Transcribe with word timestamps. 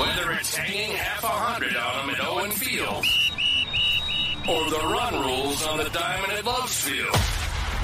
Whether 0.00 0.32
it's 0.32 0.56
hanging 0.56 0.96
half 0.96 1.22
a 1.22 1.28
hundred 1.28 1.76
on 1.76 2.06
them 2.06 2.16
at 2.16 2.26
Owen 2.26 2.50
Field 2.50 3.04
or 4.48 4.68
the 4.70 4.84
run 4.92 5.14
rules 5.22 5.64
on 5.66 5.78
the 5.78 5.88
diamond 5.90 6.32
at 6.32 6.44
Love's 6.44 6.82
Field, 6.82 7.16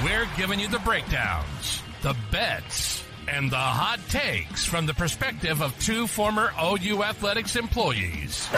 we're 0.04 0.26
giving 0.36 0.58
you 0.58 0.66
the 0.68 0.80
breakdowns, 0.80 1.82
the 2.02 2.16
bets, 2.32 3.04
and 3.28 3.50
the 3.52 3.56
hot 3.56 4.00
takes 4.08 4.64
from 4.64 4.86
the 4.86 4.94
perspective 4.94 5.62
of 5.62 5.78
two 5.78 6.06
former 6.08 6.50
OU 6.60 7.04
Athletics 7.04 7.54
employees. 7.54 8.48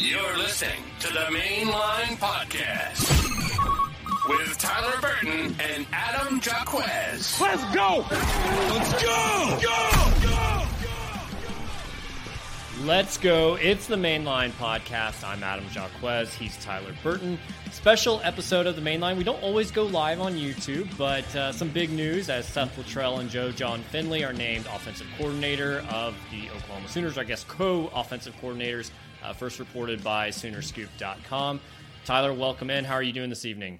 You're 0.00 0.38
listening 0.38 0.82
to 1.00 1.08
the 1.12 1.26
Mainline 1.30 2.16
Podcast 2.18 3.29
with 4.28 4.58
Tyler 4.58 5.00
Burton 5.00 5.54
and 5.60 5.86
Adam 5.92 6.40
Jaquez. 6.40 7.40
Let's 7.40 7.64
go! 7.74 8.04
Let's 8.10 9.02
go! 9.02 9.58
Go! 9.62 10.12
Go! 10.22 10.66
Let's 12.84 13.18
go. 13.18 13.56
It's 13.56 13.86
the 13.86 13.96
Mainline 13.96 14.50
Podcast. 14.52 15.22
I'm 15.26 15.42
Adam 15.42 15.66
Jaquez. 15.72 16.34
He's 16.34 16.56
Tyler 16.64 16.94
Burton. 17.02 17.38
Special 17.72 18.20
episode 18.24 18.66
of 18.66 18.76
the 18.76 18.82
Mainline. 18.82 19.16
We 19.16 19.24
don't 19.24 19.42
always 19.42 19.70
go 19.70 19.84
live 19.84 20.20
on 20.20 20.34
YouTube, 20.34 20.88
but 20.96 21.34
uh, 21.36 21.52
some 21.52 21.68
big 21.68 21.90
news 21.90 22.28
as 22.30 22.46
Seth 22.46 22.76
Littrell 22.76 23.20
and 23.20 23.28
Joe 23.28 23.52
John 23.52 23.82
Finley 23.82 24.24
are 24.24 24.32
named 24.32 24.66
offensive 24.66 25.06
coordinator 25.18 25.84
of 25.90 26.14
the 26.30 26.48
Oklahoma 26.50 26.88
Sooners, 26.88 27.18
I 27.18 27.24
guess 27.24 27.44
co 27.44 27.90
offensive 27.94 28.34
coordinators, 28.40 28.90
uh, 29.22 29.32
first 29.34 29.58
reported 29.58 30.02
by 30.02 30.28
Soonerscoop.com. 30.30 31.60
Tyler, 32.10 32.34
welcome 32.34 32.70
in. 32.70 32.84
How 32.84 32.94
are 32.94 33.04
you 33.04 33.12
doing 33.12 33.30
this 33.30 33.44
evening? 33.44 33.78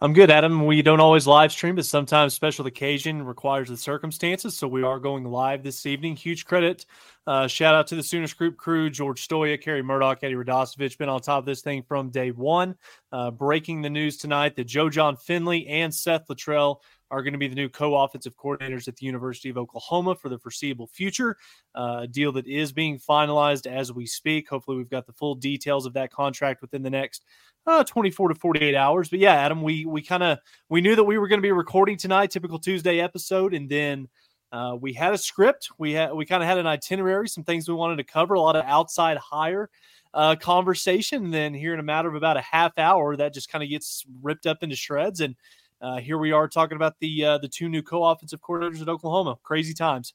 I'm 0.00 0.12
good, 0.12 0.30
Adam. 0.30 0.66
We 0.66 0.82
don't 0.82 1.00
always 1.00 1.26
live 1.26 1.50
stream, 1.50 1.74
but 1.74 1.84
sometimes 1.84 2.32
special 2.32 2.64
occasion 2.68 3.24
requires 3.24 3.70
the 3.70 3.76
circumstances. 3.76 4.56
So 4.56 4.68
we 4.68 4.84
are 4.84 5.00
going 5.00 5.24
live 5.24 5.64
this 5.64 5.84
evening. 5.84 6.14
Huge 6.14 6.44
credit. 6.44 6.86
Uh, 7.26 7.48
shout 7.48 7.74
out 7.74 7.88
to 7.88 7.96
the 7.96 8.02
Sooner 8.04 8.28
Scoop 8.28 8.56
crew, 8.56 8.88
George 8.88 9.26
Stoia, 9.26 9.60
Kerry 9.60 9.82
Murdoch, 9.82 10.20
Eddie 10.22 10.36
Radosevich, 10.36 10.96
been 10.96 11.08
on 11.08 11.20
top 11.22 11.40
of 11.40 11.44
this 11.44 11.60
thing 11.60 11.82
from 11.82 12.10
day 12.10 12.30
one. 12.30 12.76
Uh, 13.10 13.32
breaking 13.32 13.82
the 13.82 13.90
news 13.90 14.16
tonight 14.16 14.54
that 14.54 14.68
Joe 14.68 14.88
John 14.88 15.16
Finley 15.16 15.66
and 15.66 15.92
Seth 15.92 16.28
Littrell 16.28 16.76
are 17.12 17.22
going 17.22 17.34
to 17.34 17.38
be 17.38 17.46
the 17.46 17.54
new 17.54 17.68
co-offensive 17.68 18.36
coordinators 18.36 18.88
at 18.88 18.96
the 18.96 19.06
University 19.06 19.50
of 19.50 19.58
Oklahoma 19.58 20.16
for 20.16 20.28
the 20.30 20.38
foreseeable 20.38 20.86
future. 20.86 21.36
Uh, 21.74 22.06
deal 22.06 22.32
that 22.32 22.46
is 22.46 22.72
being 22.72 22.98
finalized 22.98 23.66
as 23.66 23.92
we 23.92 24.06
speak. 24.06 24.48
Hopefully, 24.48 24.78
we've 24.78 24.90
got 24.90 25.06
the 25.06 25.12
full 25.12 25.34
details 25.34 25.86
of 25.86 25.92
that 25.92 26.10
contract 26.10 26.62
within 26.62 26.82
the 26.82 26.90
next 26.90 27.24
uh, 27.66 27.84
24 27.84 28.30
to 28.30 28.34
48 28.34 28.74
hours. 28.74 29.08
But 29.08 29.18
yeah, 29.18 29.34
Adam, 29.34 29.62
we 29.62 29.84
we 29.84 30.02
kind 30.02 30.22
of 30.22 30.38
we 30.68 30.80
knew 30.80 30.96
that 30.96 31.04
we 31.04 31.18
were 31.18 31.28
going 31.28 31.40
to 31.40 31.46
be 31.46 31.52
recording 31.52 31.98
tonight, 31.98 32.30
typical 32.30 32.58
Tuesday 32.58 33.00
episode, 33.00 33.54
and 33.54 33.68
then 33.68 34.08
uh, 34.50 34.76
we 34.80 34.92
had 34.92 35.12
a 35.12 35.18
script. 35.18 35.70
We 35.78 35.92
had 35.92 36.14
we 36.14 36.24
kind 36.24 36.42
of 36.42 36.48
had 36.48 36.58
an 36.58 36.66
itinerary, 36.66 37.28
some 37.28 37.44
things 37.44 37.68
we 37.68 37.74
wanted 37.74 37.96
to 37.96 38.04
cover, 38.04 38.34
a 38.34 38.40
lot 38.40 38.56
of 38.56 38.64
outside 38.64 39.18
hire 39.18 39.68
uh, 40.14 40.36
conversation. 40.36 41.24
And 41.24 41.34
then 41.34 41.54
here 41.54 41.74
in 41.74 41.80
a 41.80 41.84
matter 41.84 42.08
of 42.08 42.14
about 42.14 42.36
a 42.36 42.42
half 42.42 42.78
hour, 42.78 43.16
that 43.16 43.34
just 43.34 43.50
kind 43.50 43.62
of 43.62 43.70
gets 43.70 44.04
ripped 44.22 44.46
up 44.46 44.62
into 44.62 44.76
shreds. 44.76 45.20
And 45.20 45.36
uh, 45.82 45.96
here 45.96 46.16
we 46.16 46.32
are 46.32 46.48
talking 46.48 46.76
about 46.76 46.98
the 47.00 47.24
uh, 47.24 47.38
the 47.38 47.48
two 47.48 47.68
new 47.68 47.82
co-offensive 47.82 48.40
coordinators 48.40 48.80
at 48.80 48.88
Oklahoma. 48.88 49.36
Crazy 49.42 49.74
times. 49.74 50.14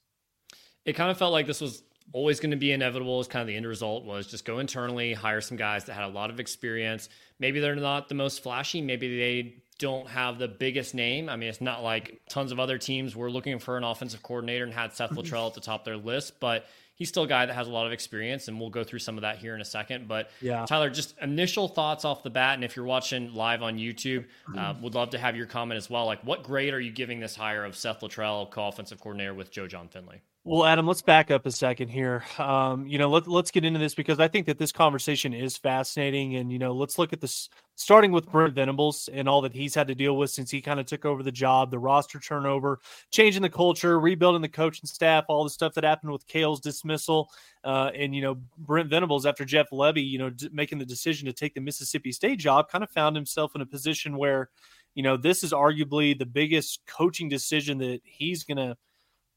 It 0.84 0.94
kind 0.94 1.10
of 1.10 1.18
felt 1.18 1.32
like 1.32 1.46
this 1.46 1.60
was 1.60 1.82
always 2.12 2.40
going 2.40 2.52
to 2.52 2.56
be 2.56 2.72
inevitable. 2.72 3.20
Is 3.20 3.28
kind 3.28 3.42
of 3.42 3.46
the 3.46 3.56
end 3.56 3.66
result 3.66 4.04
was 4.04 4.26
just 4.26 4.46
go 4.46 4.58
internally, 4.58 5.12
hire 5.12 5.42
some 5.42 5.58
guys 5.58 5.84
that 5.84 5.92
had 5.92 6.04
a 6.04 6.08
lot 6.08 6.30
of 6.30 6.40
experience. 6.40 7.10
Maybe 7.38 7.60
they're 7.60 7.76
not 7.76 8.08
the 8.08 8.14
most 8.14 8.42
flashy. 8.42 8.80
Maybe 8.80 9.18
they 9.18 9.62
don't 9.78 10.08
have 10.08 10.38
the 10.38 10.48
biggest 10.48 10.94
name. 10.94 11.28
I 11.28 11.36
mean, 11.36 11.50
it's 11.50 11.60
not 11.60 11.82
like 11.82 12.20
tons 12.28 12.50
of 12.50 12.58
other 12.58 12.78
teams 12.78 13.14
were 13.14 13.30
looking 13.30 13.58
for 13.58 13.76
an 13.76 13.84
offensive 13.84 14.22
coordinator 14.22 14.64
and 14.64 14.72
had 14.72 14.92
Seth 14.94 15.10
Littrell 15.10 15.46
at 15.46 15.54
the 15.54 15.60
top 15.60 15.82
of 15.82 15.84
their 15.84 15.96
list, 15.96 16.40
but 16.40 16.66
he's 16.98 17.08
still 17.08 17.22
a 17.22 17.28
guy 17.28 17.46
that 17.46 17.54
has 17.54 17.66
a 17.68 17.70
lot 17.70 17.86
of 17.86 17.92
experience, 17.92 18.48
and 18.48 18.60
we'll 18.60 18.70
go 18.70 18.84
through 18.84 18.98
some 18.98 19.16
of 19.16 19.22
that 19.22 19.38
here 19.38 19.54
in 19.54 19.60
a 19.60 19.64
second. 19.64 20.08
But 20.08 20.30
yeah. 20.40 20.66
Tyler, 20.66 20.90
just 20.90 21.14
initial 21.22 21.68
thoughts 21.68 22.04
off 22.04 22.22
the 22.22 22.30
bat, 22.30 22.54
and 22.54 22.64
if 22.64 22.76
you're 22.76 22.84
watching 22.84 23.32
live 23.34 23.62
on 23.62 23.78
YouTube, 23.78 24.26
uh, 24.56 24.74
would 24.82 24.94
love 24.94 25.10
to 25.10 25.18
have 25.18 25.36
your 25.36 25.46
comment 25.46 25.78
as 25.78 25.88
well. 25.88 26.04
Like, 26.06 26.22
what 26.24 26.42
grade 26.42 26.74
are 26.74 26.80
you 26.80 26.90
giving 26.90 27.20
this 27.20 27.36
hire 27.36 27.64
of 27.64 27.76
Seth 27.76 28.00
Littrell, 28.00 28.50
co-offensive 28.50 29.00
coordinator 29.00 29.32
with 29.34 29.50
Joe 29.50 29.66
John 29.66 29.88
Finley? 29.88 30.20
Well, 30.50 30.64
Adam, 30.64 30.86
let's 30.86 31.02
back 31.02 31.30
up 31.30 31.44
a 31.44 31.50
second 31.50 31.88
here. 31.88 32.24
Um, 32.38 32.86
you 32.86 32.96
know, 32.96 33.10
let, 33.10 33.28
let's 33.28 33.50
get 33.50 33.66
into 33.66 33.78
this 33.78 33.94
because 33.94 34.18
I 34.18 34.28
think 34.28 34.46
that 34.46 34.56
this 34.56 34.72
conversation 34.72 35.34
is 35.34 35.58
fascinating. 35.58 36.36
And, 36.36 36.50
you 36.50 36.58
know, 36.58 36.72
let's 36.72 36.98
look 36.98 37.12
at 37.12 37.20
this 37.20 37.50
starting 37.74 38.12
with 38.12 38.32
Brent 38.32 38.54
Venables 38.54 39.10
and 39.12 39.28
all 39.28 39.42
that 39.42 39.52
he's 39.52 39.74
had 39.74 39.88
to 39.88 39.94
deal 39.94 40.16
with 40.16 40.30
since 40.30 40.50
he 40.50 40.62
kind 40.62 40.80
of 40.80 40.86
took 40.86 41.04
over 41.04 41.22
the 41.22 41.30
job, 41.30 41.70
the 41.70 41.78
roster 41.78 42.18
turnover, 42.18 42.78
changing 43.10 43.42
the 43.42 43.50
culture, 43.50 44.00
rebuilding 44.00 44.40
the 44.40 44.48
coaching 44.48 44.86
staff, 44.86 45.26
all 45.28 45.44
the 45.44 45.50
stuff 45.50 45.74
that 45.74 45.84
happened 45.84 46.12
with 46.12 46.26
Kale's 46.26 46.60
dismissal. 46.60 47.28
Uh, 47.62 47.90
and, 47.94 48.14
you 48.14 48.22
know, 48.22 48.38
Brent 48.56 48.88
Venables, 48.88 49.26
after 49.26 49.44
Jeff 49.44 49.68
Lebby, 49.68 50.08
you 50.08 50.16
know, 50.16 50.30
d- 50.30 50.48
making 50.50 50.78
the 50.78 50.86
decision 50.86 51.26
to 51.26 51.32
take 51.34 51.52
the 51.52 51.60
Mississippi 51.60 52.10
State 52.10 52.38
job, 52.38 52.70
kind 52.70 52.82
of 52.82 52.88
found 52.88 53.14
himself 53.14 53.54
in 53.54 53.60
a 53.60 53.66
position 53.66 54.16
where, 54.16 54.48
you 54.94 55.02
know, 55.02 55.18
this 55.18 55.44
is 55.44 55.52
arguably 55.52 56.18
the 56.18 56.24
biggest 56.24 56.80
coaching 56.86 57.28
decision 57.28 57.76
that 57.76 58.00
he's 58.02 58.44
going 58.44 58.56
to 58.56 58.78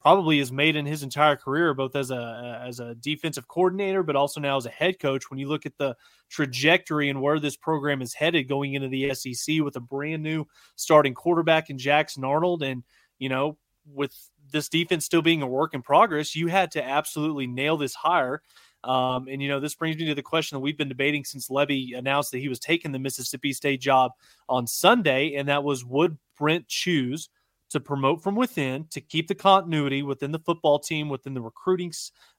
probably 0.01 0.39
has 0.39 0.51
made 0.51 0.75
in 0.75 0.85
his 0.85 1.03
entire 1.03 1.35
career, 1.35 1.73
both 1.73 1.95
as 1.95 2.12
a 2.12 2.62
as 2.66 2.79
a 2.79 2.95
defensive 2.95 3.47
coordinator, 3.47 4.03
but 4.03 4.16
also 4.16 4.41
now 4.41 4.57
as 4.57 4.66
a 4.66 4.72
head 4.72 5.00
coach. 5.00 5.29
When 5.29 5.39
you 5.39 5.47
look 5.47 5.66
at 5.66 5.78
the 5.78 5.95
trajectory 6.29 7.09
and 7.09 7.22
where 7.22 7.39
this 7.39 7.56
program 7.56 8.01
is 8.01 8.13
headed 8.13 8.47
going 8.47 8.73
into 8.73 8.88
the 8.88 9.13
SEC 9.13 9.61
with 9.61 9.75
a 9.75 9.81
brand 9.81 10.23
new 10.23 10.45
starting 10.75 11.13
quarterback 11.13 11.69
in 11.69 11.78
Jackson 11.78 12.23
Arnold, 12.23 12.63
and 12.63 12.84
you 13.19 13.29
know 13.29 13.57
with 13.85 14.16
this 14.51 14.69
defense 14.69 15.06
still 15.06 15.22
being 15.22 15.41
a 15.41 15.47
work 15.47 15.73
in 15.73 15.81
progress, 15.81 16.35
you 16.35 16.47
had 16.47 16.72
to 16.72 16.84
absolutely 16.84 17.47
nail 17.47 17.78
this 17.78 17.95
hire. 17.95 18.41
Um, 18.84 19.28
and 19.28 19.41
you 19.41 19.47
know, 19.47 19.59
this 19.59 19.75
brings 19.75 19.97
me 19.97 20.06
to 20.06 20.16
the 20.16 20.23
question 20.23 20.56
that 20.56 20.61
we've 20.61 20.78
been 20.78 20.90
debating 20.90 21.23
since 21.23 21.50
Lebby 21.50 21.95
announced 21.95 22.31
that 22.31 22.40
he 22.40 22.50
was 22.50 22.59
taking 22.59 22.91
the 22.91 23.00
Mississippi 23.00 23.53
State 23.53 23.81
job 23.81 24.11
on 24.50 24.66
Sunday, 24.66 25.35
and 25.35 25.47
that 25.47 25.63
was 25.63 25.85
would 25.85 26.17
Brent 26.38 26.67
choose 26.67 27.29
to 27.72 27.80
promote 27.80 28.22
from 28.22 28.36
within 28.36 28.86
to 28.92 29.02
keep 29.02 29.28
the 29.28 29.36
continuity 29.36 30.04
within 30.04 30.32
the 30.32 30.40
football 30.40 30.80
team, 30.80 31.09
within 31.09 31.34
the 31.34 31.42
recruiting, 31.42 31.92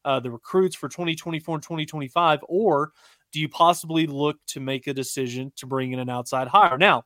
uh, 0.04 0.20
the 0.20 0.30
recruits 0.30 0.76
for 0.76 0.88
2024 0.88 1.56
and 1.56 1.62
2025, 1.62 2.40
or 2.48 2.92
do 3.32 3.40
you 3.40 3.48
possibly 3.48 4.06
look 4.06 4.36
to 4.46 4.60
make 4.60 4.86
a 4.86 4.94
decision 4.94 5.52
to 5.56 5.66
bring 5.66 5.92
in 5.92 5.98
an 5.98 6.10
outside 6.10 6.48
hire? 6.48 6.78
Now, 6.78 7.04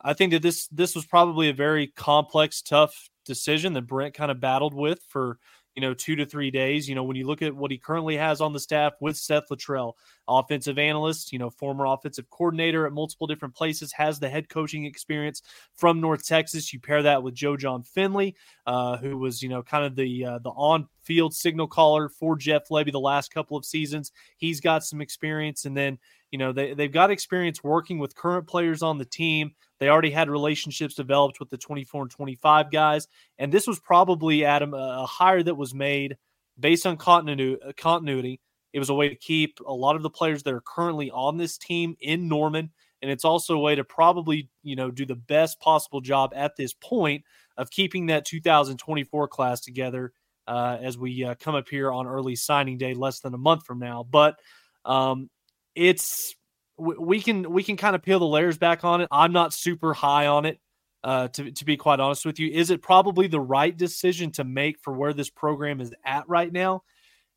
I 0.00 0.12
think 0.12 0.32
that 0.32 0.42
this 0.42 0.68
this 0.68 0.94
was 0.94 1.04
probably 1.04 1.48
a 1.48 1.54
very 1.54 1.88
complex, 1.88 2.62
tough 2.62 3.10
decision 3.24 3.72
that 3.72 3.86
Brent 3.86 4.14
kind 4.14 4.30
of 4.30 4.40
battled 4.40 4.74
with 4.74 5.00
for 5.08 5.38
you 5.74 5.80
know, 5.80 5.94
two 5.94 6.16
to 6.16 6.24
three 6.26 6.50
days. 6.50 6.88
You 6.88 6.94
know, 6.94 7.02
when 7.02 7.16
you 7.16 7.26
look 7.26 7.42
at 7.42 7.54
what 7.54 7.70
he 7.70 7.78
currently 7.78 8.16
has 8.16 8.40
on 8.40 8.52
the 8.52 8.60
staff 8.60 8.94
with 9.00 9.16
Seth 9.16 9.48
Littrell, 9.50 9.94
offensive 10.28 10.78
analyst, 10.78 11.32
you 11.32 11.38
know, 11.38 11.50
former 11.50 11.86
offensive 11.86 12.30
coordinator 12.30 12.86
at 12.86 12.92
multiple 12.92 13.26
different 13.26 13.54
places, 13.54 13.92
has 13.92 14.18
the 14.18 14.28
head 14.28 14.48
coaching 14.48 14.84
experience 14.84 15.42
from 15.74 16.00
North 16.00 16.24
Texas. 16.24 16.72
You 16.72 16.80
pair 16.80 17.02
that 17.02 17.22
with 17.22 17.34
Joe 17.34 17.56
John 17.56 17.82
Finley, 17.82 18.36
uh, 18.66 18.96
who 18.98 19.18
was, 19.18 19.42
you 19.42 19.48
know, 19.48 19.62
kind 19.62 19.84
of 19.84 19.96
the 19.96 20.24
uh, 20.24 20.38
the 20.38 20.50
on 20.50 20.88
field 21.02 21.34
signal 21.34 21.66
caller 21.66 22.08
for 22.08 22.36
Jeff 22.36 22.68
Lebby 22.70 22.92
the 22.92 23.00
last 23.00 23.32
couple 23.32 23.56
of 23.56 23.64
seasons. 23.64 24.12
He's 24.36 24.60
got 24.60 24.84
some 24.84 25.00
experience, 25.00 25.64
and 25.64 25.76
then 25.76 25.98
you 26.30 26.38
know 26.38 26.52
they, 26.52 26.74
they've 26.74 26.92
got 26.92 27.10
experience 27.10 27.62
working 27.62 27.98
with 27.98 28.16
current 28.16 28.46
players 28.46 28.82
on 28.82 28.98
the 28.98 29.04
team 29.04 29.54
they 29.84 29.90
already 29.90 30.10
had 30.10 30.30
relationships 30.30 30.94
developed 30.94 31.40
with 31.40 31.50
the 31.50 31.58
24 31.58 32.02
and 32.02 32.10
25 32.10 32.70
guys 32.70 33.06
and 33.38 33.52
this 33.52 33.66
was 33.66 33.78
probably 33.78 34.46
adam 34.46 34.72
a 34.72 35.04
hire 35.04 35.42
that 35.42 35.54
was 35.54 35.74
made 35.74 36.16
based 36.58 36.86
on 36.86 36.96
continuity 36.96 37.60
continuity. 37.76 38.40
It 38.72 38.78
was 38.78 38.88
a 38.88 38.94
way 38.94 39.10
to 39.10 39.14
keep 39.14 39.60
a 39.60 39.72
lot 39.72 39.94
of 39.94 40.02
the 40.02 40.10
players 40.10 40.42
that 40.44 40.54
are 40.54 40.62
currently 40.62 41.10
on 41.10 41.36
this 41.36 41.58
team 41.58 41.96
in 42.00 42.26
norman 42.26 42.70
and 43.02 43.10
it's 43.10 43.26
also 43.26 43.56
a 43.56 43.60
way 43.60 43.74
to 43.74 43.84
probably 43.84 44.48
you 44.62 44.74
know 44.74 44.90
do 44.90 45.04
the 45.04 45.14
best 45.14 45.60
possible 45.60 46.00
job 46.00 46.32
at 46.34 46.56
this 46.56 46.72
point 46.72 47.22
of 47.58 47.70
keeping 47.70 48.06
that 48.06 48.24
2024 48.24 49.28
class 49.28 49.60
together 49.60 50.14
uh, 50.46 50.78
as 50.80 50.96
we 50.96 51.24
uh, 51.24 51.34
come 51.36 51.54
up 51.54 51.68
here 51.68 51.92
on 51.92 52.06
early 52.06 52.34
signing 52.34 52.78
day 52.78 52.94
less 52.94 53.20
than 53.20 53.34
a 53.34 53.38
month 53.38 53.64
from 53.64 53.78
now. 53.78 54.02
But 54.02 54.38
um, 54.84 55.28
it's 55.74 56.34
we 56.76 57.20
can 57.20 57.52
we 57.52 57.62
can 57.62 57.76
kind 57.76 57.94
of 57.94 58.02
peel 58.02 58.18
the 58.18 58.26
layers 58.26 58.58
back 58.58 58.84
on 58.84 59.00
it. 59.00 59.08
I'm 59.10 59.32
not 59.32 59.52
super 59.52 59.94
high 59.94 60.26
on 60.26 60.44
it, 60.44 60.60
uh, 61.02 61.28
to 61.28 61.50
to 61.50 61.64
be 61.64 61.76
quite 61.76 62.00
honest 62.00 62.26
with 62.26 62.38
you. 62.38 62.50
Is 62.50 62.70
it 62.70 62.82
probably 62.82 63.26
the 63.26 63.40
right 63.40 63.76
decision 63.76 64.30
to 64.32 64.44
make 64.44 64.80
for 64.80 64.92
where 64.92 65.12
this 65.12 65.30
program 65.30 65.80
is 65.80 65.92
at 66.04 66.28
right 66.28 66.52
now? 66.52 66.82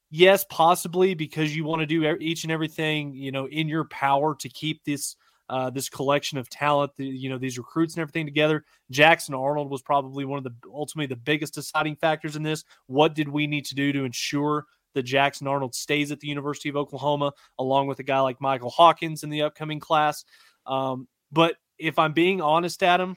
Yes, 0.09 0.45
possibly 0.49 1.13
because 1.13 1.55
you 1.55 1.65
want 1.65 1.81
to 1.81 1.85
do 1.85 2.05
each 2.19 2.43
and 2.43 2.51
everything 2.51 3.13
you 3.13 3.31
know 3.31 3.47
in 3.47 3.67
your 3.67 3.85
power 3.85 4.35
to 4.35 4.49
keep 4.49 4.83
this 4.83 5.15
uh, 5.49 5.69
this 5.69 5.89
collection 5.89 6.37
of 6.37 6.49
talent, 6.49 6.91
the, 6.97 7.05
you 7.05 7.29
know 7.29 7.37
these 7.37 7.57
recruits 7.57 7.95
and 7.95 8.01
everything 8.01 8.25
together. 8.25 8.65
Jackson 8.91 9.33
Arnold 9.33 9.69
was 9.69 9.81
probably 9.81 10.25
one 10.25 10.37
of 10.37 10.43
the 10.43 10.53
ultimately 10.73 11.07
the 11.07 11.15
biggest 11.15 11.53
deciding 11.53 11.95
factors 11.95 12.35
in 12.35 12.43
this. 12.43 12.63
What 12.87 13.15
did 13.15 13.29
we 13.29 13.47
need 13.47 13.65
to 13.65 13.75
do 13.75 13.93
to 13.93 14.03
ensure 14.03 14.65
that 14.97 15.03
Jackson 15.03 15.47
Arnold 15.47 15.75
stays 15.75 16.11
at 16.11 16.19
the 16.19 16.27
University 16.27 16.69
of 16.69 16.75
Oklahoma, 16.75 17.31
along 17.59 17.87
with 17.87 17.99
a 17.99 18.03
guy 18.03 18.19
like 18.19 18.41
Michael 18.41 18.71
Hawkins 18.71 19.23
in 19.23 19.29
the 19.29 19.43
upcoming 19.43 19.79
class. 19.79 20.25
Um, 20.65 21.07
but 21.31 21.55
if 21.77 21.99
I'm 21.99 22.13
being 22.13 22.41
honest, 22.41 22.81
Adam, 22.81 23.15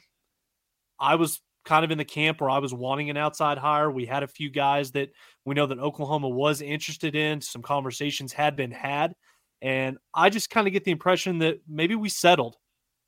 I 0.98 1.14
was 1.14 1.40
kind 1.64 1.84
of 1.84 1.90
in 1.90 1.98
the 1.98 2.04
camp 2.04 2.40
where 2.40 2.50
I 2.50 2.58
was 2.58 2.74
wanting 2.74 3.10
an 3.10 3.16
outside 3.16 3.58
hire. 3.58 3.90
We 3.90 4.06
had 4.06 4.22
a 4.22 4.28
few 4.28 4.50
guys 4.50 4.92
that 4.92 5.10
we 5.44 5.54
know 5.54 5.66
that 5.66 5.78
Oklahoma 5.78 6.28
was 6.28 6.60
interested 6.60 7.16
in. 7.16 7.40
Some 7.40 7.62
conversations 7.62 8.32
had 8.32 8.56
been 8.56 8.70
had. 8.70 9.14
And 9.62 9.98
I 10.14 10.30
just 10.30 10.50
kind 10.50 10.66
of 10.66 10.72
get 10.72 10.84
the 10.84 10.90
impression 10.90 11.38
that 11.38 11.60
maybe 11.66 11.94
we 11.94 12.08
settled 12.08 12.56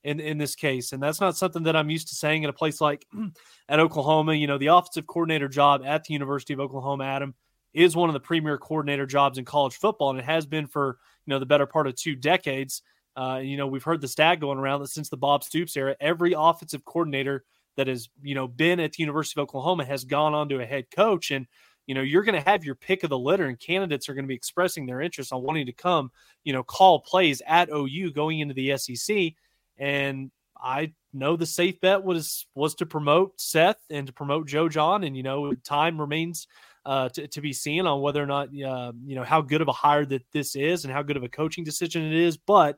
in, 0.04 0.20
in 0.20 0.38
this 0.38 0.54
case. 0.54 0.92
And 0.92 1.02
that's 1.02 1.20
not 1.20 1.36
something 1.36 1.62
that 1.64 1.76
I'm 1.76 1.90
used 1.90 2.08
to 2.08 2.14
saying 2.14 2.42
in 2.42 2.50
a 2.50 2.54
place 2.54 2.80
like 2.80 3.06
at 3.68 3.80
Oklahoma. 3.80 4.34
You 4.34 4.46
know, 4.46 4.58
the 4.58 4.66
offensive 4.68 5.06
coordinator 5.06 5.48
job 5.48 5.82
at 5.84 6.04
the 6.04 6.12
University 6.12 6.52
of 6.52 6.60
Oklahoma, 6.60 7.04
Adam, 7.04 7.34
is 7.74 7.96
one 7.96 8.08
of 8.08 8.14
the 8.14 8.20
premier 8.20 8.58
coordinator 8.58 9.06
jobs 9.06 9.38
in 9.38 9.44
college 9.44 9.76
football. 9.76 10.10
And 10.10 10.18
it 10.18 10.24
has 10.24 10.46
been 10.46 10.66
for, 10.66 10.98
you 11.26 11.32
know, 11.32 11.38
the 11.38 11.46
better 11.46 11.66
part 11.66 11.86
of 11.86 11.94
two 11.94 12.14
decades. 12.14 12.82
Uh, 13.16 13.40
you 13.42 13.56
know, 13.56 13.66
we've 13.66 13.82
heard 13.82 14.00
the 14.00 14.08
stat 14.08 14.40
going 14.40 14.58
around 14.58 14.80
that 14.80 14.88
since 14.88 15.08
the 15.08 15.16
Bob 15.16 15.44
Stoops 15.44 15.76
era, 15.76 15.96
every 16.00 16.34
offensive 16.36 16.84
coordinator 16.84 17.44
that 17.76 17.86
has, 17.86 18.08
you 18.22 18.34
know, 18.34 18.48
been 18.48 18.80
at 18.80 18.92
the 18.92 19.02
University 19.02 19.40
of 19.40 19.44
Oklahoma 19.44 19.84
has 19.84 20.04
gone 20.04 20.34
on 20.34 20.48
to 20.48 20.60
a 20.60 20.66
head 20.66 20.90
coach. 20.90 21.30
And, 21.30 21.46
you 21.86 21.94
know, 21.94 22.02
you're 22.02 22.22
going 22.22 22.40
to 22.40 22.48
have 22.48 22.64
your 22.64 22.74
pick 22.74 23.02
of 23.02 23.10
the 23.10 23.18
litter, 23.18 23.46
and 23.46 23.58
candidates 23.58 24.08
are 24.08 24.14
going 24.14 24.24
to 24.24 24.28
be 24.28 24.34
expressing 24.34 24.86
their 24.86 25.00
interest 25.00 25.32
on 25.32 25.42
wanting 25.42 25.66
to 25.66 25.72
come, 25.72 26.10
you 26.44 26.52
know, 26.52 26.62
call 26.62 27.00
plays 27.00 27.42
at 27.46 27.70
OU 27.70 28.12
going 28.12 28.40
into 28.40 28.54
the 28.54 28.76
SEC. 28.76 29.32
And 29.78 30.30
I 30.62 30.92
know 31.12 31.36
the 31.36 31.46
safe 31.46 31.80
bet 31.80 32.04
was 32.04 32.46
was 32.54 32.74
to 32.76 32.86
promote 32.86 33.40
Seth 33.40 33.78
and 33.90 34.06
to 34.06 34.12
promote 34.12 34.46
Joe 34.46 34.68
John, 34.68 35.02
and 35.02 35.16
you 35.16 35.22
know, 35.22 35.52
time 35.54 36.00
remains 36.00 36.46
uh, 36.84 37.08
to, 37.10 37.28
to 37.28 37.40
be 37.40 37.52
seen 37.52 37.86
on 37.86 38.00
whether 38.00 38.22
or 38.22 38.26
not 38.26 38.48
uh, 38.48 38.92
you 39.04 39.14
know 39.14 39.24
how 39.24 39.40
good 39.40 39.60
of 39.60 39.68
a 39.68 39.72
hire 39.72 40.04
that 40.04 40.24
this 40.32 40.56
is 40.56 40.84
and 40.84 40.92
how 40.92 41.02
good 41.02 41.16
of 41.16 41.22
a 41.22 41.28
coaching 41.28 41.64
decision 41.64 42.04
it 42.04 42.12
is. 42.12 42.36
But 42.36 42.76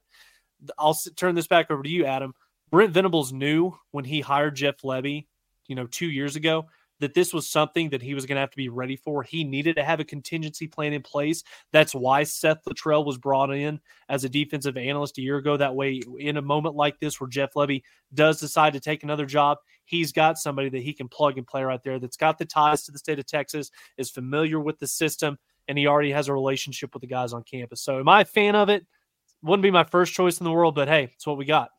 I'll 0.79 0.99
turn 1.17 1.35
this 1.35 1.47
back 1.47 1.71
over 1.71 1.83
to 1.83 1.89
you, 1.89 2.05
Adam. 2.05 2.35
Brent 2.71 2.93
Venables 2.93 3.33
knew 3.33 3.77
when 3.93 4.05
he 4.05 4.21
hired 4.21 4.57
Jeff 4.57 4.83
Lebby, 4.83 5.27
you 5.69 5.77
know, 5.77 5.87
two 5.87 6.11
years 6.11 6.37
ago, 6.37 6.67
that 7.01 7.15
this 7.15 7.35
was 7.35 7.49
something 7.49 7.91
that 7.91 8.03
he 8.03 8.15
was 8.15 8.25
going 8.25 8.37
to 8.37 8.41
have 8.41 8.51
to 8.51 8.57
be 8.57 8.69
ready 8.69 8.97
for. 8.97 9.23
He 9.23 9.45
needed 9.45 9.77
to 9.77 9.85
have 9.85 10.01
a 10.01 10.05
contingency 10.05 10.67
plan 10.67 10.93
in 10.93 11.03
place. 11.03 11.43
That's 11.73 11.95
why 11.95 12.23
Seth 12.23 12.65
Littrell 12.69 13.05
was 13.05 13.19
brought 13.19 13.51
in 13.51 13.81
as 14.09 14.25
a 14.25 14.29
defensive 14.29 14.77
analyst 14.77 15.19
a 15.19 15.23
year 15.23 15.37
ago. 15.37 15.57
That 15.57 15.75
way, 15.75 16.01
in 16.19 16.37
a 16.37 16.43
moment 16.43 16.77
like 16.77 16.99
this 17.01 17.21
where 17.21 17.29
Jeff 17.29 17.55
Lebby 17.55 17.83
does 18.13 18.41
decide 18.41 18.75
to 18.75 18.81
take 18.81 19.03
another 19.03 19.27
job, 19.27 19.59
he's 19.85 20.13
got 20.13 20.39
somebody 20.39 20.69
that 20.71 20.83
he 20.83 20.93
can 20.93 21.09
plug 21.09 21.39
and 21.39 21.47
play 21.47 21.63
right 21.63 21.83
there 21.83 21.99
that's 21.99 22.17
got 22.17 22.39
the 22.39 22.45
ties 22.45 22.85
to 22.85 22.93
the 22.93 22.99
state 22.99 23.19
of 23.19 23.27
Texas, 23.27 23.71
is 23.97 24.11
familiar 24.11 24.61
with 24.61 24.79
the 24.79 24.87
system, 24.87 25.39
and 25.69 25.79
he 25.79 25.87
already 25.87 26.13
has 26.13 26.29
a 26.29 26.33
relationship 26.33 26.95
with 26.95 27.01
the 27.01 27.07
guys 27.07 27.33
on 27.33 27.43
campus. 27.43 27.83
So, 27.83 27.99
am 27.99 28.09
I 28.09 28.23
a 28.23 28.25
fan 28.25 28.55
of 28.55 28.69
it? 28.69 28.87
Wouldn't 29.43 29.63
be 29.63 29.71
my 29.71 29.85
first 29.85 30.15
choice 30.15 30.39
in 30.39 30.45
the 30.45 30.53
world, 30.53 30.75
but 30.75 30.89
hey, 30.89 31.11
it's 31.15 31.27
what 31.27 31.37
we 31.37 31.45
got. 31.45 31.71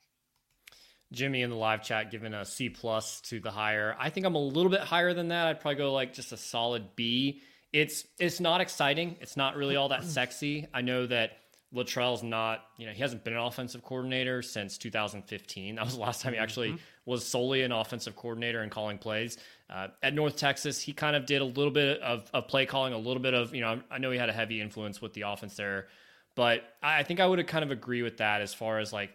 Jimmy 1.12 1.42
in 1.42 1.50
the 1.50 1.56
live 1.56 1.84
chat 1.84 2.12
giving 2.12 2.34
a 2.34 2.46
C 2.46 2.70
plus 2.70 3.22
to 3.22 3.40
the 3.40 3.52
hire. 3.52 3.96
I 4.00 4.10
think 4.10 4.26
I'm 4.26 4.36
a 4.36 4.40
little 4.40 4.72
bit 4.72 4.82
higher 4.82 5.14
than 5.14 5.30
that. 5.30 5.48
I'd 5.48 5.60
probably 5.62 5.78
go 5.78 5.94
like 5.94 6.14
just 6.14 6.32
a 6.32 6.38
solid 6.38 6.96
B. 6.96 7.42
It's 7.72 8.06
it's 8.20 8.40
not 8.40 8.62
exciting. 8.62 9.18
It's 9.22 9.38
not 9.38 9.56
really 9.56 9.76
all 9.76 9.90
that 9.90 10.04
sexy. 10.04 10.68
I 10.74 10.82
know 10.82 11.06
that 11.08 11.32
Littrell's 11.76 12.24
not, 12.24 12.66
you 12.78 12.86
know, 12.86 12.94
he 12.94 13.02
hasn't 13.02 13.24
been 13.24 13.34
an 13.34 13.40
offensive 13.40 13.84
coordinator 13.84 14.42
since 14.42 14.78
2015. 14.78 15.76
That 15.76 15.84
was 15.84 15.96
the 15.96 16.02
last 16.02 16.22
time 16.22 16.34
he 16.34 16.40
actually 16.40 16.70
mm-hmm. 16.70 16.78
was 17.06 17.26
solely 17.26 17.64
an 17.64 17.72
offensive 17.72 18.16
coordinator 18.16 18.62
and 18.62 18.72
calling 18.72 18.98
plays. 18.98 19.38
Uh, 19.70 19.88
at 20.02 20.14
North 20.14 20.38
Texas, 20.38 20.80
he 20.80 20.94
kind 20.94 21.16
of 21.16 21.26
did 21.26 21.42
a 21.42 21.46
little 21.46 21.72
bit 21.72 22.00
of, 22.02 22.30
of 22.34 22.48
play 22.48 22.66
calling, 22.66 22.94
a 22.94 22.98
little 22.98 23.22
bit 23.22 23.34
of, 23.34 23.54
you 23.54 23.62
know, 23.62 23.82
I 23.92 23.98
know 23.98 24.12
he 24.12 24.18
had 24.18 24.30
a 24.30 24.34
heavy 24.34 24.62
influence 24.62 25.02
with 25.02 25.14
the 25.14 25.22
offense 25.22 25.56
there, 25.56 25.88
but 26.36 26.64
I 26.82 27.04
think 27.04 27.20
I 27.20 27.28
would 27.28 27.46
kind 27.48 27.64
of 27.64 27.72
agree 27.72 28.02
with 28.02 28.18
that 28.18 28.42
as 28.42 28.54
far 28.54 28.80
as 28.80 28.94
like 28.94 29.12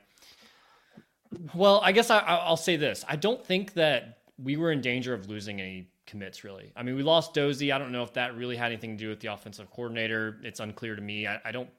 well, 1.54 1.80
I 1.82 1.92
guess 1.92 2.10
I, 2.10 2.48
will 2.48 2.56
say 2.56 2.76
this: 2.76 3.04
I 3.08 3.16
don't 3.16 3.44
think 3.44 3.74
that 3.74 4.18
we 4.42 4.56
were 4.56 4.72
in 4.72 4.80
danger 4.80 5.14
of 5.14 5.28
losing 5.28 5.60
any 5.60 5.88
commits. 6.06 6.44
Really, 6.44 6.72
I 6.74 6.82
mean, 6.82 6.96
we 6.96 7.02
lost 7.02 7.34
Dozie. 7.34 7.72
I 7.72 7.78
don't 7.78 7.92
know 7.92 8.02
if 8.02 8.14
that 8.14 8.36
really 8.36 8.56
had 8.56 8.66
anything 8.66 8.96
to 8.96 9.04
do 9.04 9.08
with 9.08 9.20
the 9.20 9.32
offensive 9.32 9.70
coordinator. 9.70 10.38
It's 10.42 10.60
unclear 10.60 10.96
to 10.96 11.02
me. 11.02 11.26
I, 11.26 11.40
I 11.44 11.52
don't 11.52 11.70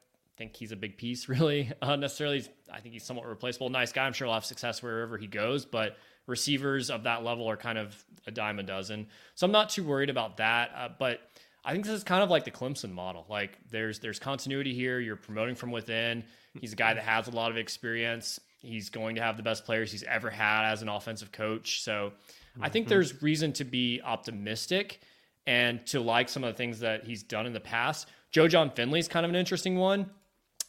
think 0.41 0.55
he's 0.55 0.71
a 0.71 0.75
big 0.75 0.97
piece, 0.97 1.29
really, 1.35 1.71
uh, 1.81 1.95
necessarily. 1.95 2.43
I 2.71 2.79
think 2.79 2.93
he's 2.93 3.03
somewhat 3.03 3.27
replaceable. 3.27 3.69
Nice 3.69 3.91
guy. 3.91 4.05
I'm 4.05 4.13
sure 4.13 4.27
he'll 4.27 4.33
have 4.33 4.45
success 4.45 4.81
wherever 4.81 5.17
he 5.17 5.27
goes, 5.27 5.65
but 5.65 5.97
receivers 6.27 6.89
of 6.89 7.03
that 7.03 7.23
level 7.23 7.49
are 7.49 7.57
kind 7.57 7.77
of 7.77 7.95
a 8.27 8.31
dime 8.31 8.59
a 8.59 8.63
dozen. 8.63 9.07
So 9.35 9.45
I'm 9.45 9.51
not 9.51 9.69
too 9.69 9.83
worried 9.83 10.09
about 10.09 10.37
that. 10.37 10.71
Uh, 10.75 10.89
but 10.97 11.21
I 11.63 11.73
think 11.73 11.85
this 11.85 11.93
is 11.93 12.03
kind 12.03 12.23
of 12.23 12.29
like 12.29 12.45
the 12.45 12.51
Clemson 12.51 12.91
model. 12.91 13.25
Like 13.29 13.57
there's 13.69 13.99
there's 13.99 14.19
continuity 14.19 14.73
here. 14.73 14.99
You're 14.99 15.15
promoting 15.15 15.55
from 15.55 15.71
within. 15.71 16.23
He's 16.59 16.73
a 16.73 16.75
guy 16.75 16.93
that 16.93 17.03
has 17.03 17.27
a 17.27 17.31
lot 17.31 17.51
of 17.51 17.57
experience. 17.57 18.39
He's 18.61 18.89
going 18.89 19.15
to 19.15 19.21
have 19.21 19.37
the 19.37 19.43
best 19.43 19.65
players 19.65 19.91
he's 19.91 20.03
ever 20.03 20.29
had 20.29 20.71
as 20.71 20.81
an 20.81 20.89
offensive 20.89 21.31
coach. 21.31 21.81
So. 21.83 22.13
I 22.59 22.67
think 22.67 22.83
mm-hmm. 22.83 22.89
there's 22.89 23.21
reason 23.21 23.53
to 23.53 23.63
be 23.63 24.01
optimistic 24.03 24.99
and 25.47 25.85
to 25.87 26.01
like 26.01 26.27
some 26.27 26.43
of 26.43 26.53
the 26.53 26.57
things 26.57 26.81
that 26.81 27.05
he's 27.05 27.23
done 27.23 27.45
in 27.45 27.53
the 27.53 27.61
past. 27.61 28.09
Joe 28.31 28.47
John 28.47 28.71
Finley 28.71 28.99
is 28.99 29.07
kind 29.07 29.25
of 29.25 29.29
an 29.29 29.35
interesting 29.35 29.77
one. 29.77 30.09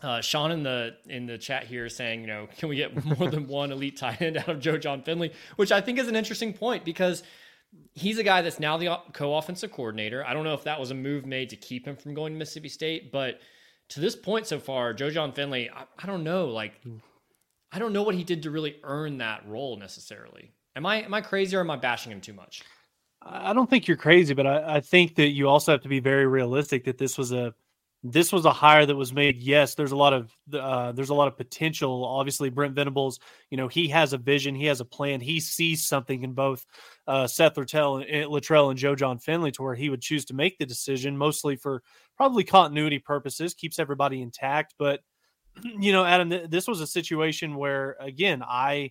Uh, 0.02 0.20
Sean 0.20 0.50
in 0.50 0.62
the 0.62 0.96
in 1.06 1.26
the 1.26 1.38
chat 1.38 1.64
here 1.64 1.88
saying, 1.88 2.22
you 2.22 2.26
know, 2.26 2.48
can 2.58 2.68
we 2.68 2.76
get 2.76 3.04
more 3.18 3.30
than 3.30 3.46
one 3.46 3.70
elite 3.70 3.96
tight 3.96 4.20
end 4.20 4.36
out 4.36 4.48
of 4.48 4.58
Joe 4.58 4.76
John 4.76 5.02
Finley? 5.02 5.32
Which 5.56 5.70
I 5.70 5.80
think 5.80 5.98
is 5.98 6.08
an 6.08 6.16
interesting 6.16 6.52
point 6.52 6.84
because 6.84 7.22
he's 7.92 8.18
a 8.18 8.24
guy 8.24 8.42
that's 8.42 8.58
now 8.58 8.76
the 8.76 8.98
co-offensive 9.12 9.70
coordinator. 9.70 10.26
I 10.26 10.34
don't 10.34 10.44
know 10.44 10.54
if 10.54 10.64
that 10.64 10.80
was 10.80 10.90
a 10.90 10.94
move 10.94 11.24
made 11.24 11.50
to 11.50 11.56
keep 11.56 11.86
him 11.86 11.96
from 11.96 12.14
going 12.14 12.32
to 12.32 12.38
Mississippi 12.38 12.68
State, 12.68 13.12
but 13.12 13.40
to 13.90 14.00
this 14.00 14.16
point 14.16 14.46
so 14.46 14.58
far, 14.58 14.92
Joe 14.92 15.10
John 15.10 15.32
Finley, 15.32 15.70
I, 15.70 15.84
I 15.98 16.06
don't 16.06 16.24
know, 16.24 16.46
like 16.48 16.80
I 17.70 17.78
don't 17.78 17.92
know 17.92 18.02
what 18.02 18.14
he 18.14 18.24
did 18.24 18.42
to 18.42 18.50
really 18.50 18.76
earn 18.82 19.18
that 19.18 19.46
role 19.46 19.76
necessarily. 19.76 20.50
Am 20.74 20.84
I 20.84 21.02
am 21.02 21.14
I 21.14 21.20
crazy 21.20 21.56
or 21.56 21.60
am 21.60 21.70
I 21.70 21.76
bashing 21.76 22.10
him 22.10 22.20
too 22.20 22.32
much? 22.32 22.62
I 23.24 23.52
don't 23.52 23.70
think 23.70 23.86
you're 23.86 23.96
crazy, 23.96 24.34
but 24.34 24.46
I, 24.48 24.76
I 24.76 24.80
think 24.80 25.14
that 25.14 25.28
you 25.28 25.48
also 25.48 25.70
have 25.70 25.82
to 25.82 25.88
be 25.88 26.00
very 26.00 26.26
realistic 26.26 26.84
that 26.84 26.98
this 26.98 27.16
was 27.16 27.30
a 27.30 27.54
this 28.04 28.32
was 28.32 28.44
a 28.44 28.52
hire 28.52 28.84
that 28.84 28.96
was 28.96 29.12
made. 29.12 29.36
Yes, 29.36 29.74
there's 29.74 29.92
a 29.92 29.96
lot 29.96 30.12
of 30.12 30.34
uh, 30.52 30.90
there's 30.92 31.10
a 31.10 31.14
lot 31.14 31.28
of 31.28 31.36
potential. 31.36 32.04
Obviously, 32.04 32.50
Brent 32.50 32.74
Venables, 32.74 33.20
you 33.50 33.56
know, 33.56 33.68
he 33.68 33.88
has 33.88 34.12
a 34.12 34.18
vision, 34.18 34.54
he 34.54 34.66
has 34.66 34.80
a 34.80 34.84
plan, 34.84 35.20
he 35.20 35.38
sees 35.38 35.84
something 35.84 36.22
in 36.22 36.32
both 36.32 36.66
uh, 37.06 37.28
Seth 37.28 37.54
Littrell 37.54 38.02
and, 38.02 38.10
eh, 38.10 38.24
Littrell 38.24 38.70
and 38.70 38.78
Joe 38.78 38.96
John 38.96 39.18
Finley 39.18 39.52
to 39.52 39.62
where 39.62 39.76
he 39.76 39.88
would 39.88 40.02
choose 40.02 40.24
to 40.26 40.34
make 40.34 40.58
the 40.58 40.66
decision, 40.66 41.16
mostly 41.16 41.54
for 41.54 41.82
probably 42.16 42.42
continuity 42.42 42.98
purposes, 42.98 43.54
keeps 43.54 43.78
everybody 43.78 44.20
intact. 44.20 44.74
But 44.78 45.00
you 45.62 45.92
know, 45.92 46.04
Adam, 46.04 46.30
th- 46.30 46.50
this 46.50 46.66
was 46.66 46.80
a 46.80 46.86
situation 46.86 47.54
where, 47.54 47.96
again, 48.00 48.42
I, 48.42 48.90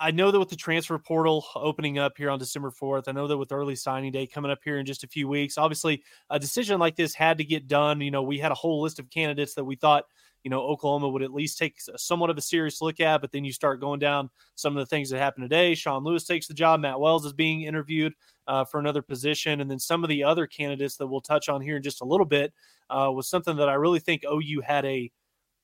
I, 0.00 0.10
know 0.10 0.32
that 0.32 0.40
with 0.40 0.48
the 0.48 0.56
transfer 0.56 0.98
portal 0.98 1.44
opening 1.54 1.98
up 1.98 2.14
here 2.16 2.30
on 2.30 2.38
December 2.38 2.72
4th, 2.72 3.04
I 3.06 3.12
know 3.12 3.28
that 3.28 3.38
with 3.38 3.52
early 3.52 3.76
signing 3.76 4.10
day 4.10 4.26
coming 4.26 4.50
up 4.50 4.58
here 4.64 4.78
in 4.78 4.86
just 4.86 5.04
a 5.04 5.08
few 5.08 5.28
weeks, 5.28 5.56
obviously 5.56 6.02
a 6.30 6.38
decision 6.38 6.80
like 6.80 6.96
this 6.96 7.14
had 7.14 7.38
to 7.38 7.44
get 7.44 7.68
done. 7.68 8.00
You 8.00 8.10
know, 8.10 8.22
we 8.22 8.38
had 8.38 8.50
a 8.50 8.56
whole 8.56 8.82
list 8.82 8.98
of 8.98 9.08
candidates 9.08 9.54
that 9.54 9.64
we 9.64 9.76
thought, 9.76 10.04
you 10.42 10.50
know, 10.50 10.60
Oklahoma 10.60 11.08
would 11.08 11.22
at 11.22 11.32
least 11.32 11.58
take 11.58 11.76
somewhat 11.96 12.30
of 12.30 12.36
a 12.36 12.42
serious 12.42 12.82
look 12.82 12.98
at, 12.98 13.20
but 13.20 13.30
then 13.30 13.44
you 13.44 13.52
start 13.52 13.80
going 13.80 14.00
down 14.00 14.30
some 14.56 14.76
of 14.76 14.80
the 14.80 14.86
things 14.86 15.10
that 15.10 15.18
happened 15.18 15.44
today. 15.44 15.76
Sean 15.76 16.02
Lewis 16.02 16.24
takes 16.24 16.48
the 16.48 16.54
job. 16.54 16.80
Matt 16.80 16.98
Wells 16.98 17.24
is 17.24 17.32
being 17.32 17.62
interviewed 17.62 18.14
uh, 18.48 18.64
for 18.64 18.80
another 18.80 19.02
position. 19.02 19.60
And 19.60 19.70
then 19.70 19.78
some 19.78 20.02
of 20.02 20.08
the 20.08 20.24
other 20.24 20.48
candidates 20.48 20.96
that 20.96 21.06
we'll 21.06 21.20
touch 21.20 21.48
on 21.48 21.60
here 21.60 21.76
in 21.76 21.82
just 21.82 22.00
a 22.00 22.04
little 22.04 22.26
bit 22.26 22.52
uh, 22.90 23.10
was 23.12 23.28
something 23.28 23.56
that 23.56 23.68
I 23.68 23.74
really 23.74 24.00
think 24.00 24.24
OU 24.24 24.62
had 24.66 24.84
a, 24.84 25.10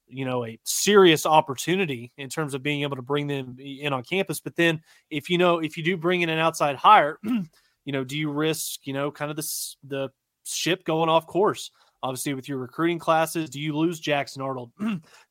you 0.09 0.25
know 0.25 0.45
a 0.45 0.59
serious 0.65 1.27
opportunity 1.27 2.13
in 2.17 2.29
terms 2.29 2.55
of 2.55 2.63
being 2.63 2.83
able 2.83 2.97
to 2.97 3.03
bring 3.03 3.27
them 3.27 3.57
in 3.59 3.93
on 3.93 4.03
campus 4.03 4.41
but 4.41 4.57
then 4.57 4.81
if 5.11 5.29
you 5.31 5.39
know 5.39 5.59
if 5.59 5.77
you 5.77 5.83
do 5.83 5.97
bring 5.97 6.23
in 6.23 6.29
an 6.29 6.39
outside 6.39 6.77
hire 6.77 7.19
you 7.85 7.93
know 7.93 8.05
do 8.05 8.17
you 8.17 8.31
risk 8.31 8.87
you 8.87 8.93
know 8.93 9.11
kind 9.11 9.31
of 9.31 9.37
the 9.37 9.75
the 9.85 10.09
ship 10.49 10.85
going 10.85 11.09
off 11.09 11.27
course? 11.27 11.71
Obviously 12.03 12.33
with 12.33 12.49
your 12.49 12.59
recruiting 12.59 12.99
classes 12.99 13.51
do 13.51 13.61
you 13.61 13.77
lose 13.77 13.99
jackson 13.99 14.41
arnold? 14.41 14.71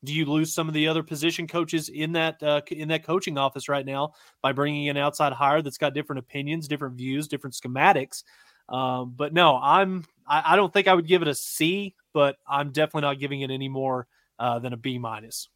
Do 0.04 0.14
you 0.14 0.26
lose 0.26 0.54
some 0.54 0.68
of 0.68 0.74
the 0.74 0.88
other 0.88 1.02
position 1.02 1.48
coaches 1.48 1.90
in 1.90 2.12
that 2.12 2.44
uh, 2.44 2.62
in 2.72 2.90
that 2.90 3.06
coaching 3.06 3.38
office 3.38 3.70
right 3.70 3.86
now 3.86 4.14
by 4.42 4.52
bringing 4.52 4.90
an 4.90 4.98
outside 4.98 5.32
hire 5.32 5.62
that's 5.62 5.78
got 5.78 5.94
different 5.94 6.20
opinions 6.20 6.68
different 6.68 6.96
views 6.96 7.28
different 7.28 7.56
schematics? 7.56 8.24
Um, 8.70 9.14
but 9.16 9.34
no 9.34 9.58
i'm 9.58 10.04
I, 10.28 10.54
I 10.54 10.56
don't 10.58 10.74
think 10.74 10.90
i 10.90 10.94
would 10.94 11.08
give 11.08 11.22
it 11.22 11.30
a 11.30 11.36
c 11.36 11.96
but 12.14 12.36
i'm 12.46 12.72
definitely 12.74 13.08
not 13.08 13.20
giving 13.20 13.42
it 13.42 13.50
any 13.50 13.70
more 13.70 14.08
uh, 14.40 14.60
than 14.60 14.74
a 14.74 14.78
B 14.78 14.98
minus. 14.98 15.50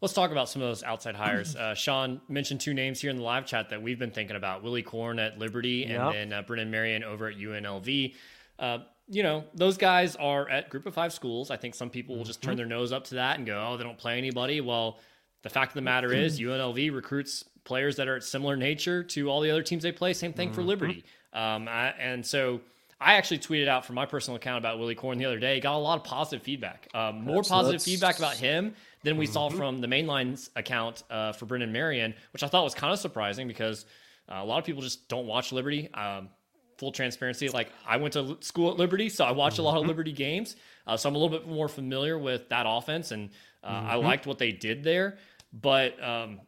Let's 0.00 0.14
talk 0.14 0.30
about 0.30 0.48
some 0.48 0.62
of 0.62 0.68
those 0.68 0.84
outside 0.84 1.16
hires. 1.16 1.56
Uh, 1.56 1.74
Sean 1.74 2.20
mentioned 2.28 2.60
two 2.60 2.72
names 2.72 3.00
here 3.00 3.10
in 3.10 3.16
the 3.16 3.22
live 3.22 3.46
chat 3.46 3.70
that 3.70 3.82
we've 3.82 3.98
been 3.98 4.12
thinking 4.12 4.36
about: 4.36 4.62
Willy 4.62 4.82
Korn 4.82 5.18
at 5.18 5.38
Liberty, 5.38 5.86
yep. 5.88 6.00
and 6.00 6.14
then 6.14 6.32
uh, 6.32 6.42
Brennan 6.42 6.70
Marion 6.70 7.02
over 7.02 7.26
at 7.26 7.36
UNLV. 7.36 8.14
Uh, 8.58 8.78
you 9.08 9.22
know, 9.22 9.44
those 9.54 9.76
guys 9.76 10.14
are 10.16 10.48
at 10.48 10.70
Group 10.70 10.86
of 10.86 10.94
Five 10.94 11.12
schools. 11.12 11.50
I 11.50 11.56
think 11.56 11.74
some 11.74 11.90
people 11.90 12.16
will 12.16 12.24
just 12.24 12.42
turn 12.42 12.52
mm-hmm. 12.52 12.58
their 12.58 12.66
nose 12.66 12.92
up 12.92 13.04
to 13.04 13.16
that 13.16 13.38
and 13.38 13.46
go, 13.46 13.66
"Oh, 13.68 13.76
they 13.76 13.82
don't 13.82 13.98
play 13.98 14.18
anybody." 14.18 14.60
Well, 14.60 15.00
the 15.42 15.50
fact 15.50 15.70
of 15.70 15.74
the 15.74 15.82
matter 15.82 16.12
is, 16.12 16.38
UNLV 16.40 16.94
recruits 16.94 17.44
players 17.64 17.96
that 17.96 18.06
are 18.06 18.16
at 18.16 18.22
similar 18.22 18.56
nature 18.56 19.02
to 19.02 19.28
all 19.28 19.40
the 19.40 19.50
other 19.50 19.62
teams 19.62 19.82
they 19.82 19.92
play. 19.92 20.12
Same 20.12 20.32
thing 20.32 20.52
for 20.52 20.60
mm-hmm. 20.60 20.68
Liberty, 20.68 21.04
um, 21.32 21.66
I, 21.66 21.88
and 21.98 22.24
so 22.24 22.60
I 23.00 23.14
actually 23.14 23.38
tweeted 23.38 23.68
out 23.68 23.86
from 23.86 23.94
my 23.94 24.06
personal 24.06 24.36
account 24.36 24.58
about 24.58 24.78
Willy 24.78 24.94
Korn 24.94 25.18
the 25.18 25.26
other 25.26 25.38
day. 25.38 25.60
Got 25.60 25.76
a 25.76 25.78
lot 25.78 25.98
of 25.98 26.04
positive 26.04 26.42
feedback. 26.42 26.88
Um, 26.94 27.24
more 27.24 27.36
that's, 27.36 27.48
positive 27.48 27.80
that's... 27.80 27.84
feedback 27.84 28.18
about 28.18 28.36
him 28.36 28.74
than 29.04 29.16
we 29.16 29.26
mm-hmm. 29.26 29.32
saw 29.32 29.48
from 29.48 29.80
the 29.80 29.86
mainline's 29.86 30.50
account 30.56 31.04
uh, 31.10 31.32
for 31.32 31.46
Brennan 31.46 31.72
Marion, 31.72 32.14
which 32.32 32.42
I 32.42 32.48
thought 32.48 32.64
was 32.64 32.74
kind 32.74 32.92
of 32.92 32.98
surprising 32.98 33.46
because 33.48 33.86
Uh, 34.30 34.42
a 34.42 34.44
lot 34.44 34.58
of 34.58 34.64
people 34.64 34.82
just 34.82 35.08
don't 35.08 35.26
watch 35.26 35.52
Liberty. 35.52 35.88
Um, 35.94 36.28
full 36.76 36.92
transparency, 36.92 37.48
like 37.48 37.72
I 37.86 37.96
went 37.96 38.12
to 38.12 38.36
school 38.40 38.70
at 38.70 38.76
Liberty, 38.76 39.08
so 39.08 39.24
I 39.24 39.32
watched 39.32 39.56
mm-hmm. 39.56 39.62
a 39.62 39.64
lot 39.64 39.76
of 39.76 39.82
mm-hmm. 39.82 39.88
Liberty 39.88 40.12
games. 40.12 40.56
Uh, 40.86 40.96
so 40.96 41.08
I'm 41.08 41.14
a 41.14 41.18
little 41.18 41.36
bit 41.38 41.48
more 41.48 41.68
familiar 41.68 42.18
with 42.18 42.48
that 42.50 42.66
offense, 42.68 43.10
and 43.10 43.30
uh, 43.64 43.72
mm-hmm. 43.72 43.90
I 43.90 43.94
liked 43.94 44.26
what 44.26 44.38
they 44.38 44.52
did 44.52 44.84
there. 44.84 45.16
But 45.52 45.92
um, 46.02 46.40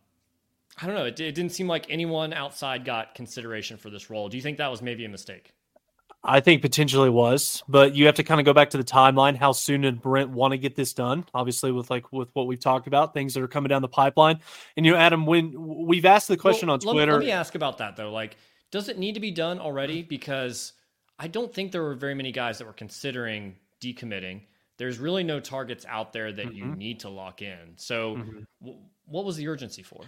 I 0.80 0.87
don't 0.87 0.95
know. 0.95 1.07
It, 1.07 1.19
it 1.21 1.35
didn't 1.35 1.52
seem 1.52 1.69
like 1.69 1.87
anyone 1.88 2.35
outside 2.35 2.85
got 2.85 3.14
consideration 3.14 3.78
for 3.78 3.90
this 3.90 4.11
role. 4.11 4.28
Do 4.28 4.37
you 4.37 4.42
think 4.42 4.59
that 4.59 4.71
was 4.71 4.83
maybe 4.83 5.04
a 5.07 5.09
mistake? 5.09 5.52
I 6.22 6.40
think 6.40 6.60
potentially 6.60 7.08
was, 7.08 7.62
but 7.66 7.94
you 7.94 8.04
have 8.06 8.16
to 8.16 8.22
kind 8.22 8.40
of 8.40 8.44
go 8.44 8.52
back 8.52 8.70
to 8.70 8.76
the 8.76 8.84
timeline. 8.84 9.36
How 9.36 9.52
soon 9.52 9.80
did 9.80 10.02
Brent 10.02 10.30
want 10.30 10.52
to 10.52 10.58
get 10.58 10.76
this 10.76 10.92
done? 10.92 11.24
Obviously, 11.32 11.72
with 11.72 11.90
like 11.90 12.12
with 12.12 12.28
what 12.34 12.46
we've 12.46 12.60
talked 12.60 12.86
about, 12.86 13.14
things 13.14 13.32
that 13.34 13.42
are 13.42 13.48
coming 13.48 13.70
down 13.70 13.80
the 13.80 13.88
pipeline. 13.88 14.38
And 14.76 14.84
you 14.84 14.92
know, 14.92 14.98
Adam, 14.98 15.24
when 15.24 15.86
we've 15.86 16.04
asked 16.04 16.28
the 16.28 16.36
question 16.36 16.68
well, 16.68 16.74
on 16.74 16.80
Twitter, 16.80 17.12
let 17.12 17.20
me, 17.20 17.26
let 17.26 17.32
me 17.32 17.32
ask 17.32 17.54
about 17.54 17.78
that 17.78 17.96
though. 17.96 18.12
Like, 18.12 18.36
does 18.70 18.90
it 18.90 18.98
need 18.98 19.14
to 19.14 19.20
be 19.20 19.30
done 19.30 19.58
already? 19.58 20.02
Because 20.02 20.74
I 21.18 21.26
don't 21.26 21.52
think 21.52 21.72
there 21.72 21.82
were 21.82 21.94
very 21.94 22.14
many 22.14 22.32
guys 22.32 22.58
that 22.58 22.66
were 22.66 22.74
considering 22.74 23.56
decommitting. 23.80 24.42
There's 24.76 24.98
really 24.98 25.24
no 25.24 25.40
targets 25.40 25.86
out 25.88 26.12
there 26.12 26.32
that 26.32 26.46
mm-hmm. 26.46 26.56
you 26.56 26.64
need 26.66 27.00
to 27.00 27.08
lock 27.08 27.40
in. 27.40 27.74
So, 27.76 28.16
mm-hmm. 28.16 28.40
w- 28.62 28.80
what 29.06 29.24
was 29.24 29.36
the 29.36 29.48
urgency 29.48 29.82
for? 29.82 30.02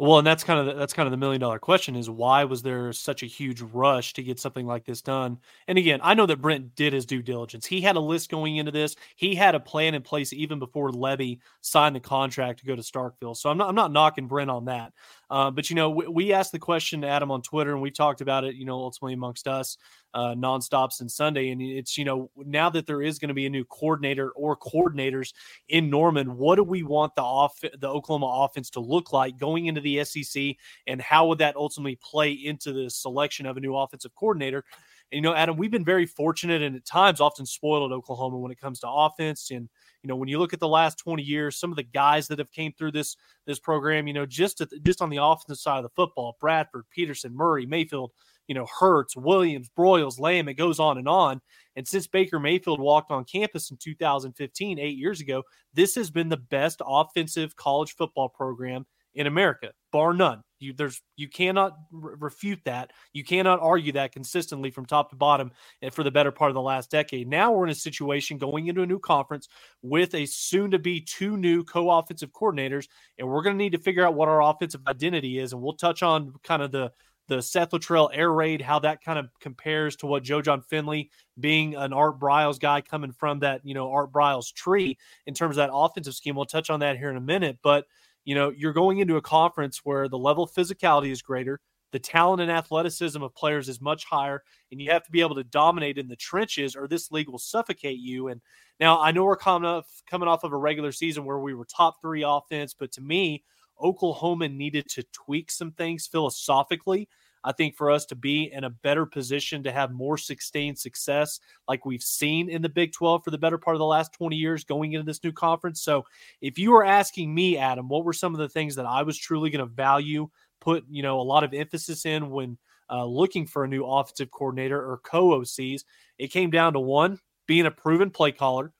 Well, 0.00 0.18
and 0.18 0.26
that's 0.26 0.44
kind 0.44 0.60
of 0.60 0.66
the, 0.66 0.74
that's 0.74 0.92
kind 0.92 1.08
of 1.08 1.10
the 1.10 1.16
million 1.16 1.40
dollar 1.40 1.58
question 1.58 1.96
is 1.96 2.08
why 2.08 2.44
was 2.44 2.62
there 2.62 2.92
such 2.92 3.24
a 3.24 3.26
huge 3.26 3.60
rush 3.60 4.12
to 4.12 4.22
get 4.22 4.38
something 4.38 4.64
like 4.64 4.84
this 4.84 5.02
done? 5.02 5.38
And 5.66 5.76
again, 5.76 5.98
I 6.04 6.14
know 6.14 6.24
that 6.26 6.40
Brent 6.40 6.76
did 6.76 6.92
his 6.92 7.04
due 7.04 7.20
diligence. 7.20 7.66
He 7.66 7.80
had 7.80 7.96
a 7.96 8.00
list 8.00 8.30
going 8.30 8.56
into 8.56 8.70
this. 8.70 8.94
He 9.16 9.34
had 9.34 9.56
a 9.56 9.60
plan 9.60 9.94
in 9.94 10.02
place 10.02 10.32
even 10.32 10.60
before 10.60 10.90
Lebby 10.90 11.40
signed 11.62 11.96
the 11.96 12.00
contract 12.00 12.60
to 12.60 12.66
go 12.66 12.76
to 12.76 12.82
Starkville. 12.82 13.36
So 13.36 13.50
I'm 13.50 13.58
not 13.58 13.68
I'm 13.68 13.74
not 13.74 13.90
knocking 13.90 14.28
Brent 14.28 14.50
on 14.50 14.66
that. 14.66 14.92
Uh, 15.30 15.50
but 15.50 15.68
you 15.68 15.76
know, 15.76 15.90
we, 15.90 16.06
we, 16.06 16.32
asked 16.32 16.52
the 16.52 16.58
question 16.58 17.02
to 17.02 17.08
Adam 17.08 17.30
on 17.30 17.42
Twitter, 17.42 17.72
and 17.72 17.82
we 17.82 17.90
talked 17.90 18.20
about 18.20 18.44
it. 18.44 18.54
You 18.54 18.64
know, 18.64 18.76
ultimately 18.76 19.12
amongst 19.12 19.46
us, 19.46 19.76
uh, 20.14 20.34
nonstops 20.34 21.00
and 21.00 21.10
Sunday. 21.10 21.50
And 21.50 21.60
it's 21.60 21.96
you 21.98 22.04
know 22.04 22.30
now 22.36 22.70
that 22.70 22.86
there 22.86 23.02
is 23.02 23.18
going 23.18 23.28
to 23.28 23.34
be 23.34 23.46
a 23.46 23.50
new 23.50 23.64
coordinator 23.64 24.30
or 24.30 24.56
coordinators 24.56 25.32
in 25.68 25.90
Norman, 25.90 26.36
what 26.36 26.56
do 26.56 26.64
we 26.64 26.82
want 26.82 27.14
the 27.14 27.22
off 27.22 27.58
the 27.60 27.88
Oklahoma 27.88 28.44
offense 28.44 28.70
to 28.70 28.80
look 28.80 29.12
like 29.12 29.38
going 29.38 29.66
into 29.66 29.80
the 29.80 30.04
SEC, 30.04 30.56
and 30.86 31.00
how 31.00 31.26
would 31.28 31.38
that 31.38 31.56
ultimately 31.56 31.98
play 32.02 32.32
into 32.32 32.72
the 32.72 32.90
selection 32.90 33.46
of 33.46 33.56
a 33.56 33.60
new 33.60 33.76
offensive 33.76 34.14
coordinator? 34.14 34.64
And, 35.10 35.16
you 35.16 35.22
know, 35.22 35.34
Adam, 35.34 35.56
we've 35.56 35.70
been 35.70 35.86
very 35.86 36.04
fortunate 36.04 36.60
and 36.60 36.76
at 36.76 36.84
times 36.84 37.20
often 37.20 37.46
spoiled 37.46 37.90
at 37.90 37.94
Oklahoma 37.94 38.38
when 38.38 38.52
it 38.52 38.60
comes 38.60 38.80
to 38.80 38.88
offense 38.90 39.50
and 39.50 39.68
you 40.02 40.08
know, 40.08 40.16
when 40.16 40.28
you 40.28 40.38
look 40.38 40.52
at 40.52 40.60
the 40.60 40.68
last 40.68 40.98
20 40.98 41.22
years, 41.22 41.56
some 41.58 41.70
of 41.70 41.76
the 41.76 41.82
guys 41.82 42.28
that 42.28 42.38
have 42.38 42.52
came 42.52 42.72
through 42.72 42.92
this 42.92 43.16
this 43.46 43.58
program, 43.58 44.06
you 44.06 44.14
know, 44.14 44.26
just 44.26 44.60
at, 44.60 44.68
just 44.84 45.02
on 45.02 45.10
the 45.10 45.22
offensive 45.22 45.58
side 45.58 45.78
of 45.78 45.82
the 45.82 45.88
football, 45.90 46.36
Bradford, 46.40 46.84
Peterson, 46.90 47.34
Murray, 47.34 47.66
Mayfield, 47.66 48.12
you 48.48 48.54
know, 48.54 48.66
Hurts, 48.80 49.16
Williams, 49.16 49.70
Broyles, 49.78 50.18
Lamb, 50.18 50.48
it 50.48 50.54
goes 50.54 50.80
on 50.80 50.98
and 50.98 51.08
on. 51.08 51.40
And 51.76 51.86
since 51.86 52.08
Baker 52.08 52.40
Mayfield 52.40 52.80
walked 52.80 53.12
on 53.12 53.24
campus 53.24 53.70
in 53.70 53.76
2015, 53.76 54.78
eight 54.80 54.96
years 54.96 55.20
ago, 55.20 55.44
this 55.74 55.94
has 55.94 56.10
been 56.10 56.28
the 56.28 56.38
best 56.38 56.82
offensive 56.84 57.54
college 57.54 57.94
football 57.94 58.28
program 58.28 58.86
in 59.14 59.26
America, 59.26 59.72
bar 59.90 60.12
none. 60.12 60.42
You 60.60 60.72
there's 60.72 61.00
you 61.16 61.28
cannot 61.28 61.76
re- 61.92 62.14
refute 62.18 62.60
that. 62.64 62.92
You 63.12 63.24
cannot 63.24 63.60
argue 63.60 63.92
that 63.92 64.12
consistently 64.12 64.70
from 64.70 64.86
top 64.86 65.10
to 65.10 65.16
bottom 65.16 65.52
and 65.82 65.92
for 65.92 66.02
the 66.02 66.10
better 66.10 66.32
part 66.32 66.50
of 66.50 66.54
the 66.54 66.62
last 66.62 66.90
decade. 66.90 67.28
Now 67.28 67.52
we're 67.52 67.66
in 67.66 67.70
a 67.70 67.76
situation 67.76 68.38
going 68.38 68.66
into 68.66 68.82
a 68.82 68.86
new 68.86 68.98
conference 68.98 69.48
with 69.82 70.14
a 70.14 70.26
soon 70.26 70.70
to 70.72 70.78
be 70.78 71.00
two 71.00 71.36
new 71.36 71.64
co-offensive 71.64 72.32
coordinators 72.32 72.88
and 73.18 73.28
we're 73.28 73.42
going 73.42 73.56
to 73.56 73.62
need 73.62 73.72
to 73.72 73.78
figure 73.78 74.04
out 74.04 74.14
what 74.14 74.28
our 74.28 74.42
offensive 74.42 74.80
identity 74.88 75.38
is 75.38 75.52
and 75.52 75.62
we'll 75.62 75.74
touch 75.74 76.02
on 76.02 76.32
kind 76.42 76.62
of 76.62 76.72
the 76.72 76.90
the 77.28 77.40
Seth 77.40 77.70
Littrell 77.70 78.10
air 78.12 78.32
raid, 78.32 78.60
how 78.60 78.78
that 78.80 79.02
kind 79.04 79.18
of 79.18 79.28
compares 79.40 79.96
to 79.96 80.06
what 80.06 80.22
Joe 80.22 80.42
John 80.42 80.62
Finley 80.62 81.10
being 81.38 81.76
an 81.76 81.92
Art 81.92 82.18
Briles 82.18 82.58
guy 82.58 82.80
coming 82.80 83.12
from 83.12 83.40
that, 83.40 83.60
you 83.64 83.74
know, 83.74 83.92
Art 83.92 84.10
Briles 84.10 84.52
tree 84.52 84.98
in 85.26 85.34
terms 85.34 85.52
of 85.52 85.56
that 85.56 85.70
offensive 85.72 86.14
scheme. 86.14 86.34
We'll 86.34 86.46
touch 86.46 86.70
on 86.70 86.80
that 86.80 86.98
here 86.98 87.10
in 87.10 87.16
a 87.16 87.20
minute. 87.20 87.58
But 87.62 87.86
you 88.24 88.34
know, 88.34 88.50
you're 88.50 88.74
going 88.74 88.98
into 88.98 89.16
a 89.16 89.22
conference 89.22 89.80
where 89.84 90.06
the 90.06 90.18
level 90.18 90.44
of 90.44 90.52
physicality 90.52 91.10
is 91.10 91.22
greater, 91.22 91.60
the 91.92 91.98
talent 91.98 92.42
and 92.42 92.50
athleticism 92.50 93.22
of 93.22 93.34
players 93.34 93.68
is 93.68 93.80
much 93.80 94.04
higher, 94.04 94.42
and 94.70 94.80
you 94.80 94.90
have 94.90 95.02
to 95.04 95.10
be 95.10 95.22
able 95.22 95.36
to 95.36 95.44
dominate 95.44 95.96
in 95.96 96.08
the 96.08 96.16
trenches, 96.16 96.76
or 96.76 96.86
this 96.86 97.10
league 97.10 97.28
will 97.28 97.38
suffocate 97.38 97.98
you. 97.98 98.28
And 98.28 98.42
now 98.78 99.00
I 99.00 99.12
know 99.12 99.24
we're 99.24 99.36
coming 99.36 99.66
off 99.66 100.02
coming 100.06 100.28
off 100.28 100.44
of 100.44 100.52
a 100.52 100.56
regular 100.56 100.92
season 100.92 101.24
where 101.24 101.38
we 101.38 101.54
were 101.54 101.64
top 101.64 102.02
three 102.02 102.22
offense, 102.22 102.74
but 102.74 102.92
to 102.92 103.00
me, 103.00 103.44
Oklahoma 103.82 104.48
needed 104.48 104.88
to 104.90 105.02
tweak 105.12 105.50
some 105.50 105.72
things 105.72 106.06
philosophically 106.06 107.08
I 107.44 107.52
think 107.52 107.76
for 107.76 107.90
us 107.90 108.04
to 108.06 108.14
be 108.14 108.52
in 108.52 108.64
a 108.64 108.70
better 108.70 109.06
position 109.06 109.62
to 109.62 109.72
have 109.72 109.90
more 109.90 110.18
sustained 110.18 110.78
success, 110.78 111.40
like 111.66 111.86
we've 111.86 112.02
seen 112.02 112.48
in 112.48 112.62
the 112.62 112.68
Big 112.68 112.92
12 112.92 113.24
for 113.24 113.30
the 113.30 113.38
better 113.38 113.58
part 113.58 113.76
of 113.76 113.78
the 113.78 113.86
last 113.86 114.12
20 114.12 114.36
years 114.36 114.64
going 114.64 114.92
into 114.92 115.06
this 115.06 115.22
new 115.22 115.32
conference. 115.32 115.80
So, 115.80 116.04
if 116.40 116.58
you 116.58 116.72
were 116.72 116.84
asking 116.84 117.34
me, 117.34 117.56
Adam, 117.56 117.88
what 117.88 118.04
were 118.04 118.12
some 118.12 118.34
of 118.34 118.38
the 118.38 118.48
things 118.48 118.74
that 118.76 118.86
I 118.86 119.02
was 119.02 119.16
truly 119.16 119.50
going 119.50 119.66
to 119.66 119.74
value, 119.74 120.28
put 120.60 120.84
you 120.90 121.02
know 121.02 121.20
a 121.20 121.22
lot 121.22 121.44
of 121.44 121.54
emphasis 121.54 122.04
in 122.04 122.30
when 122.30 122.58
uh, 122.90 123.04
looking 123.04 123.46
for 123.46 123.64
a 123.64 123.68
new 123.68 123.84
offensive 123.84 124.30
coordinator 124.30 124.78
or 124.78 124.98
co 124.98 125.40
OCs, 125.40 125.84
it 126.18 126.28
came 126.28 126.50
down 126.50 126.72
to 126.72 126.80
one 126.80 127.18
being 127.46 127.66
a 127.66 127.70
proven 127.70 128.10
play 128.10 128.32
caller. 128.32 128.72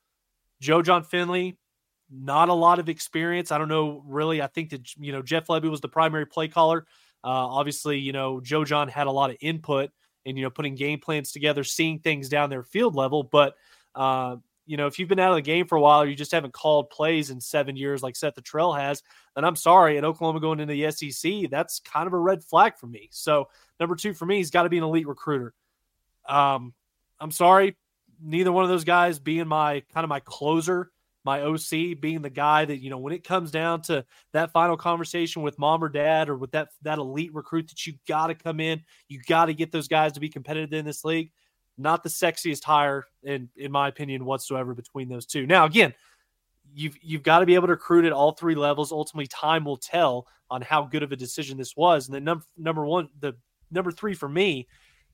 Joe 0.60 0.82
John 0.82 1.04
Finley, 1.04 1.56
not 2.10 2.48
a 2.48 2.54
lot 2.54 2.78
of 2.78 2.88
experience. 2.88 3.52
I 3.52 3.58
don't 3.58 3.68
know 3.68 4.02
really. 4.06 4.40
I 4.42 4.46
think 4.46 4.70
that 4.70 4.96
you 4.96 5.12
know 5.12 5.22
Jeff 5.22 5.46
Lebby 5.46 5.70
was 5.70 5.80
the 5.80 5.88
primary 5.88 6.26
play 6.26 6.48
caller 6.48 6.86
uh, 7.24 7.28
obviously, 7.28 7.98
you 7.98 8.12
know, 8.12 8.40
Joe 8.40 8.64
John 8.64 8.88
had 8.88 9.06
a 9.06 9.12
lot 9.12 9.30
of 9.30 9.36
input 9.40 9.90
in, 10.24 10.36
you 10.36 10.44
know, 10.44 10.50
putting 10.50 10.74
game 10.74 11.00
plans 11.00 11.32
together, 11.32 11.64
seeing 11.64 11.98
things 11.98 12.28
down 12.28 12.50
their 12.50 12.62
field 12.62 12.94
level. 12.94 13.22
But, 13.24 13.54
uh, 13.94 14.36
you 14.66 14.76
know, 14.76 14.86
if 14.86 14.98
you've 14.98 15.08
been 15.08 15.18
out 15.18 15.30
of 15.30 15.36
the 15.36 15.42
game 15.42 15.66
for 15.66 15.76
a 15.76 15.80
while 15.80 16.02
or 16.02 16.06
you 16.06 16.14
just 16.14 16.30
haven't 16.30 16.52
called 16.52 16.90
plays 16.90 17.30
in 17.30 17.40
seven 17.40 17.76
years 17.76 18.02
like 18.02 18.14
Seth 18.14 18.36
Littrell 18.36 18.78
has, 18.78 19.02
then 19.34 19.44
I'm 19.44 19.56
sorry. 19.56 19.98
At 19.98 20.04
Oklahoma 20.04 20.40
going 20.40 20.60
into 20.60 20.74
the 20.74 20.90
SEC, 20.90 21.50
that's 21.50 21.80
kind 21.80 22.06
of 22.06 22.12
a 22.12 22.18
red 22.18 22.44
flag 22.44 22.76
for 22.76 22.86
me. 22.86 23.08
So, 23.10 23.48
number 23.80 23.96
two 23.96 24.14
for 24.14 24.26
me, 24.26 24.36
he's 24.36 24.50
got 24.50 24.62
to 24.64 24.68
be 24.68 24.78
an 24.78 24.84
elite 24.84 25.08
recruiter. 25.08 25.54
Um, 26.28 26.74
I'm 27.18 27.30
sorry, 27.30 27.76
neither 28.22 28.52
one 28.52 28.64
of 28.64 28.70
those 28.70 28.84
guys 28.84 29.18
being 29.18 29.48
my 29.48 29.82
kind 29.92 30.04
of 30.04 30.08
my 30.08 30.20
closer 30.20 30.90
my 31.28 31.42
OC 31.42 32.00
being 32.00 32.22
the 32.22 32.30
guy 32.30 32.64
that 32.64 32.78
you 32.78 32.88
know 32.88 32.96
when 32.96 33.12
it 33.12 33.22
comes 33.22 33.50
down 33.50 33.82
to 33.82 34.02
that 34.32 34.50
final 34.50 34.78
conversation 34.78 35.42
with 35.42 35.58
mom 35.58 35.84
or 35.84 35.90
dad 35.90 36.30
or 36.30 36.36
with 36.36 36.50
that 36.52 36.70
that 36.80 36.96
elite 36.96 37.34
recruit 37.34 37.68
that 37.68 37.86
you 37.86 37.92
got 38.08 38.28
to 38.28 38.34
come 38.34 38.60
in, 38.60 38.80
you 39.08 39.20
got 39.26 39.44
to 39.44 39.52
get 39.52 39.70
those 39.70 39.88
guys 39.88 40.12
to 40.12 40.20
be 40.20 40.30
competitive 40.30 40.72
in 40.72 40.86
this 40.86 41.04
league. 41.04 41.30
Not 41.76 42.02
the 42.02 42.08
sexiest 42.08 42.64
hire 42.64 43.04
in 43.22 43.50
in 43.56 43.70
my 43.70 43.88
opinion 43.88 44.24
whatsoever 44.24 44.72
between 44.72 45.10
those 45.10 45.26
two. 45.26 45.46
Now 45.46 45.66
again, 45.66 45.92
you've 46.72 46.96
you've 47.02 47.22
got 47.22 47.40
to 47.40 47.46
be 47.46 47.56
able 47.56 47.66
to 47.66 47.74
recruit 47.74 48.06
at 48.06 48.12
all 48.12 48.32
three 48.32 48.54
levels. 48.54 48.90
Ultimately, 48.90 49.26
time 49.26 49.66
will 49.66 49.76
tell 49.76 50.26
on 50.48 50.62
how 50.62 50.84
good 50.84 51.02
of 51.02 51.12
a 51.12 51.16
decision 51.16 51.58
this 51.58 51.76
was. 51.76 52.08
And 52.08 52.14
then 52.14 52.24
number 52.24 52.44
number 52.56 52.86
one, 52.86 53.10
the 53.20 53.36
number 53.70 53.92
three 53.92 54.14
for 54.14 54.30
me 54.30 54.66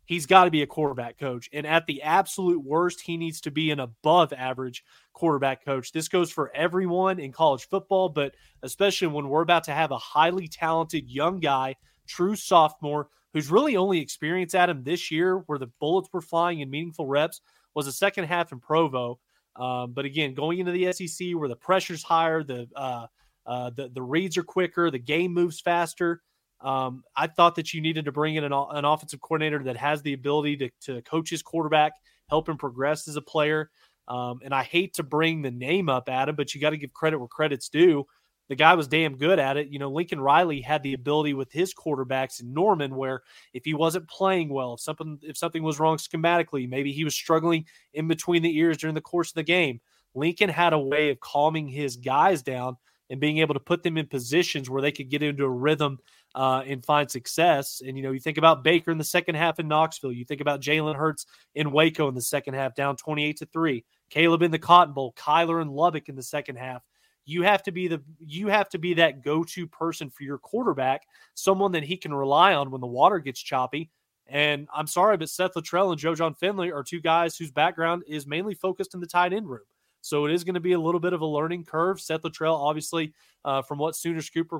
he's 0.06 0.26
got 0.26 0.44
to 0.44 0.50
be 0.50 0.62
a 0.62 0.66
quarterback 0.66 1.18
coach. 1.18 1.48
And 1.52 1.66
at 1.66 1.86
the 1.86 2.02
absolute 2.02 2.62
worst, 2.62 3.00
he 3.00 3.16
needs 3.16 3.40
to 3.42 3.50
be 3.50 3.70
an 3.70 3.80
above 3.80 4.32
average 4.32 4.84
quarterback 5.12 5.64
coach. 5.64 5.92
This 5.92 6.08
goes 6.08 6.30
for 6.30 6.54
everyone 6.54 7.18
in 7.18 7.32
college 7.32 7.68
football, 7.68 8.08
but 8.08 8.34
especially 8.62 9.08
when 9.08 9.28
we're 9.28 9.42
about 9.42 9.64
to 9.64 9.72
have 9.72 9.90
a 9.90 9.98
highly 9.98 10.48
talented 10.48 11.08
young 11.08 11.40
guy, 11.40 11.76
true 12.06 12.36
sophomore, 12.36 13.08
who's 13.32 13.50
really 13.50 13.76
only 13.76 13.98
experienced 14.00 14.54
at 14.54 14.70
him 14.70 14.82
this 14.84 15.10
year 15.10 15.38
where 15.46 15.58
the 15.58 15.70
bullets 15.80 16.08
were 16.12 16.20
flying 16.20 16.60
in 16.60 16.70
meaningful 16.70 17.06
reps 17.06 17.40
was 17.74 17.86
the 17.86 17.92
second 17.92 18.24
half 18.24 18.52
in 18.52 18.60
Provo. 18.60 19.18
Um, 19.56 19.92
but 19.92 20.04
again, 20.04 20.34
going 20.34 20.58
into 20.58 20.72
the 20.72 20.92
SEC 20.92 21.28
where 21.34 21.48
the 21.48 21.56
pressure's 21.56 22.02
higher, 22.02 22.42
the 22.42 22.68
uh, 22.74 23.06
uh, 23.46 23.70
the 23.70 23.88
the 23.88 24.02
reads 24.02 24.36
are 24.36 24.42
quicker, 24.42 24.90
the 24.90 24.98
game 24.98 25.32
moves 25.32 25.60
faster. 25.60 26.22
Um, 26.64 27.04
I 27.14 27.26
thought 27.26 27.56
that 27.56 27.74
you 27.74 27.82
needed 27.82 28.06
to 28.06 28.12
bring 28.12 28.36
in 28.36 28.44
an, 28.44 28.52
an 28.52 28.84
offensive 28.84 29.20
coordinator 29.20 29.62
that 29.64 29.76
has 29.76 30.00
the 30.02 30.14
ability 30.14 30.56
to, 30.56 30.70
to 30.82 31.02
coach 31.02 31.28
his 31.28 31.42
quarterback, 31.42 31.92
help 32.28 32.48
him 32.48 32.56
progress 32.56 33.06
as 33.06 33.16
a 33.16 33.22
player. 33.22 33.70
Um, 34.08 34.40
and 34.42 34.54
I 34.54 34.62
hate 34.62 34.94
to 34.94 35.02
bring 35.02 35.42
the 35.42 35.50
name 35.50 35.88
up 35.88 36.08
him, 36.28 36.34
but 36.34 36.54
you 36.54 36.60
got 36.60 36.70
to 36.70 36.76
give 36.78 36.92
credit 36.92 37.18
where 37.18 37.28
credit's 37.28 37.68
due. 37.68 38.06
The 38.48 38.56
guy 38.56 38.74
was 38.74 38.88
damn 38.88 39.16
good 39.16 39.38
at 39.38 39.56
it. 39.56 39.68
You 39.68 39.78
know, 39.78 39.90
Lincoln 39.90 40.20
Riley 40.20 40.60
had 40.60 40.82
the 40.82 40.92
ability 40.92 41.32
with 41.32 41.50
his 41.50 41.72
quarterbacks 41.74 42.40
in 42.40 42.52
Norman, 42.52 42.94
where 42.94 43.22
if 43.54 43.64
he 43.64 43.72
wasn't 43.72 44.08
playing 44.08 44.50
well, 44.50 44.74
if 44.74 44.80
something 44.80 45.18
if 45.22 45.36
something 45.38 45.62
was 45.62 45.80
wrong 45.80 45.96
schematically, 45.96 46.68
maybe 46.68 46.92
he 46.92 47.04
was 47.04 47.14
struggling 47.14 47.64
in 47.94 48.06
between 48.06 48.42
the 48.42 48.56
ears 48.58 48.76
during 48.76 48.94
the 48.94 49.00
course 49.00 49.30
of 49.30 49.34
the 49.34 49.42
game. 49.42 49.80
Lincoln 50.14 50.50
had 50.50 50.74
a 50.74 50.78
way 50.78 51.10
of 51.10 51.20
calming 51.20 51.68
his 51.68 51.96
guys 51.96 52.42
down 52.42 52.76
and 53.10 53.20
being 53.20 53.38
able 53.38 53.54
to 53.54 53.60
put 53.60 53.82
them 53.82 53.96
in 53.98 54.06
positions 54.06 54.70
where 54.70 54.82
they 54.82 54.92
could 54.92 55.10
get 55.10 55.22
into 55.22 55.44
a 55.44 55.50
rhythm 55.50 55.98
uh, 56.34 56.62
and 56.66 56.84
find 56.84 57.10
success. 57.10 57.82
And, 57.86 57.96
you 57.96 58.02
know, 58.02 58.12
you 58.12 58.20
think 58.20 58.38
about 58.38 58.64
Baker 58.64 58.90
in 58.90 58.98
the 58.98 59.04
second 59.04 59.34
half 59.34 59.58
in 59.60 59.68
Knoxville. 59.68 60.12
You 60.12 60.24
think 60.24 60.40
about 60.40 60.60
Jalen 60.60 60.96
Hurts 60.96 61.26
in 61.54 61.70
Waco 61.70 62.08
in 62.08 62.14
the 62.14 62.22
second 62.22 62.54
half, 62.54 62.74
down 62.74 62.96
28 62.96 63.36
to 63.38 63.46
3. 63.46 63.84
Caleb 64.10 64.42
in 64.42 64.50
the 64.50 64.58
Cotton 64.58 64.94
Bowl, 64.94 65.12
Kyler 65.16 65.60
in 65.60 65.68
Lubbock 65.68 66.08
in 66.08 66.16
the 66.16 66.22
second 66.22 66.56
half. 66.56 66.82
you 67.24 67.42
have 67.42 67.62
to 67.62 67.72
be 67.72 67.88
the 67.88 68.02
you 68.20 68.48
have 68.48 68.68
to 68.70 68.78
be 68.78 68.94
that 68.94 69.22
go-to 69.22 69.66
person 69.66 70.10
for 70.10 70.24
your 70.24 70.38
quarterback, 70.38 71.02
someone 71.34 71.72
that 71.72 71.82
he 71.82 71.96
can 71.96 72.12
rely 72.14 72.54
on 72.54 72.70
when 72.70 72.80
the 72.80 72.86
water 72.86 73.18
gets 73.18 73.40
choppy. 73.40 73.90
And 74.26 74.68
I'm 74.74 74.86
sorry, 74.86 75.16
but 75.16 75.28
Seth 75.28 75.54
Littrell 75.54 75.90
and 75.90 75.98
Joe 75.98 76.14
John 76.14 76.34
Finley 76.34 76.72
are 76.72 76.82
two 76.82 77.00
guys 77.00 77.36
whose 77.36 77.50
background 77.50 78.04
is 78.06 78.26
mainly 78.26 78.54
focused 78.54 78.94
in 78.94 79.00
the 79.00 79.06
tight 79.06 79.32
end 79.32 79.48
room. 79.48 79.64
So 80.04 80.26
it 80.26 80.32
is 80.32 80.44
going 80.44 80.54
to 80.54 80.60
be 80.60 80.72
a 80.72 80.78
little 80.78 81.00
bit 81.00 81.14
of 81.14 81.22
a 81.22 81.26
learning 81.26 81.64
curve. 81.64 81.98
Seth 81.98 82.22
Littrell, 82.22 82.58
obviously, 82.58 83.14
uh, 83.42 83.62
from 83.62 83.78
what 83.78 83.96
Sooner 83.96 84.20
Scoop 84.20 84.52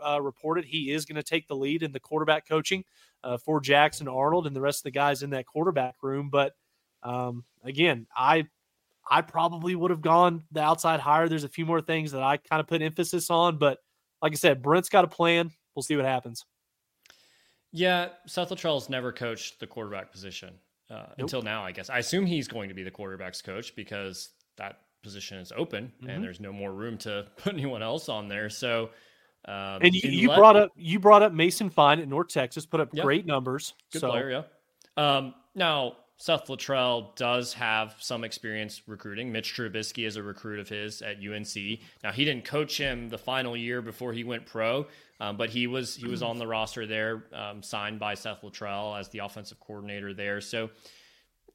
uh, 0.00 0.22
reported, 0.22 0.64
he 0.64 0.92
is 0.92 1.04
going 1.04 1.16
to 1.16 1.24
take 1.24 1.48
the 1.48 1.56
lead 1.56 1.82
in 1.82 1.90
the 1.90 1.98
quarterback 1.98 2.46
coaching 2.46 2.84
uh, 3.24 3.36
for 3.36 3.60
Jackson 3.60 4.06
Arnold 4.06 4.46
and 4.46 4.54
the 4.54 4.60
rest 4.60 4.78
of 4.78 4.84
the 4.84 4.92
guys 4.92 5.24
in 5.24 5.30
that 5.30 5.44
quarterback 5.44 5.96
room. 6.02 6.30
But 6.30 6.52
um, 7.02 7.42
again, 7.64 8.06
I 8.16 8.46
I 9.10 9.22
probably 9.22 9.74
would 9.74 9.90
have 9.90 10.02
gone 10.02 10.44
the 10.52 10.62
outside 10.62 11.00
hire. 11.00 11.28
There's 11.28 11.42
a 11.42 11.48
few 11.48 11.66
more 11.66 11.80
things 11.80 12.12
that 12.12 12.22
I 12.22 12.36
kind 12.36 12.60
of 12.60 12.68
put 12.68 12.80
emphasis 12.80 13.28
on, 13.28 13.58
but 13.58 13.78
like 14.22 14.30
I 14.30 14.36
said, 14.36 14.62
Brent's 14.62 14.88
got 14.88 15.04
a 15.04 15.08
plan. 15.08 15.50
We'll 15.74 15.82
see 15.82 15.96
what 15.96 16.04
happens. 16.04 16.44
Yeah, 17.72 18.10
Seth 18.28 18.50
Littrell's 18.50 18.88
never 18.88 19.10
coached 19.10 19.58
the 19.58 19.66
quarterback 19.66 20.12
position 20.12 20.54
uh, 20.90 20.94
nope. 20.94 21.14
until 21.18 21.42
now. 21.42 21.64
I 21.64 21.72
guess 21.72 21.90
I 21.90 21.98
assume 21.98 22.24
he's 22.24 22.46
going 22.46 22.68
to 22.68 22.74
be 22.76 22.84
the 22.84 22.90
quarterbacks 22.92 23.42
coach 23.42 23.74
because 23.74 24.28
that 24.58 24.78
position 25.02 25.38
is 25.38 25.52
open 25.56 25.92
mm-hmm. 25.98 26.10
and 26.10 26.24
there's 26.24 26.40
no 26.40 26.52
more 26.52 26.72
room 26.72 26.98
to 26.98 27.26
put 27.36 27.52
anyone 27.52 27.82
else 27.82 28.08
on 28.08 28.28
there. 28.28 28.50
So, 28.50 28.90
um, 29.46 29.80
and 29.82 29.94
you, 29.94 30.08
you 30.10 30.28
brought 30.28 30.56
up 30.56 30.70
you 30.76 30.98
brought 31.00 31.22
up 31.22 31.32
Mason 31.32 31.70
Fine 31.70 32.00
at 32.00 32.08
North 32.08 32.28
Texas, 32.28 32.64
put 32.66 32.80
up 32.80 32.90
yep. 32.92 33.04
great 33.04 33.26
numbers. 33.26 33.74
Good 33.92 34.00
so. 34.00 34.10
player, 34.10 34.30
yeah. 34.30 34.42
Um, 34.96 35.34
now 35.54 35.96
Seth 36.22 36.46
Littrell 36.46 37.16
does 37.16 37.52
have 37.54 37.96
some 37.98 38.22
experience 38.22 38.82
recruiting. 38.86 39.32
Mitch 39.32 39.56
Trubisky 39.56 40.06
is 40.06 40.14
a 40.14 40.22
recruit 40.22 40.60
of 40.60 40.68
his 40.68 41.02
at 41.02 41.16
UNC. 41.16 41.80
Now 42.04 42.12
he 42.12 42.24
didn't 42.24 42.44
coach 42.44 42.78
him 42.78 43.08
the 43.08 43.18
final 43.18 43.56
year 43.56 43.82
before 43.82 44.12
he 44.12 44.22
went 44.22 44.46
pro, 44.46 44.86
um, 45.18 45.36
but 45.36 45.50
he 45.50 45.66
was 45.66 45.96
he 45.96 46.06
was 46.06 46.22
on 46.22 46.38
the 46.38 46.46
roster 46.46 46.86
there, 46.86 47.24
um, 47.32 47.60
signed 47.60 47.98
by 47.98 48.14
Seth 48.14 48.42
Littrell 48.42 48.96
as 49.00 49.08
the 49.08 49.18
offensive 49.18 49.58
coordinator 49.58 50.14
there. 50.14 50.40
So, 50.40 50.70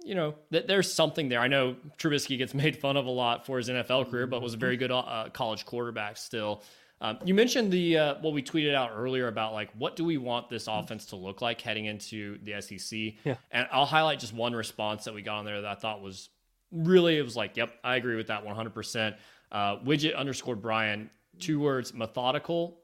you 0.04 0.16
know, 0.16 0.36
th- 0.52 0.68
there's 0.68 0.92
something 0.92 1.30
there. 1.30 1.40
I 1.40 1.48
know 1.48 1.76
Trubisky 1.98 2.38
gets 2.38 2.54
made 2.66 2.78
fun 2.78 2.98
of 2.98 3.06
a 3.06 3.12
lot 3.12 3.46
for 3.46 3.58
his 3.58 3.70
NFL 3.70 4.10
career, 4.10 4.28
but 4.28 4.42
was 4.42 4.54
a 4.54 4.58
very 4.58 4.78
good 4.78 4.92
uh, 4.92 5.30
college 5.34 5.66
quarterback 5.66 6.18
still. 6.18 6.64
Um, 7.00 7.20
you 7.24 7.36
mentioned 7.36 7.72
the 7.72 7.98
uh, 7.98 8.16
what 8.22 8.34
we 8.34 8.42
tweeted 8.42 8.74
out 8.74 8.90
earlier 8.96 9.28
about 9.28 9.54
like 9.54 9.70
what 9.78 9.96
do 9.96 10.04
we 10.04 10.18
want 10.18 10.50
this 10.50 10.68
offense 10.68 11.06
to 11.08 11.16
look 11.16 11.42
like 11.42 11.62
heading 11.62 11.86
into 11.86 12.40
the 12.44 12.60
SEC? 12.60 13.00
Yeah. 13.24 13.36
And 13.52 13.68
I'll 13.72 13.86
highlight 13.86 14.20
just 14.20 14.34
one 14.34 14.54
response 14.54 15.06
that 15.06 15.14
we 15.14 15.22
got 15.22 15.38
on 15.38 15.46
there 15.46 15.62
that 15.62 15.72
I 15.72 15.76
thought 15.76 16.02
was 16.02 16.30
really 16.72 17.18
it 17.18 17.22
was 17.22 17.36
like, 17.36 17.56
yep, 17.56 17.72
I 17.84 17.98
agree 17.98 18.16
with 18.16 18.28
that 18.28 18.44
100. 18.44 18.70
Uh, 18.70 18.72
percent 18.72 19.16
Widget 19.54 20.16
underscore 20.16 20.56
Brian, 20.56 21.12
two 21.40 21.60
words, 21.60 21.94
methodical, 21.94 22.80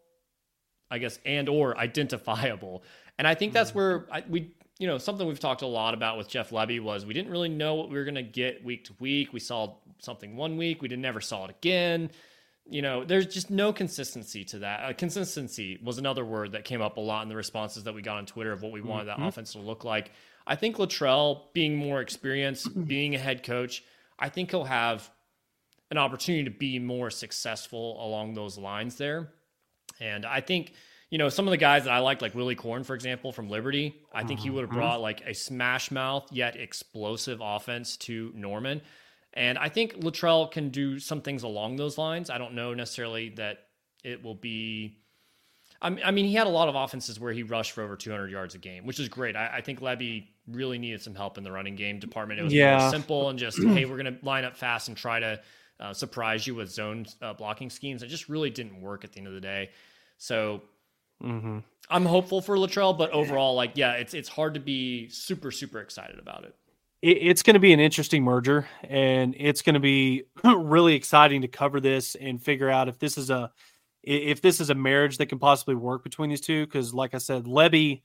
I 0.92 1.00
guess, 1.00 1.20
and 1.26 1.50
or 1.50 1.76
identifiable. 1.78 2.84
And 3.18 3.28
I 3.28 3.34
think 3.34 3.54
that's 3.54 3.72
mm. 3.72 3.76
where 3.76 4.08
I, 4.12 4.24
we 4.30 4.54
you 4.80 4.88
know 4.88 4.98
something 4.98 5.28
we've 5.28 5.40
talked 5.40 5.62
a 5.62 5.68
lot 5.68 5.94
about 5.94 6.18
with 6.18 6.28
Jeff 6.28 6.50
Lebby 6.50 6.82
was 6.82 7.06
we 7.06 7.14
didn't 7.14 7.32
really 7.32 7.50
know 7.50 7.76
what 7.76 7.90
we 7.90 7.98
were 7.98 8.04
going 8.04 8.16
to 8.16 8.24
get 8.24 8.64
week 8.64 8.86
to 8.86 8.94
week. 9.00 9.34
We 9.34 9.40
saw 9.40 9.76
something 10.00 10.36
one 10.36 10.58
week, 10.58 10.82
we 10.82 10.88
didn't 10.88 11.02
never 11.02 11.22
saw 11.22 11.46
it 11.46 11.52
again 11.52 12.10
you 12.70 12.82
know, 12.82 13.04
there's 13.04 13.28
just 13.28 13.50
no 13.50 13.74
consistency 13.74 14.44
to 14.46 14.60
that. 14.60 14.84
Uh, 14.84 14.94
consistency 14.94 15.80
was 15.84 15.98
another 15.98 16.24
word 16.24 16.54
that 16.54 16.64
came 16.64 16.82
up 16.82 16.98
a 16.98 17.02
lot 17.02 17.24
in 17.24 17.30
the 17.30 17.36
responses 17.36 17.84
that 17.84 17.94
we 17.94 18.02
got 18.02 18.18
on 18.18 18.26
Twitter 18.26 18.52
of 18.52 18.62
what 18.62 18.72
we 18.72 18.82
wanted 18.82 19.08
mm-hmm. 19.08 19.22
that 19.22 19.28
offense 19.28 19.54
to 19.54 19.60
look 19.60 19.84
like. 19.84 20.12
I 20.48 20.56
think 20.56 20.78
Littrell, 20.78 21.42
being 21.54 21.76
more 21.76 22.02
experienced, 22.02 22.70
being 22.88 23.16
a 23.16 23.20
head 23.20 23.44
coach, 23.44 23.84
I 24.18 24.30
think 24.30 24.52
he'll 24.52 24.64
have 24.64 25.10
an 25.92 25.98
opportunity 25.98 26.46
to 26.46 26.52
be 26.52 26.80
more 26.80 27.10
successful 27.10 28.04
along 28.06 28.34
those 28.34 28.58
lines 28.58 28.96
there. 28.96 29.30
And 30.00 30.26
I 30.26 30.42
think, 30.42 30.74
you 31.14 31.20
know, 31.20 31.30
some 31.30 31.46
of 31.46 31.52
the 31.52 31.58
guys 31.58 31.84
that 31.84 31.94
I 31.94 32.00
liked, 32.00 32.24
like 32.24 32.34
Willy 32.34 32.56
Korn, 32.56 32.84
for 32.84 32.96
example, 32.96 33.32
from 33.32 33.48
Liberty, 33.48 34.02
I 34.12 34.24
think 34.24 34.40
he 34.40 34.50
would 34.50 34.62
have 34.62 34.72
mm-hmm. 34.72 34.80
brought 34.80 35.00
like 35.00 35.22
a 35.28 35.36
smash 35.36 35.92
mouth 35.92 36.28
yet 36.32 36.56
explosive 36.56 37.40
offense 37.40 37.98
to 37.98 38.32
Norman. 38.34 38.82
And 39.36 39.60
I 39.60 39.70
think 39.70 40.00
Littrell 40.00 40.50
can 40.50 40.70
do 40.70 40.98
some 40.98 41.22
things 41.22 41.44
along 41.44 41.76
those 41.76 42.00
lines. 42.00 42.32
I 42.32 42.40
don't 42.40 42.56
know 42.56 42.74
necessarily 42.74 43.30
that 43.36 43.68
it 44.04 44.24
will 44.24 44.34
be. 44.34 44.98
I 45.84 46.10
mean, 46.10 46.26
he 46.26 46.34
had 46.34 46.48
a 46.48 46.50
lot 46.50 46.68
of 46.68 46.74
offenses 46.74 47.20
where 47.20 47.32
he 47.32 47.44
rushed 47.44 47.74
for 47.74 47.84
over 47.84 47.96
200 47.96 48.32
yards 48.32 48.56
a 48.56 48.58
game, 48.58 48.88
which 48.88 49.00
is 49.00 49.08
great. 49.08 49.36
I, 49.36 49.58
I 49.58 49.62
think 49.62 49.82
Lebby 49.82 50.26
really 50.48 50.80
needed 50.80 51.04
some 51.04 51.14
help 51.14 51.38
in 51.38 51.44
the 51.44 51.52
running 51.52 51.76
game 51.76 52.00
department. 52.00 52.40
It 52.40 52.44
was 52.44 52.54
yeah. 52.54 52.80
more 52.80 52.90
simple 52.90 53.30
and 53.30 53.38
just, 53.38 53.62
hey, 53.64 53.86
we're 53.86 54.02
going 54.02 54.18
to 54.18 54.26
line 54.26 54.46
up 54.46 54.58
fast 54.58 54.88
and 54.88 54.98
try 54.98 55.20
to 55.20 55.40
uh, 55.80 55.94
surprise 55.94 56.48
you 56.48 56.56
with 56.56 56.72
zone 56.72 57.06
uh, 57.22 57.34
blocking 57.34 57.70
schemes. 57.70 58.02
It 58.02 58.08
just 58.08 58.30
really 58.30 58.50
didn't 58.50 58.82
work 58.82 59.04
at 59.04 59.12
the 59.12 59.20
end 59.20 59.28
of 59.28 59.34
the 59.34 59.42
day. 59.42 59.70
So 60.18 60.62
mm-hmm. 61.22 61.60
I'm 61.90 62.06
hopeful 62.06 62.42
for 62.42 62.56
Littrell, 62.58 62.98
but 62.98 63.12
overall, 63.12 63.56
like, 63.56 63.74
yeah, 63.76 63.94
it's 63.94 64.14
it's 64.14 64.30
hard 64.30 64.54
to 64.54 64.60
be 64.60 65.10
super 65.10 65.52
super 65.52 65.80
excited 65.80 66.20
about 66.20 66.46
it. 66.46 66.56
It's 67.02 67.44
going 67.44 67.56
to 67.56 67.60
be 67.60 67.74
an 67.74 67.82
interesting 67.82 68.24
merger 68.24 68.66
and 68.82 69.36
it's 69.38 69.62
going 69.62 69.74
to 69.74 69.82
be 69.82 70.24
really 70.46 70.96
exciting 70.96 71.42
to 71.42 71.50
cover 71.50 71.82
this 71.82 72.16
and 72.16 72.42
figure 72.42 72.70
out 72.70 72.88
if 72.88 72.98
this 72.98 73.18
is 73.18 73.30
a 73.30 73.52
if 74.04 74.42
this 74.42 74.62
is 74.62 74.70
a 74.70 74.76
marriage 74.76 75.18
that 75.18 75.26
can 75.26 75.38
possibly 75.38 75.76
work 75.76 76.02
between 76.04 76.30
these 76.30 76.40
two 76.40 76.66
because 76.66 76.94
like 76.94 77.14
i 77.14 77.18
said 77.18 77.44
lebby 77.44 78.02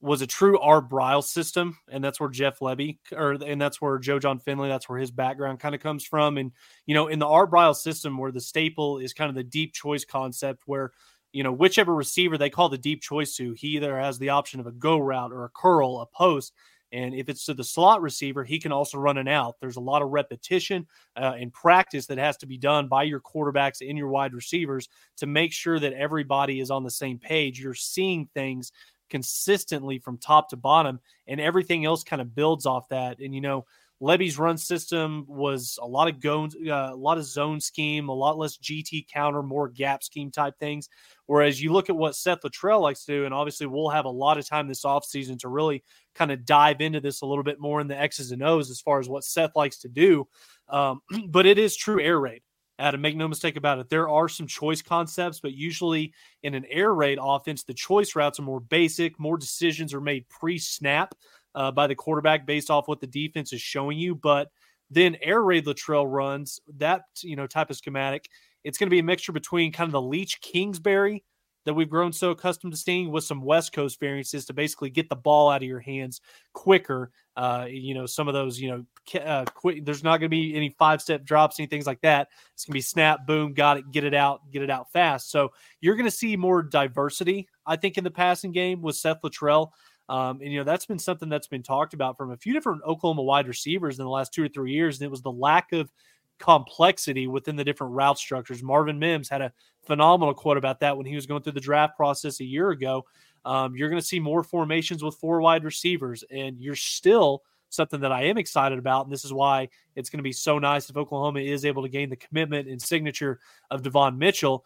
was 0.00 0.22
a 0.22 0.26
true 0.26 0.58
art 0.60 0.88
briles 0.88 1.24
system 1.24 1.76
and 1.90 2.02
that's 2.02 2.20
where 2.20 2.28
jeff 2.28 2.60
lebby 2.60 2.98
or 3.12 3.32
and 3.32 3.60
that's 3.60 3.80
where 3.80 3.98
joe 3.98 4.20
John 4.20 4.38
finley 4.38 4.68
that's 4.68 4.88
where 4.88 4.98
his 4.98 5.10
background 5.10 5.58
kind 5.58 5.74
of 5.74 5.80
comes 5.80 6.04
from. 6.04 6.38
And 6.38 6.52
you 6.86 6.94
know 6.94 7.08
in 7.08 7.18
the 7.18 7.26
art 7.26 7.50
briles 7.50 7.76
system 7.76 8.18
where 8.18 8.30
the 8.30 8.40
staple 8.40 8.98
is 8.98 9.12
kind 9.12 9.28
of 9.28 9.34
the 9.34 9.42
deep 9.42 9.72
choice 9.72 10.04
concept 10.04 10.62
where 10.66 10.92
you 11.38 11.44
know 11.44 11.52
whichever 11.52 11.94
receiver 11.94 12.36
they 12.36 12.50
call 12.50 12.68
the 12.68 12.76
deep 12.76 13.00
choice 13.00 13.36
to 13.36 13.52
he 13.52 13.68
either 13.68 13.96
has 13.96 14.18
the 14.18 14.30
option 14.30 14.58
of 14.58 14.66
a 14.66 14.72
go 14.72 14.98
route 14.98 15.32
or 15.32 15.44
a 15.44 15.50
curl 15.50 16.00
a 16.00 16.06
post 16.06 16.52
and 16.90 17.14
if 17.14 17.28
it's 17.28 17.44
to 17.44 17.54
the 17.54 17.64
slot 17.64 18.00
receiver, 18.00 18.44
he 18.44 18.58
can 18.58 18.72
also 18.72 18.98
run 18.98 19.18
an 19.18 19.28
out. 19.28 19.56
There's 19.60 19.76
a 19.76 19.80
lot 19.80 20.00
of 20.02 20.08
repetition 20.08 20.86
uh, 21.16 21.34
and 21.38 21.52
practice 21.52 22.06
that 22.06 22.18
has 22.18 22.38
to 22.38 22.46
be 22.46 22.56
done 22.56 22.88
by 22.88 23.02
your 23.02 23.20
quarterbacks 23.20 23.86
and 23.86 23.98
your 23.98 24.08
wide 24.08 24.32
receivers 24.32 24.88
to 25.18 25.26
make 25.26 25.52
sure 25.52 25.78
that 25.78 25.92
everybody 25.92 26.60
is 26.60 26.70
on 26.70 26.84
the 26.84 26.90
same 26.90 27.18
page. 27.18 27.60
You're 27.60 27.74
seeing 27.74 28.28
things 28.32 28.72
consistently 29.10 29.98
from 29.98 30.16
top 30.18 30.48
to 30.50 30.56
bottom, 30.56 31.00
and 31.26 31.40
everything 31.40 31.84
else 31.84 32.04
kind 32.04 32.22
of 32.22 32.34
builds 32.34 32.64
off 32.64 32.88
that. 32.88 33.18
And, 33.18 33.34
you 33.34 33.40
know, 33.42 33.66
Lebby's 34.00 34.38
run 34.38 34.56
system 34.56 35.24
was 35.26 35.78
a 35.82 35.86
lot 35.86 36.08
of 36.08 36.20
go, 36.20 36.44
uh, 36.44 36.92
a 36.92 36.94
lot 36.94 37.18
of 37.18 37.24
zone 37.24 37.60
scheme, 37.60 38.08
a 38.08 38.14
lot 38.14 38.38
less 38.38 38.56
GT 38.56 39.08
counter, 39.08 39.42
more 39.42 39.68
gap 39.68 40.04
scheme 40.04 40.30
type 40.30 40.54
things. 40.58 40.88
Whereas 41.26 41.60
you 41.60 41.72
look 41.72 41.90
at 41.90 41.96
what 41.96 42.14
Seth 42.14 42.42
Littrell 42.42 42.80
likes 42.80 43.04
to 43.04 43.12
do, 43.12 43.24
and 43.24 43.34
obviously 43.34 43.66
we'll 43.66 43.88
have 43.88 44.04
a 44.04 44.10
lot 44.10 44.38
of 44.38 44.46
time 44.46 44.68
this 44.68 44.84
offseason 44.84 45.38
to 45.40 45.48
really 45.48 45.82
kind 46.14 46.30
of 46.30 46.44
dive 46.44 46.80
into 46.80 47.00
this 47.00 47.22
a 47.22 47.26
little 47.26 47.44
bit 47.44 47.60
more 47.60 47.80
in 47.80 47.88
the 47.88 47.98
X's 47.98 48.30
and 48.30 48.42
O's 48.42 48.70
as 48.70 48.80
far 48.80 49.00
as 49.00 49.08
what 49.08 49.24
Seth 49.24 49.56
likes 49.56 49.78
to 49.78 49.88
do. 49.88 50.28
Um, 50.68 51.00
but 51.28 51.46
it 51.46 51.58
is 51.58 51.76
true 51.76 52.00
air 52.00 52.20
raid. 52.20 52.42
Adam, 52.80 53.00
make 53.00 53.16
no 53.16 53.26
mistake 53.26 53.56
about 53.56 53.80
it. 53.80 53.88
There 53.88 54.08
are 54.08 54.28
some 54.28 54.46
choice 54.46 54.82
concepts, 54.82 55.40
but 55.40 55.52
usually 55.52 56.12
in 56.44 56.54
an 56.54 56.64
air 56.70 56.94
raid 56.94 57.18
offense, 57.20 57.64
the 57.64 57.74
choice 57.74 58.14
routes 58.14 58.38
are 58.38 58.44
more 58.44 58.60
basic. 58.60 59.18
More 59.18 59.36
decisions 59.36 59.92
are 59.92 60.00
made 60.00 60.28
pre 60.28 60.58
snap 60.58 61.14
uh, 61.58 61.72
by 61.72 61.88
the 61.88 61.94
quarterback 61.94 62.46
based 62.46 62.70
off 62.70 62.86
what 62.86 63.00
the 63.00 63.06
defense 63.06 63.52
is 63.52 63.60
showing 63.60 63.98
you. 63.98 64.14
But 64.14 64.48
then 64.90 65.16
air 65.20 65.42
raid 65.42 65.66
Littrell 65.66 66.10
runs 66.10 66.60
that 66.76 67.02
you 67.22 67.36
know 67.36 67.46
type 67.46 67.68
of 67.68 67.76
schematic. 67.76 68.28
It's 68.64 68.78
going 68.78 68.86
to 68.86 68.94
be 68.94 69.00
a 69.00 69.04
mixture 69.04 69.32
between 69.32 69.72
kind 69.72 69.88
of 69.88 69.92
the 69.92 70.00
Leach 70.00 70.40
Kingsbury 70.40 71.24
that 71.64 71.74
we've 71.74 71.90
grown 71.90 72.12
so 72.12 72.30
accustomed 72.30 72.72
to 72.72 72.78
seeing 72.78 73.10
with 73.10 73.24
some 73.24 73.42
West 73.42 73.72
Coast 73.72 74.00
variances 74.00 74.46
to 74.46 74.54
basically 74.54 74.88
get 74.88 75.08
the 75.08 75.16
ball 75.16 75.50
out 75.50 75.62
of 75.62 75.68
your 75.68 75.80
hands 75.80 76.20
quicker. 76.54 77.10
Uh, 77.36 77.66
you 77.68 77.92
know, 77.92 78.06
some 78.06 78.26
of 78.26 78.34
those, 78.34 78.58
you 78.58 78.70
know, 78.70 79.20
uh, 79.20 79.44
quick, 79.54 79.84
there's 79.84 80.02
not 80.02 80.12
going 80.18 80.22
to 80.22 80.28
be 80.30 80.54
any 80.54 80.74
five 80.78 81.02
step 81.02 81.24
drops, 81.24 81.60
any 81.60 81.66
things 81.66 81.86
like 81.86 82.00
that. 82.00 82.28
It's 82.54 82.64
going 82.64 82.72
to 82.72 82.78
be 82.78 82.80
snap, 82.80 83.26
boom, 83.26 83.52
got 83.52 83.76
it, 83.76 83.90
get 83.92 84.04
it 84.04 84.14
out, 84.14 84.50
get 84.50 84.62
it 84.62 84.70
out 84.70 84.90
fast. 84.92 85.30
So 85.30 85.52
you're 85.80 85.96
going 85.96 86.08
to 86.08 86.10
see 86.10 86.36
more 86.36 86.62
diversity, 86.62 87.48
I 87.66 87.76
think, 87.76 87.98
in 87.98 88.04
the 88.04 88.10
passing 88.10 88.52
game 88.52 88.80
with 88.80 88.96
Seth 88.96 89.20
Littrell. 89.22 89.72
Um, 90.08 90.40
and 90.40 90.52
you 90.52 90.58
know 90.58 90.64
that's 90.64 90.86
been 90.86 90.98
something 90.98 91.28
that's 91.28 91.46
been 91.46 91.62
talked 91.62 91.94
about 91.94 92.16
from 92.16 92.30
a 92.30 92.36
few 92.36 92.52
different 92.52 92.82
Oklahoma 92.84 93.22
wide 93.22 93.46
receivers 93.46 93.98
in 93.98 94.04
the 94.04 94.10
last 94.10 94.32
two 94.32 94.44
or 94.44 94.48
three 94.48 94.72
years, 94.72 94.98
and 94.98 95.06
it 95.06 95.10
was 95.10 95.22
the 95.22 95.32
lack 95.32 95.72
of 95.72 95.90
complexity 96.38 97.26
within 97.26 97.56
the 97.56 97.64
different 97.64 97.92
route 97.94 98.18
structures. 98.18 98.62
Marvin 98.62 98.98
Mims 98.98 99.28
had 99.28 99.42
a 99.42 99.52
phenomenal 99.84 100.34
quote 100.34 100.56
about 100.56 100.80
that 100.80 100.96
when 100.96 101.06
he 101.06 101.14
was 101.14 101.26
going 101.26 101.42
through 101.42 101.52
the 101.52 101.60
draft 101.60 101.96
process 101.96 102.40
a 102.40 102.44
year 102.44 102.70
ago. 102.70 103.04
Um, 103.44 103.74
you're 103.76 103.88
going 103.88 104.00
to 104.00 104.06
see 104.06 104.20
more 104.20 104.42
formations 104.42 105.02
with 105.02 105.16
four 105.16 105.40
wide 105.40 105.64
receivers, 105.64 106.24
and 106.30 106.58
you're 106.60 106.76
still 106.76 107.42
something 107.70 108.00
that 108.00 108.12
I 108.12 108.24
am 108.24 108.38
excited 108.38 108.78
about. 108.78 109.04
And 109.04 109.12
this 109.12 109.24
is 109.24 109.32
why 109.32 109.68
it's 109.94 110.10
going 110.10 110.18
to 110.18 110.24
be 110.24 110.32
so 110.32 110.58
nice 110.58 110.88
if 110.88 110.96
Oklahoma 110.96 111.40
is 111.40 111.64
able 111.64 111.82
to 111.82 111.88
gain 111.88 112.08
the 112.08 112.16
commitment 112.16 112.68
and 112.68 112.80
signature 112.80 113.40
of 113.70 113.82
Devon 113.82 114.18
Mitchell 114.18 114.64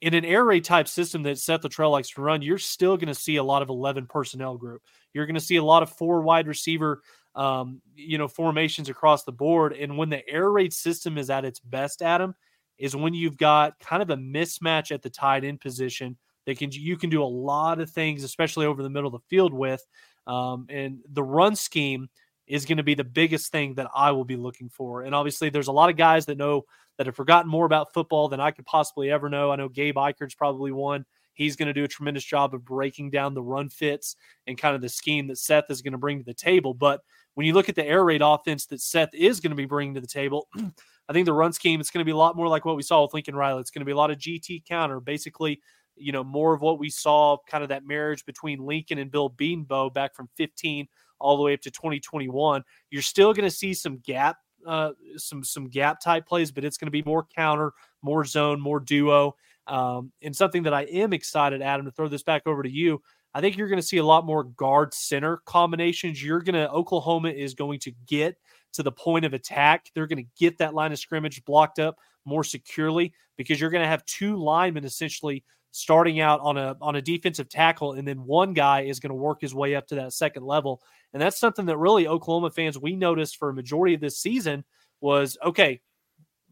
in 0.00 0.14
an 0.14 0.24
air 0.24 0.44
raid 0.44 0.64
type 0.64 0.86
system 0.86 1.22
that 1.24 1.38
Seth 1.38 1.62
Littrell 1.62 1.90
likes 1.90 2.10
to 2.10 2.22
run, 2.22 2.42
you're 2.42 2.58
still 2.58 2.96
going 2.96 3.08
to 3.08 3.14
see 3.14 3.36
a 3.36 3.42
lot 3.42 3.62
of 3.62 3.68
11 3.68 4.06
personnel 4.06 4.56
group. 4.56 4.82
You're 5.12 5.26
going 5.26 5.34
to 5.34 5.40
see 5.40 5.56
a 5.56 5.64
lot 5.64 5.82
of 5.82 5.90
four 5.90 6.22
wide 6.22 6.46
receiver, 6.46 7.02
um, 7.34 7.80
you 7.96 8.16
know, 8.16 8.28
formations 8.28 8.88
across 8.88 9.24
the 9.24 9.32
board. 9.32 9.72
And 9.72 9.98
when 9.98 10.08
the 10.08 10.26
air 10.28 10.50
raid 10.50 10.72
system 10.72 11.18
is 11.18 11.30
at 11.30 11.44
its 11.44 11.58
best, 11.58 12.02
Adam, 12.02 12.34
is 12.78 12.94
when 12.94 13.12
you've 13.12 13.36
got 13.36 13.78
kind 13.80 14.02
of 14.02 14.10
a 14.10 14.16
mismatch 14.16 14.92
at 14.92 15.02
the 15.02 15.10
tight 15.10 15.44
end 15.44 15.60
position 15.60 16.16
that 16.46 16.58
can 16.58 16.70
you 16.70 16.96
can 16.96 17.10
do 17.10 17.22
a 17.22 17.24
lot 17.24 17.80
of 17.80 17.90
things, 17.90 18.22
especially 18.22 18.66
over 18.66 18.82
the 18.82 18.90
middle 18.90 19.14
of 19.14 19.20
the 19.20 19.26
field 19.28 19.52
with. 19.52 19.84
Um, 20.26 20.66
and 20.68 21.00
the 21.10 21.22
run 21.22 21.56
scheme 21.56 22.08
is 22.48 22.64
going 22.64 22.78
to 22.78 22.82
be 22.82 22.94
the 22.94 23.04
biggest 23.04 23.52
thing 23.52 23.74
that 23.74 23.88
I 23.94 24.10
will 24.10 24.24
be 24.24 24.36
looking 24.36 24.68
for. 24.68 25.02
And 25.02 25.14
obviously, 25.14 25.50
there's 25.50 25.68
a 25.68 25.72
lot 25.72 25.90
of 25.90 25.96
guys 25.96 26.26
that 26.26 26.38
know 26.38 26.64
that 26.96 27.06
have 27.06 27.16
forgotten 27.16 27.50
more 27.50 27.66
about 27.66 27.92
football 27.92 28.28
than 28.28 28.40
I 28.40 28.50
could 28.50 28.66
possibly 28.66 29.10
ever 29.10 29.28
know. 29.28 29.52
I 29.52 29.56
know 29.56 29.68
Gabe 29.68 29.96
Ikard's 29.96 30.34
probably 30.34 30.72
one. 30.72 31.04
He's 31.34 31.54
going 31.54 31.68
to 31.68 31.72
do 31.72 31.84
a 31.84 31.88
tremendous 31.88 32.24
job 32.24 32.52
of 32.52 32.64
breaking 32.64 33.10
down 33.10 33.34
the 33.34 33.42
run 33.42 33.68
fits 33.68 34.16
and 34.48 34.58
kind 34.58 34.74
of 34.74 34.82
the 34.82 34.88
scheme 34.88 35.28
that 35.28 35.38
Seth 35.38 35.70
is 35.70 35.82
going 35.82 35.92
to 35.92 35.98
bring 35.98 36.18
to 36.18 36.24
the 36.24 36.34
table. 36.34 36.74
But 36.74 37.00
when 37.34 37.46
you 37.46 37.52
look 37.52 37.68
at 37.68 37.76
the 37.76 37.86
air 37.86 38.04
raid 38.04 38.22
offense 38.22 38.66
that 38.66 38.80
Seth 38.80 39.14
is 39.14 39.38
going 39.38 39.52
to 39.52 39.56
be 39.56 39.66
bringing 39.66 39.94
to 39.94 40.00
the 40.00 40.08
table, 40.08 40.48
I 41.08 41.12
think 41.12 41.26
the 41.26 41.32
run 41.32 41.52
scheme 41.52 41.80
is 41.80 41.90
going 41.90 42.00
to 42.00 42.04
be 42.04 42.12
a 42.12 42.16
lot 42.16 42.36
more 42.36 42.48
like 42.48 42.64
what 42.64 42.76
we 42.76 42.82
saw 42.82 43.02
with 43.02 43.14
Lincoln 43.14 43.36
Riley. 43.36 43.60
It's 43.60 43.70
going 43.70 43.82
to 43.82 43.86
be 43.86 43.92
a 43.92 43.96
lot 43.96 44.10
of 44.10 44.18
GT 44.18 44.64
counter, 44.66 44.98
basically, 44.98 45.60
you 45.96 46.10
know, 46.10 46.24
more 46.24 46.52
of 46.52 46.60
what 46.60 46.80
we 46.80 46.90
saw, 46.90 47.36
kind 47.48 47.62
of 47.62 47.68
that 47.68 47.86
marriage 47.86 48.24
between 48.24 48.66
Lincoln 48.66 48.98
and 48.98 49.10
Bill 49.10 49.30
Bedenbaugh 49.30 49.94
back 49.94 50.16
from 50.16 50.28
15 50.36 50.88
all 51.20 51.36
the 51.36 51.42
way 51.42 51.54
up 51.54 51.60
to 51.62 51.70
2021. 51.70 52.62
You're 52.90 53.02
still 53.02 53.32
going 53.32 53.48
to 53.48 53.54
see 53.54 53.74
some 53.74 53.98
gap, 53.98 54.38
uh, 54.66 54.92
some 55.16 55.44
some 55.44 55.68
gap 55.68 56.00
type 56.00 56.26
plays, 56.26 56.50
but 56.50 56.64
it's 56.64 56.76
going 56.76 56.86
to 56.86 56.92
be 56.92 57.02
more 57.02 57.26
counter, 57.34 57.72
more 58.02 58.24
zone, 58.24 58.60
more 58.60 58.80
duo. 58.80 59.34
Um, 59.66 60.12
and 60.22 60.34
something 60.34 60.62
that 60.62 60.72
I 60.72 60.82
am 60.82 61.12
excited, 61.12 61.60
Adam, 61.60 61.84
to 61.86 61.92
throw 61.92 62.08
this 62.08 62.22
back 62.22 62.46
over 62.46 62.62
to 62.62 62.70
you. 62.70 63.02
I 63.34 63.40
think 63.42 63.56
you're 63.56 63.68
going 63.68 63.80
to 63.80 63.86
see 63.86 63.98
a 63.98 64.04
lot 64.04 64.24
more 64.24 64.44
guard 64.44 64.94
center 64.94 65.42
combinations. 65.44 66.22
You're 66.22 66.40
going 66.40 66.54
to, 66.54 66.70
Oklahoma 66.70 67.28
is 67.28 67.52
going 67.52 67.78
to 67.80 67.92
get 68.06 68.36
to 68.72 68.82
the 68.82 68.90
point 68.90 69.26
of 69.26 69.34
attack. 69.34 69.90
They're 69.94 70.06
going 70.06 70.24
to 70.24 70.30
get 70.38 70.58
that 70.58 70.74
line 70.74 70.92
of 70.92 70.98
scrimmage 70.98 71.44
blocked 71.44 71.78
up 71.78 71.98
more 72.24 72.44
securely 72.44 73.12
because 73.36 73.60
you're 73.60 73.70
going 73.70 73.84
to 73.84 73.88
have 73.88 74.04
two 74.06 74.36
linemen 74.36 74.84
essentially 74.84 75.44
starting 75.70 76.20
out 76.20 76.40
on 76.40 76.56
a 76.56 76.76
on 76.80 76.96
a 76.96 77.02
defensive 77.02 77.48
tackle 77.48 77.92
and 77.92 78.08
then 78.08 78.24
one 78.24 78.52
guy 78.52 78.82
is 78.82 79.00
going 79.00 79.10
to 79.10 79.14
work 79.14 79.40
his 79.40 79.54
way 79.54 79.74
up 79.74 79.86
to 79.86 79.94
that 79.94 80.12
second 80.12 80.42
level 80.44 80.80
and 81.12 81.20
that's 81.20 81.38
something 81.38 81.66
that 81.66 81.76
really 81.76 82.08
Oklahoma 82.08 82.50
fans 82.50 82.78
we 82.78 82.96
noticed 82.96 83.36
for 83.36 83.50
a 83.50 83.54
majority 83.54 83.94
of 83.94 84.00
this 84.00 84.18
season 84.18 84.64
was 85.00 85.36
okay 85.44 85.80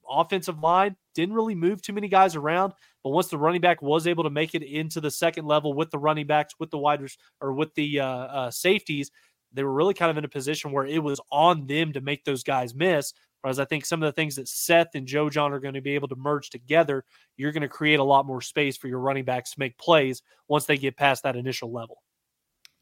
offensive 0.08 0.58
line 0.60 0.96
didn't 1.14 1.34
really 1.34 1.54
move 1.54 1.82
too 1.82 1.92
many 1.92 2.08
guys 2.08 2.36
around. 2.36 2.72
But 3.02 3.10
once 3.10 3.28
the 3.28 3.38
running 3.38 3.60
back 3.60 3.82
was 3.82 4.06
able 4.06 4.24
to 4.24 4.30
make 4.30 4.54
it 4.54 4.62
into 4.62 5.00
the 5.00 5.10
second 5.10 5.46
level 5.46 5.72
with 5.74 5.90
the 5.90 5.98
running 5.98 6.26
backs, 6.26 6.54
with 6.58 6.70
the 6.70 6.78
wide 6.78 7.00
or 7.40 7.52
with 7.52 7.74
the 7.74 8.00
uh, 8.00 8.06
uh, 8.06 8.50
safeties, 8.50 9.10
they 9.52 9.62
were 9.62 9.72
really 9.72 9.94
kind 9.94 10.10
of 10.10 10.18
in 10.18 10.24
a 10.24 10.28
position 10.28 10.72
where 10.72 10.86
it 10.86 11.02
was 11.02 11.20
on 11.30 11.66
them 11.66 11.92
to 11.92 12.00
make 12.00 12.24
those 12.24 12.42
guys 12.42 12.74
miss. 12.74 13.12
Whereas 13.46 13.60
I 13.60 13.64
think 13.64 13.86
some 13.86 14.02
of 14.02 14.08
the 14.08 14.12
things 14.12 14.34
that 14.34 14.48
Seth 14.48 14.96
and 14.96 15.06
Joe 15.06 15.30
John 15.30 15.52
are 15.52 15.60
going 15.60 15.74
to 15.74 15.80
be 15.80 15.94
able 15.94 16.08
to 16.08 16.16
merge 16.16 16.50
together, 16.50 17.04
you're 17.36 17.52
going 17.52 17.62
to 17.62 17.68
create 17.68 18.00
a 18.00 18.02
lot 18.02 18.26
more 18.26 18.40
space 18.40 18.76
for 18.76 18.88
your 18.88 18.98
running 18.98 19.24
backs 19.24 19.52
to 19.52 19.60
make 19.60 19.78
plays 19.78 20.20
once 20.48 20.66
they 20.66 20.76
get 20.76 20.96
past 20.96 21.22
that 21.22 21.36
initial 21.36 21.70
level. 21.70 22.02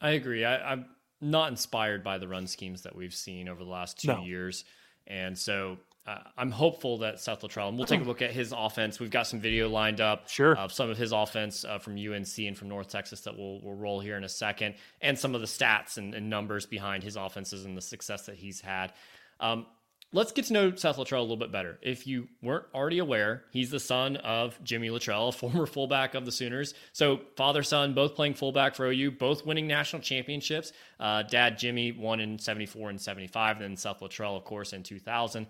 I 0.00 0.12
agree. 0.12 0.42
I, 0.42 0.72
am 0.72 0.86
not 1.20 1.50
inspired 1.50 2.02
by 2.02 2.16
the 2.16 2.26
run 2.26 2.46
schemes 2.46 2.80
that 2.84 2.96
we've 2.96 3.12
seen 3.12 3.46
over 3.46 3.62
the 3.62 3.68
last 3.68 4.00
two 4.00 4.08
no. 4.08 4.24
years. 4.24 4.64
And 5.06 5.36
so 5.36 5.76
uh, 6.06 6.20
I'm 6.38 6.50
hopeful 6.50 6.96
that 6.96 7.20
Seth 7.20 7.42
Littrell, 7.42 7.68
and 7.68 7.76
we'll 7.76 7.86
take 7.86 8.00
a 8.00 8.04
look 8.04 8.22
at 8.22 8.30
his 8.30 8.54
offense. 8.56 8.98
We've 8.98 9.10
got 9.10 9.26
some 9.26 9.40
video 9.40 9.68
lined 9.68 10.00
up 10.00 10.30
sure. 10.30 10.56
of 10.56 10.72
some 10.72 10.88
of 10.88 10.96
his 10.96 11.12
offense 11.12 11.66
uh, 11.66 11.78
from 11.78 11.98
UNC 11.98 12.38
and 12.38 12.56
from 12.56 12.70
North 12.70 12.88
Texas 12.88 13.20
that 13.20 13.36
we'll, 13.36 13.60
we'll 13.62 13.76
roll 13.76 14.00
here 14.00 14.16
in 14.16 14.24
a 14.24 14.30
second, 14.30 14.76
and 15.02 15.18
some 15.18 15.34
of 15.34 15.42
the 15.42 15.46
stats 15.46 15.98
and, 15.98 16.14
and 16.14 16.30
numbers 16.30 16.64
behind 16.64 17.02
his 17.02 17.16
offenses 17.16 17.66
and 17.66 17.76
the 17.76 17.82
success 17.82 18.24
that 18.24 18.36
he's 18.36 18.62
had. 18.62 18.94
Um, 19.40 19.66
let's 20.14 20.32
get 20.32 20.46
to 20.46 20.52
know 20.52 20.74
Seth 20.74 20.96
Littrell 20.96 21.18
a 21.18 21.22
little 21.22 21.36
bit 21.36 21.52
better. 21.52 21.78
If 21.82 22.06
you 22.06 22.28
weren't 22.40 22.64
already 22.72 23.00
aware, 23.00 23.42
he's 23.50 23.70
the 23.70 23.80
son 23.80 24.16
of 24.16 24.58
Jimmy 24.62 24.88
Littrell, 24.88 25.28
a 25.28 25.32
former 25.36 25.66
fullback 25.66 26.14
of 26.14 26.24
the 26.24 26.32
Sooners. 26.32 26.72
So 26.92 27.20
father 27.36 27.62
son, 27.62 27.94
both 27.94 28.14
playing 28.14 28.34
fullback 28.34 28.76
for 28.76 28.86
OU, 28.86 29.12
both 29.12 29.44
winning 29.44 29.66
national 29.66 30.02
championships. 30.02 30.72
Uh, 30.98 31.24
Dad 31.24 31.58
Jimmy 31.58 31.92
won 31.92 32.20
in 32.20 32.38
'74 32.38 32.90
and 32.90 33.00
'75, 33.00 33.58
then 33.58 33.76
Seth 33.76 34.00
Littrell, 34.00 34.36
of 34.36 34.44
course, 34.44 34.72
in 34.72 34.82
2000. 34.82 35.46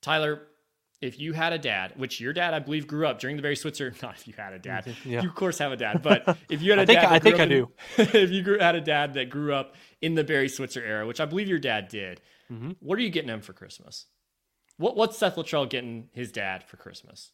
Tyler, 0.00 0.42
if 1.00 1.18
you 1.18 1.32
had 1.32 1.52
a 1.52 1.58
dad, 1.58 1.92
which 1.96 2.20
your 2.20 2.32
dad, 2.32 2.54
I 2.54 2.60
believe, 2.60 2.86
grew 2.86 3.06
up 3.06 3.18
during 3.18 3.36
the 3.36 3.42
Barry 3.42 3.56
Switzer. 3.56 3.92
Not 4.02 4.14
if 4.14 4.28
you 4.28 4.34
had 4.36 4.52
a 4.52 4.58
dad, 4.58 4.86
yeah. 5.04 5.22
you 5.22 5.28
of 5.28 5.34
course 5.34 5.58
have 5.58 5.72
a 5.72 5.76
dad, 5.76 6.02
but 6.02 6.38
if 6.48 6.62
you 6.62 6.70
had 6.70 6.78
a 6.78 6.82
I 6.82 6.86
think, 6.86 7.00
dad, 7.00 7.12
I 7.12 7.18
think 7.18 7.40
I 7.40 7.46
do. 7.46 7.70
if 7.98 8.30
you 8.30 8.42
grew, 8.42 8.58
had 8.58 8.76
a 8.76 8.80
dad 8.80 9.14
that 9.14 9.28
grew 9.28 9.52
up 9.52 9.74
in 10.00 10.14
the 10.14 10.24
Barry 10.24 10.48
Switzer 10.48 10.84
era, 10.84 11.06
which 11.06 11.20
I 11.20 11.24
believe 11.24 11.48
your 11.48 11.58
dad 11.58 11.88
did, 11.88 12.20
mm-hmm. 12.50 12.72
what 12.80 12.98
are 12.98 13.02
you 13.02 13.10
getting 13.10 13.30
him 13.30 13.40
for 13.40 13.52
Christmas? 13.52 14.06
What 14.76 14.96
what's 14.96 15.18
Seth 15.18 15.36
Littrell 15.36 15.68
getting 15.68 16.08
his 16.12 16.32
dad 16.32 16.64
for 16.64 16.76
Christmas? 16.76 17.30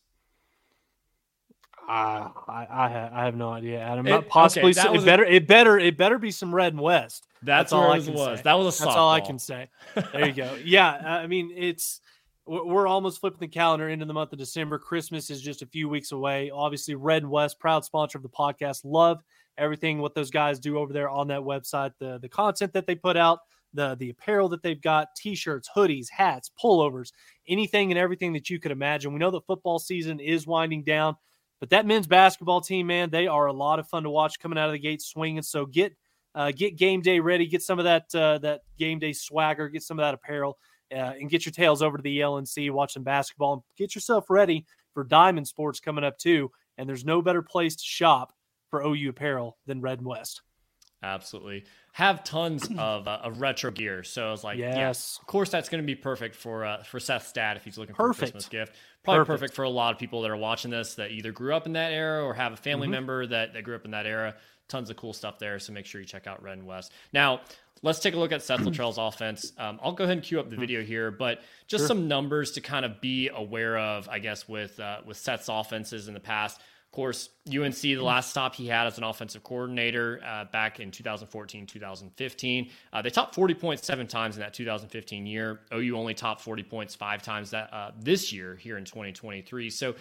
Uh, 1.89 2.29
I, 2.47 2.67
I 2.71 3.11
I 3.13 3.25
have 3.25 3.35
no 3.35 3.51
idea, 3.51 3.81
Adam. 3.81 4.07
It, 4.07 4.29
possibly 4.29 4.71
okay, 4.71 4.95
it 4.95 5.05
better 5.05 5.25
a, 5.25 5.31
it 5.31 5.47
better 5.47 5.79
it 5.79 5.97
better 5.97 6.19
be 6.19 6.31
some 6.31 6.55
red 6.55 6.73
and 6.73 6.83
west. 6.83 7.27
That's, 7.43 7.71
that's 7.71 7.73
all 7.73 7.91
I 7.91 8.01
can 8.01 8.15
was. 8.15 8.39
Say. 8.39 8.43
That 8.43 8.55
was 8.55 8.81
a 8.81 8.85
That's 8.85 8.97
all 8.97 9.11
I 9.11 9.21
can 9.21 9.39
say. 9.39 9.69
There 10.13 10.27
you 10.27 10.33
go. 10.33 10.57
yeah, 10.65 10.91
I 10.93 11.27
mean 11.27 11.53
it's 11.57 12.01
we're 12.47 12.87
almost 12.87 13.21
flipping 13.21 13.41
the 13.41 13.49
calendar 13.49 13.89
into 13.89 14.05
the 14.05 14.13
month 14.13 14.33
of 14.33 14.39
December. 14.39 14.79
Christmas 14.79 15.31
is 15.31 15.41
just 15.41 15.63
a 15.63 15.67
few 15.67 15.89
weeks 15.89 16.13
away. 16.13 16.51
Obviously, 16.51 16.95
Red 16.97 17.27
West, 17.27 17.59
proud 17.59 17.85
sponsor 17.85 18.19
of 18.19 18.23
the 18.23 18.29
podcast. 18.29 18.81
Love 18.85 19.23
everything 19.57 19.99
what 19.99 20.15
those 20.15 20.31
guys 20.31 20.59
do 20.59 20.79
over 20.79 20.93
there 20.93 21.09
on 21.09 21.29
that 21.29 21.41
website. 21.41 21.93
The 21.99 22.19
the 22.21 22.29
content 22.29 22.73
that 22.75 22.87
they 22.87 22.95
put 22.95 23.17
out, 23.17 23.41
the 23.75 23.95
the 23.97 24.11
apparel 24.11 24.49
that 24.51 24.63
they've 24.63 24.81
got, 24.81 25.15
t-shirts, 25.17 25.69
hoodies, 25.75 26.09
hats, 26.11 26.51
pullovers, 26.63 27.13
anything 27.49 27.91
and 27.91 27.99
everything 27.99 28.33
that 28.33 28.51
you 28.51 28.59
could 28.59 28.73
imagine. 28.73 29.13
We 29.13 29.19
know 29.19 29.31
the 29.31 29.41
football 29.41 29.79
season 29.79 30.21
is 30.21 30.47
winding 30.47 30.85
down, 30.85 31.17
but 31.61 31.71
that 31.71 31.87
men's 31.87 32.07
basketball 32.07 32.61
team, 32.61 32.87
man, 32.87 33.11
they 33.11 33.27
are 33.27 33.47
a 33.47 33.53
lot 33.53 33.79
of 33.79 33.89
fun 33.89 34.03
to 34.05 34.11
watch 34.11 34.39
coming 34.39 34.59
out 34.59 34.69
of 34.69 34.73
the 34.73 34.79
gate 34.79 35.03
swinging. 35.03 35.43
So 35.43 35.67
get 35.67 35.97
uh, 36.35 36.53
get 36.53 36.77
game 36.77 37.01
day 37.01 37.21
ready, 37.21 37.47
get 37.47 37.63
some 37.63 37.79
of 37.79 37.85
that 37.85 38.15
uh, 38.15 38.39
that 38.39 38.63
game 38.79 38.99
day 38.99 39.13
swagger, 39.13 39.69
get 39.69 39.83
some 39.83 39.99
of 39.99 40.05
that 40.05 40.15
apparel 40.15 40.59
uh, 40.93 41.15
and 41.21 41.31
get 41.31 41.45
your 41.45 41.53
tails 41.53 41.83
over 41.83 41.97
to 41.97 42.03
the 42.03 42.21
LNC, 42.21 42.71
watch 42.71 42.95
some 42.95 43.03
basketball, 43.03 43.55
and 43.55 43.63
get 43.77 43.95
yourself 43.95 44.29
ready 44.29 44.67
for 44.93 45.05
Diamond 45.05 45.47
Sports 45.47 45.81
coming 45.81 46.05
up 46.05 46.19
too. 46.19 46.51
And 46.79 46.89
there's 46.89 47.05
no 47.05 47.23
better 47.23 47.43
place 47.43 47.77
to 47.77 47.85
shop 47.85 48.33
for 48.71 48.83
OU 48.83 49.11
apparel 49.11 49.59
than 49.67 49.81
Red 49.81 49.99
and 49.99 50.07
West. 50.07 50.43
Absolutely. 51.03 51.65
Have 51.93 52.25
tons 52.25 52.69
of, 52.79 53.09
uh, 53.09 53.21
of 53.23 53.41
retro 53.41 53.71
gear. 53.71 54.03
So 54.03 54.29
I 54.29 54.31
was 54.31 54.45
like, 54.45 54.59
yes, 54.59 55.17
yeah, 55.19 55.23
of 55.23 55.27
course 55.27 55.51
that's 55.51 55.69
going 55.69 55.83
to 55.83 55.87
be 55.87 55.95
perfect 55.95 56.35
for 56.35 56.65
uh, 56.65 56.83
for 56.83 57.01
Seth's 57.01 57.33
dad 57.33 57.57
if 57.57 57.65
he's 57.65 57.79
looking 57.79 57.95
for 57.95 58.09
perfect. 58.09 58.31
a 58.31 58.33
Christmas 58.33 58.49
gift. 58.49 58.77
Probably 59.03 59.21
perfect. 59.21 59.41
perfect. 59.41 59.57
for 59.57 59.63
a 59.65 59.71
lot 59.71 59.93
of 59.93 59.99
people 59.99 60.23
that 60.23 60.31
are 60.31 60.37
watching 60.37 60.71
this 60.71 60.95
that 60.95 61.11
either 61.11 61.33
grew 61.33 61.55
up 61.55 61.67
in 61.67 61.73
that 61.73 61.93
era 61.93 62.25
or 62.25 62.35
have 62.35 62.53
a 62.53 62.57
family 62.57 62.87
mm-hmm. 62.87 62.93
member 62.93 63.27
that, 63.27 63.55
that 63.55 63.65
grew 63.65 63.75
up 63.75 63.85
in 63.85 63.91
that 63.93 64.07
era. 64.07 64.35
Tons 64.69 64.91
of 64.91 64.97
cool 64.97 65.13
stuff 65.13 65.39
there. 65.39 65.59
So 65.59 65.73
make 65.73 65.87
sure 65.87 66.01
you 66.01 66.07
check 66.07 66.27
out 66.27 66.43
Red 66.43 66.59
and 66.59 66.67
West. 66.67 66.93
Now, 67.13 67.41
Let's 67.83 67.99
take 67.99 68.15
a 68.15 68.19
look 68.19 68.33
at 68.33 68.43
Seth 68.43 68.61
Littrell's 68.67 68.99
offense. 68.99 69.53
Um, 69.59 69.81
I'll 69.83 69.93
go 69.93 70.05
ahead 70.05 70.19
and 70.19 70.23
cue 70.23 70.39
up 70.39 70.51
the 70.51 70.57
video 70.57 70.83
here, 70.83 71.11
but 71.11 71.41
just 71.67 71.83
sure. 71.83 71.89
some 71.89 72.09
numbers 72.09 72.53
to 72.53 72.61
kind 72.61 72.85
of 72.85 73.01
be 73.01 73.31
aware 73.35 73.79
of, 73.79 74.09
I 74.09 74.19
guess, 74.19 74.49
with 74.49 74.79
uh, 74.79 74.99
with 75.07 75.17
Seth's 75.17 75.49
offenses 75.49 76.09
in 76.09 76.15
the 76.15 76.21
past. 76.21 76.61
Of 76.91 76.97
course, 76.97 77.29
UNC, 77.49 77.77
the 77.77 77.99
last 77.99 78.31
stop 78.31 78.57
he 78.57 78.67
had 78.67 78.89
as 78.89 78.99
an 78.99 79.05
offensive 79.05 79.45
coordinator 79.45 80.21
uh, 80.27 80.47
back 80.47 80.81
in 80.81 80.91
2014, 80.91 81.65
2015. 81.65 82.71
Uh, 82.93 83.01
they 83.01 83.11
topped 83.11 83.33
40 83.37 83.55
points 83.55 83.87
seven 83.87 84.09
times 84.09 84.35
in 84.35 84.41
that 84.41 84.53
2015 84.55 85.25
year. 85.25 85.61
OU 85.73 85.97
only 85.97 86.15
topped 86.15 86.41
40 86.41 86.65
points 86.65 86.97
five 86.97 87.23
times 87.23 87.53
that 87.53 87.73
uh, 87.73 87.93
this 87.97 88.33
year 88.33 88.57
here 88.57 88.77
in 88.77 88.85
2023. 88.85 89.71
So 89.71 89.95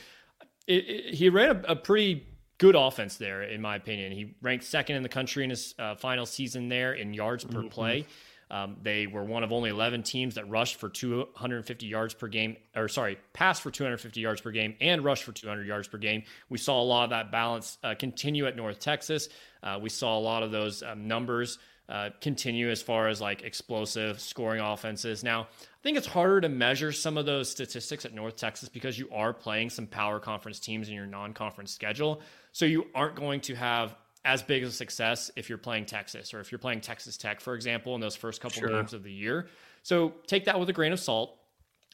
it, 0.65 0.73
it, 0.73 1.13
he 1.13 1.29
ran 1.29 1.57
a, 1.57 1.73
a 1.73 1.75
pretty 1.75 2.25
good 2.57 2.75
offense 2.75 3.17
there, 3.17 3.43
in 3.43 3.61
my 3.61 3.75
opinion. 3.75 4.11
He 4.11 4.33
ranked 4.41 4.65
second 4.65 4.95
in 4.95 5.03
the 5.03 5.09
country 5.09 5.43
in 5.43 5.51
his 5.51 5.75
uh, 5.77 5.93
final 5.93 6.25
season 6.25 6.69
there 6.69 6.93
in 6.93 7.13
yards 7.13 7.43
per 7.43 7.59
mm-hmm. 7.59 7.67
play. 7.67 8.07
Um, 8.51 8.77
they 8.81 9.07
were 9.07 9.23
one 9.23 9.43
of 9.43 9.51
only 9.51 9.69
11 9.69 10.03
teams 10.03 10.35
that 10.35 10.49
rushed 10.49 10.77
for 10.77 10.89
250 10.89 11.85
yards 11.85 12.13
per 12.13 12.27
game, 12.27 12.57
or 12.75 12.87
sorry, 12.87 13.17
passed 13.33 13.61
for 13.61 13.69
250 13.71 14.19
yards 14.19 14.41
per 14.41 14.51
game 14.51 14.75
and 14.81 15.03
rushed 15.03 15.23
for 15.23 15.31
200 15.31 15.67
yards 15.67 15.87
per 15.87 15.97
game. 15.97 16.23
We 16.49 16.57
saw 16.57 16.81
a 16.81 16.83
lot 16.83 17.03
of 17.03 17.09
that 17.11 17.31
balance 17.31 17.77
uh, 17.83 17.95
continue 17.95 18.47
at 18.47 18.55
North 18.55 18.79
Texas. 18.79 19.29
Uh, 19.61 19.79
we 19.81 19.89
saw 19.89 20.17
a 20.17 20.21
lot 20.21 20.41
of 20.41 20.51
those 20.51 20.81
um, 20.81 21.07
numbers 21.07 21.59
uh, 21.89 22.11
continue 22.21 22.69
as 22.69 22.81
far 22.81 23.07
as 23.07 23.19
like 23.19 23.41
explosive 23.41 24.19
scoring 24.19 24.61
offenses. 24.61 25.23
Now, 25.23 25.41
I 25.41 25.81
think 25.81 25.97
it's 25.97 26.07
harder 26.07 26.41
to 26.41 26.49
measure 26.49 26.91
some 26.91 27.17
of 27.17 27.25
those 27.25 27.49
statistics 27.49 28.05
at 28.05 28.13
North 28.13 28.35
Texas 28.35 28.69
because 28.69 28.99
you 28.99 29.09
are 29.11 29.33
playing 29.33 29.71
some 29.71 29.87
power 29.87 30.19
conference 30.19 30.59
teams 30.59 30.87
in 30.87 30.93
your 30.93 31.07
non 31.07 31.33
conference 31.33 31.71
schedule. 31.73 32.21
So 32.51 32.65
you 32.65 32.87
aren't 32.93 33.15
going 33.15 33.41
to 33.41 33.55
have 33.55 33.95
as 34.25 34.43
big 34.43 34.63
of 34.63 34.69
a 34.69 34.71
success 34.71 35.31
if 35.35 35.49
you're 35.49 35.57
playing 35.57 35.85
Texas 35.85 36.33
or 36.33 36.39
if 36.39 36.51
you're 36.51 36.59
playing 36.59 36.81
Texas 36.81 37.17
Tech, 37.17 37.39
for 37.39 37.55
example, 37.55 37.95
in 37.95 38.01
those 38.01 38.15
first 38.15 38.41
couple 38.41 38.59
sure. 38.59 38.69
games 38.69 38.93
of 38.93 39.03
the 39.03 39.11
year. 39.11 39.47
So 39.83 40.13
take 40.27 40.45
that 40.45 40.59
with 40.59 40.69
a 40.69 40.73
grain 40.73 40.91
of 40.91 40.99
salt 40.99 41.39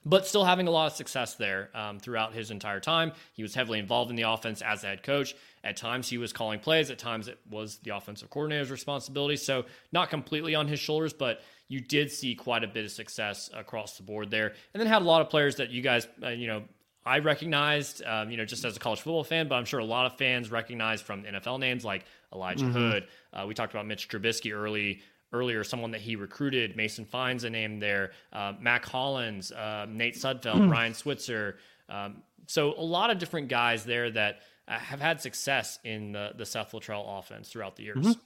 but 0.05 0.27
still 0.27 0.45
having 0.45 0.67
a 0.67 0.71
lot 0.71 0.85
of 0.85 0.93
success 0.93 1.35
there 1.35 1.69
um, 1.73 1.99
throughout 1.99 2.33
his 2.33 2.51
entire 2.51 2.79
time. 2.79 3.11
He 3.33 3.41
was 3.41 3.55
heavily 3.55 3.79
involved 3.79 4.11
in 4.11 4.15
the 4.15 4.23
offense 4.23 4.61
as 4.61 4.83
a 4.83 4.87
head 4.87 5.03
coach. 5.03 5.35
At 5.63 5.77
times, 5.77 6.07
he 6.07 6.19
was 6.19 6.31
calling 6.31 6.59
plays. 6.59 6.91
At 6.91 6.99
times, 6.99 7.27
it 7.27 7.39
was 7.49 7.79
the 7.79 7.95
offensive 7.95 8.29
coordinator's 8.29 8.69
responsibility. 8.69 9.35
So, 9.35 9.65
not 9.91 10.11
completely 10.11 10.53
on 10.53 10.67
his 10.67 10.79
shoulders, 10.79 11.11
but 11.11 11.41
you 11.67 11.81
did 11.81 12.11
see 12.11 12.35
quite 12.35 12.63
a 12.63 12.67
bit 12.67 12.85
of 12.85 12.91
success 12.91 13.49
across 13.53 13.97
the 13.97 14.03
board 14.03 14.29
there. 14.29 14.53
And 14.73 14.79
then 14.79 14.85
had 14.85 15.01
a 15.01 15.05
lot 15.05 15.21
of 15.21 15.31
players 15.31 15.55
that 15.55 15.71
you 15.71 15.81
guys, 15.81 16.07
uh, 16.21 16.29
you 16.29 16.45
know, 16.45 16.63
I 17.05 17.19
recognized, 17.19 18.03
um, 18.03 18.31
you 18.31 18.37
know, 18.37 18.45
just 18.45 18.65
as 18.65 18.75
a 18.75 18.79
college 18.79 18.99
football 18.99 19.23
fan, 19.23 19.47
but 19.47 19.55
I'm 19.55 19.65
sure 19.65 19.79
a 19.79 19.85
lot 19.85 20.07
of 20.07 20.17
fans 20.17 20.49
recognize 20.49 21.01
from 21.01 21.23
NFL 21.23 21.59
names 21.59 21.85
like 21.85 22.05
Elijah 22.33 22.65
mm-hmm. 22.65 22.73
Hood. 22.73 23.07
Uh, 23.31 23.45
we 23.47 23.53
talked 23.53 23.73
about 23.73 23.85
Mitch 23.85 24.09
Trubisky 24.09 24.53
early 24.53 25.01
earlier, 25.33 25.63
someone 25.63 25.91
that 25.91 26.01
he 26.01 26.15
recruited. 26.15 26.75
Mason 26.75 27.05
Fine's 27.05 27.43
a 27.43 27.49
name 27.49 27.79
there. 27.79 28.11
Uh, 28.31 28.53
Mack 28.59 28.85
Hollins, 28.85 29.51
uh, 29.51 29.85
Nate 29.89 30.15
Sudfeld, 30.15 30.61
mm. 30.61 30.71
Ryan 30.71 30.93
Switzer. 30.93 31.57
Um, 31.89 32.23
so 32.47 32.73
a 32.77 32.81
lot 32.81 33.09
of 33.09 33.19
different 33.19 33.49
guys 33.49 33.83
there 33.83 34.09
that 34.11 34.39
uh, 34.67 34.79
have 34.79 35.01
had 35.01 35.21
success 35.21 35.79
in 35.83 36.13
the, 36.13 36.31
the 36.35 36.45
Seth 36.45 36.71
Littrell 36.71 37.19
offense 37.19 37.49
throughout 37.49 37.75
the 37.75 37.83
years. 37.83 37.97
Mm-hmm. 38.05 38.19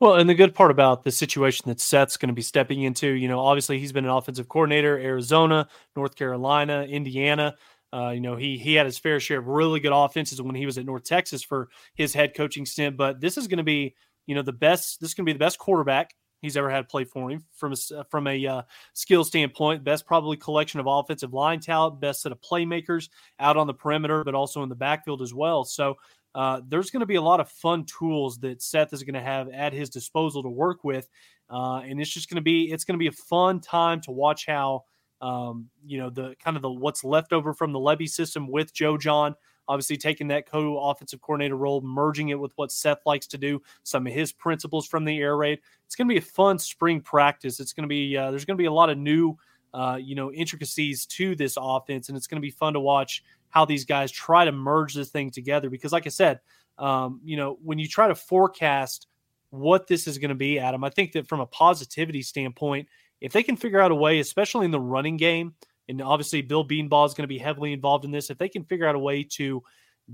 Well, 0.00 0.16
and 0.16 0.28
the 0.28 0.34
good 0.34 0.54
part 0.54 0.70
about 0.70 1.04
the 1.04 1.10
situation 1.10 1.68
that 1.68 1.80
Seth's 1.80 2.16
going 2.16 2.28
to 2.28 2.34
be 2.34 2.42
stepping 2.42 2.82
into, 2.82 3.08
you 3.08 3.28
know, 3.28 3.40
obviously 3.40 3.78
he's 3.78 3.92
been 3.92 4.04
an 4.04 4.10
offensive 4.10 4.48
coordinator, 4.48 4.98
Arizona, 4.98 5.68
North 5.96 6.16
Carolina, 6.16 6.82
Indiana. 6.82 7.54
Uh, 7.94 8.10
you 8.10 8.20
know, 8.20 8.34
he 8.34 8.58
he 8.58 8.74
had 8.74 8.86
his 8.86 8.98
fair 8.98 9.20
share 9.20 9.38
of 9.38 9.46
really 9.46 9.78
good 9.78 9.92
offenses 9.94 10.42
when 10.42 10.54
he 10.56 10.66
was 10.66 10.78
at 10.78 10.86
North 10.86 11.04
Texas 11.04 11.42
for 11.44 11.68
his 11.94 12.12
head 12.12 12.34
coaching 12.34 12.66
stint. 12.66 12.96
But 12.96 13.20
this 13.20 13.38
is 13.38 13.46
going 13.46 13.58
to 13.58 13.64
be, 13.64 13.94
you 14.26 14.34
know, 14.34 14.42
the 14.42 14.52
best. 14.52 15.00
This 15.00 15.10
is 15.10 15.14
going 15.14 15.26
to 15.26 15.28
be 15.28 15.34
the 15.34 15.44
best 15.44 15.58
quarterback 15.58 16.14
he's 16.44 16.56
ever 16.56 16.68
had 16.68 16.88
play 16.88 17.04
for 17.04 17.30
him 17.30 17.44
from 17.54 17.72
a 17.72 18.04
from 18.10 18.26
a 18.26 18.46
uh, 18.46 18.62
skill 18.92 19.24
standpoint. 19.24 19.84
Best 19.84 20.06
probably 20.06 20.36
collection 20.36 20.80
of 20.80 20.86
offensive 20.86 21.32
line 21.32 21.60
talent, 21.60 22.00
best 22.00 22.22
set 22.22 22.32
of 22.32 22.40
playmakers 22.40 23.08
out 23.38 23.56
on 23.56 23.66
the 23.66 23.74
perimeter, 23.74 24.24
but 24.24 24.34
also 24.34 24.62
in 24.62 24.68
the 24.68 24.74
backfield 24.74 25.22
as 25.22 25.32
well. 25.32 25.64
So 25.64 25.94
uh, 26.34 26.60
there's 26.68 26.90
going 26.90 27.00
to 27.00 27.06
be 27.06 27.14
a 27.14 27.22
lot 27.22 27.40
of 27.40 27.48
fun 27.48 27.86
tools 27.86 28.38
that 28.40 28.60
Seth 28.60 28.92
is 28.92 29.04
going 29.04 29.14
to 29.14 29.22
have 29.22 29.48
at 29.50 29.72
his 29.72 29.88
disposal 29.88 30.42
to 30.42 30.50
work 30.50 30.84
with, 30.84 31.08
uh, 31.48 31.76
and 31.78 32.00
it's 32.00 32.10
just 32.10 32.28
going 32.28 32.36
to 32.36 32.42
be 32.42 32.72
it's 32.72 32.84
going 32.84 32.98
to 32.98 33.02
be 33.02 33.08
a 33.08 33.12
fun 33.12 33.60
time 33.60 34.00
to 34.02 34.10
watch 34.10 34.46
how 34.46 34.84
um, 35.24 35.70
you 35.86 35.96
know, 35.96 36.10
the 36.10 36.36
kind 36.38 36.54
of 36.56 36.62
the 36.62 36.70
what's 36.70 37.02
left 37.02 37.32
over 37.32 37.54
from 37.54 37.72
the 37.72 37.78
Lebby 37.78 38.08
system 38.08 38.46
with 38.46 38.74
Joe 38.74 38.98
John. 38.98 39.34
obviously 39.68 39.96
taking 39.96 40.28
that 40.28 40.46
co-offensive 40.46 41.20
coordinator 41.22 41.56
role, 41.56 41.80
merging 41.80 42.28
it 42.28 42.38
with 42.38 42.52
what 42.56 42.70
Seth 42.70 43.00
likes 43.06 43.26
to 43.28 43.38
do, 43.38 43.62
some 43.82 44.06
of 44.06 44.12
his 44.12 44.32
principles 44.32 44.86
from 44.86 45.04
the 45.04 45.18
air 45.18 45.36
raid. 45.36 45.60
It's 45.86 45.96
going 45.96 46.08
to 46.08 46.12
be 46.12 46.18
a 46.18 46.22
fun 46.22 46.58
spring 46.58 47.00
practice. 47.00 47.60
It's 47.60 47.72
going 47.72 47.84
to 47.84 47.88
be 47.88 48.16
uh, 48.16 48.30
there's 48.30 48.44
going 48.44 48.56
to 48.56 48.62
be 48.62 48.66
a 48.66 48.72
lot 48.72 48.90
of 48.90 48.98
new, 48.98 49.36
uh, 49.72 49.98
you 50.00 50.14
know, 50.14 50.32
intricacies 50.32 51.06
to 51.06 51.34
this 51.34 51.56
offense, 51.58 52.08
and 52.08 52.16
it's 52.18 52.26
going 52.26 52.40
to 52.40 52.46
be 52.46 52.50
fun 52.50 52.74
to 52.74 52.80
watch 52.80 53.24
how 53.48 53.64
these 53.64 53.84
guys 53.84 54.10
try 54.10 54.44
to 54.44 54.52
merge 54.52 54.94
this 54.94 55.10
thing 55.10 55.30
together. 55.30 55.70
Because, 55.70 55.92
like 55.92 56.06
I 56.06 56.10
said, 56.10 56.40
um, 56.78 57.20
you 57.24 57.36
know, 57.36 57.58
when 57.62 57.78
you 57.78 57.88
try 57.88 58.08
to 58.08 58.14
forecast 58.14 59.06
what 59.50 59.86
this 59.86 60.06
is 60.06 60.18
going 60.18 60.30
to 60.30 60.34
be, 60.34 60.58
Adam, 60.58 60.84
I 60.84 60.90
think 60.90 61.12
that 61.12 61.28
from 61.28 61.40
a 61.40 61.46
positivity 61.46 62.20
standpoint 62.22 62.88
if 63.24 63.32
they 63.32 63.42
can 63.42 63.56
figure 63.56 63.80
out 63.80 63.90
a 63.90 63.94
way, 63.94 64.18
especially 64.18 64.66
in 64.66 64.70
the 64.70 64.78
running 64.78 65.16
game, 65.16 65.54
and 65.88 66.02
obviously 66.02 66.42
Bill 66.42 66.62
Bedenbaugh 66.62 67.06
is 67.06 67.14
going 67.14 67.24
to 67.24 67.26
be 67.26 67.38
heavily 67.38 67.72
involved 67.72 68.04
in 68.04 68.10
this, 68.10 68.28
if 68.28 68.36
they 68.36 68.50
can 68.50 68.64
figure 68.64 68.86
out 68.86 68.94
a 68.94 68.98
way 68.98 69.24
to 69.36 69.62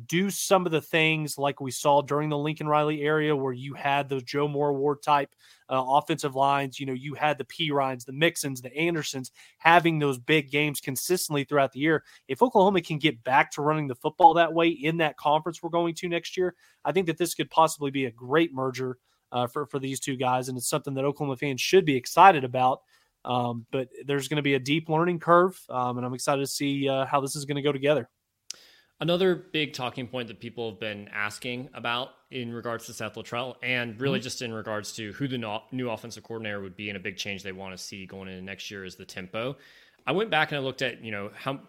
do 0.06 0.30
some 0.30 0.64
of 0.64 0.70
the 0.70 0.80
things 0.80 1.36
like 1.36 1.60
we 1.60 1.72
saw 1.72 2.02
during 2.02 2.28
the 2.28 2.38
Lincoln 2.38 2.68
Riley 2.68 3.02
area 3.02 3.34
where 3.34 3.52
you 3.52 3.74
had 3.74 4.08
those 4.08 4.22
Joe 4.22 4.46
Moore 4.46 4.68
Award 4.68 5.02
type 5.02 5.34
uh, 5.68 5.82
offensive 5.84 6.36
lines, 6.36 6.78
you 6.78 6.86
know, 6.86 6.92
you 6.92 7.14
had 7.14 7.36
the 7.36 7.44
Perines, 7.44 8.04
the 8.04 8.12
Mixons, 8.12 8.62
the 8.62 8.72
Andersons 8.76 9.32
having 9.58 9.98
those 9.98 10.20
big 10.20 10.48
games 10.48 10.80
consistently 10.80 11.42
throughout 11.42 11.72
the 11.72 11.80
year. 11.80 12.04
If 12.28 12.42
Oklahoma 12.42 12.80
can 12.80 12.98
get 12.98 13.24
back 13.24 13.50
to 13.52 13.62
running 13.62 13.88
the 13.88 13.96
football 13.96 14.34
that 14.34 14.54
way 14.54 14.68
in 14.68 14.98
that 14.98 15.16
conference 15.16 15.60
we're 15.60 15.70
going 15.70 15.96
to 15.96 16.08
next 16.08 16.36
year, 16.36 16.54
I 16.84 16.92
think 16.92 17.08
that 17.08 17.18
this 17.18 17.34
could 17.34 17.50
possibly 17.50 17.90
be 17.90 18.04
a 18.04 18.12
great 18.12 18.54
merger 18.54 18.98
uh, 19.32 19.48
for, 19.48 19.66
for 19.66 19.80
these 19.80 19.98
two 19.98 20.14
guys. 20.14 20.48
And 20.48 20.56
it's 20.56 20.68
something 20.68 20.94
that 20.94 21.04
Oklahoma 21.04 21.36
fans 21.36 21.60
should 21.60 21.84
be 21.84 21.96
excited 21.96 22.44
about 22.44 22.82
um, 23.24 23.66
but 23.70 23.88
there's 24.06 24.28
going 24.28 24.36
to 24.36 24.42
be 24.42 24.54
a 24.54 24.58
deep 24.58 24.88
learning 24.88 25.20
curve, 25.20 25.60
um, 25.68 25.96
and 25.98 26.06
I'm 26.06 26.14
excited 26.14 26.40
to 26.40 26.46
see 26.46 26.88
uh, 26.88 27.04
how 27.06 27.20
this 27.20 27.36
is 27.36 27.44
going 27.44 27.56
to 27.56 27.62
go 27.62 27.72
together. 27.72 28.08
Another 29.00 29.34
big 29.34 29.72
talking 29.72 30.06
point 30.06 30.28
that 30.28 30.40
people 30.40 30.70
have 30.70 30.78
been 30.78 31.08
asking 31.08 31.70
about 31.72 32.10
in 32.30 32.52
regards 32.52 32.84
to 32.86 32.92
Seth 32.92 33.14
Littrell, 33.14 33.54
and 33.62 33.98
really 34.00 34.18
mm-hmm. 34.18 34.24
just 34.24 34.42
in 34.42 34.52
regards 34.52 34.92
to 34.92 35.12
who 35.12 35.26
the 35.26 35.38
no- 35.38 35.62
new 35.72 35.90
offensive 35.90 36.22
coordinator 36.22 36.60
would 36.60 36.76
be, 36.76 36.90
and 36.90 36.96
a 36.96 37.00
big 37.00 37.16
change 37.16 37.42
they 37.42 37.52
want 37.52 37.76
to 37.76 37.82
see 37.82 38.04
going 38.04 38.28
into 38.28 38.42
next 38.42 38.70
year 38.70 38.84
is 38.84 38.96
the 38.96 39.06
tempo. 39.06 39.56
I 40.06 40.12
went 40.12 40.30
back 40.30 40.50
and 40.50 40.58
I 40.58 40.60
looked 40.60 40.82
at 40.82 41.02
you 41.02 41.10
know 41.10 41.30
how 41.34 41.60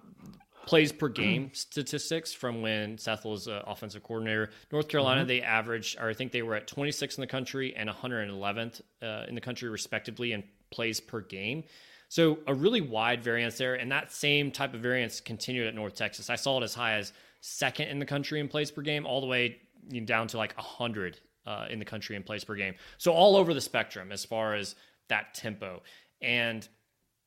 plays 0.66 0.92
per 0.92 1.10
game 1.10 1.52
statistics 1.54 2.34
from 2.34 2.62
when 2.62 2.98
Seth 2.98 3.26
was 3.26 3.48
uh, 3.48 3.64
offensive 3.66 4.04
coordinator. 4.04 4.52
North 4.72 4.88
Carolina, 4.88 5.22
mm-hmm. 5.22 5.28
they 5.28 5.42
averaged, 5.42 6.00
or 6.00 6.10
I 6.10 6.14
think 6.14 6.32
they 6.32 6.42
were 6.42 6.56
at 6.56 6.68
26 6.68 7.18
in 7.18 7.22
the 7.22 7.28
country 7.28 7.76
and 7.76 7.90
111th 7.90 8.82
uh, 9.02 9.26
in 9.28 9.36
the 9.36 9.42
country, 9.42 9.70
respectively, 9.70 10.34
in 10.34 10.44
plays 10.72 11.00
per 11.00 11.22
game. 11.22 11.64
So 12.10 12.40
a 12.48 12.54
really 12.54 12.82
wide 12.82 13.24
variance 13.24 13.58
there, 13.58 13.76
and 13.76 13.92
that 13.92 14.12
same 14.12 14.52
type 14.52 14.74
of 14.74 14.82
variance 14.82 15.22
continued 15.22 15.68
at 15.68 15.76
North 15.76 15.96
Texas. 15.96 16.30
I 16.30 16.36
saw 16.36 16.60
it 16.60 16.64
as 16.64 16.74
high 16.74 16.94
as 16.94 17.14
second 17.40 17.88
in 17.88 18.00
the 18.00 18.06
country 18.06 18.40
in 18.40 18.48
plays 18.48 18.72
per 18.72 18.82
game, 18.82 19.06
all 19.06 19.22
the 19.22 19.28
way 19.28 19.58
down 20.06 20.28
to 20.28 20.38
like 20.38 20.56
100 20.58 21.20
uh, 21.46 21.68
in 21.70 21.80
the 21.80 21.86
country 21.86 22.16
in 22.16 22.24
plays 22.24 22.44
per 22.44 22.56
game. 22.56 22.76
So 22.98 23.14
all 23.14 23.36
over 23.36 23.54
the 23.54 23.62
spectrum 23.62 24.12
as 24.12 24.26
far 24.26 24.56
as 24.56 24.76
that 25.08 25.34
tempo. 25.34 25.82
And 26.22 26.68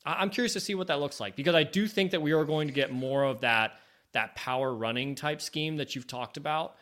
I'm 0.04 0.30
curious 0.30 0.52
to 0.52 0.61
see 0.61 0.74
what 0.74 0.88
that 0.88 1.00
looks 1.00 1.18
like 1.18 1.35
because 1.35 1.54
I 1.54 1.62
do 1.64 1.87
think 1.88 2.11
that 2.11 2.20
we 2.20 2.33
are 2.33 2.44
going 2.44 2.68
to 2.68 2.74
get 2.74 2.92
more 2.92 3.24
of 3.24 3.40
that 3.40 3.72
that 4.12 4.37
power 4.37 4.72
running 4.72 5.16
type 5.16 5.40
scheme 5.40 5.76
that 5.78 5.96
you've 5.96 6.07
talked 6.07 6.37
about. 6.37 6.76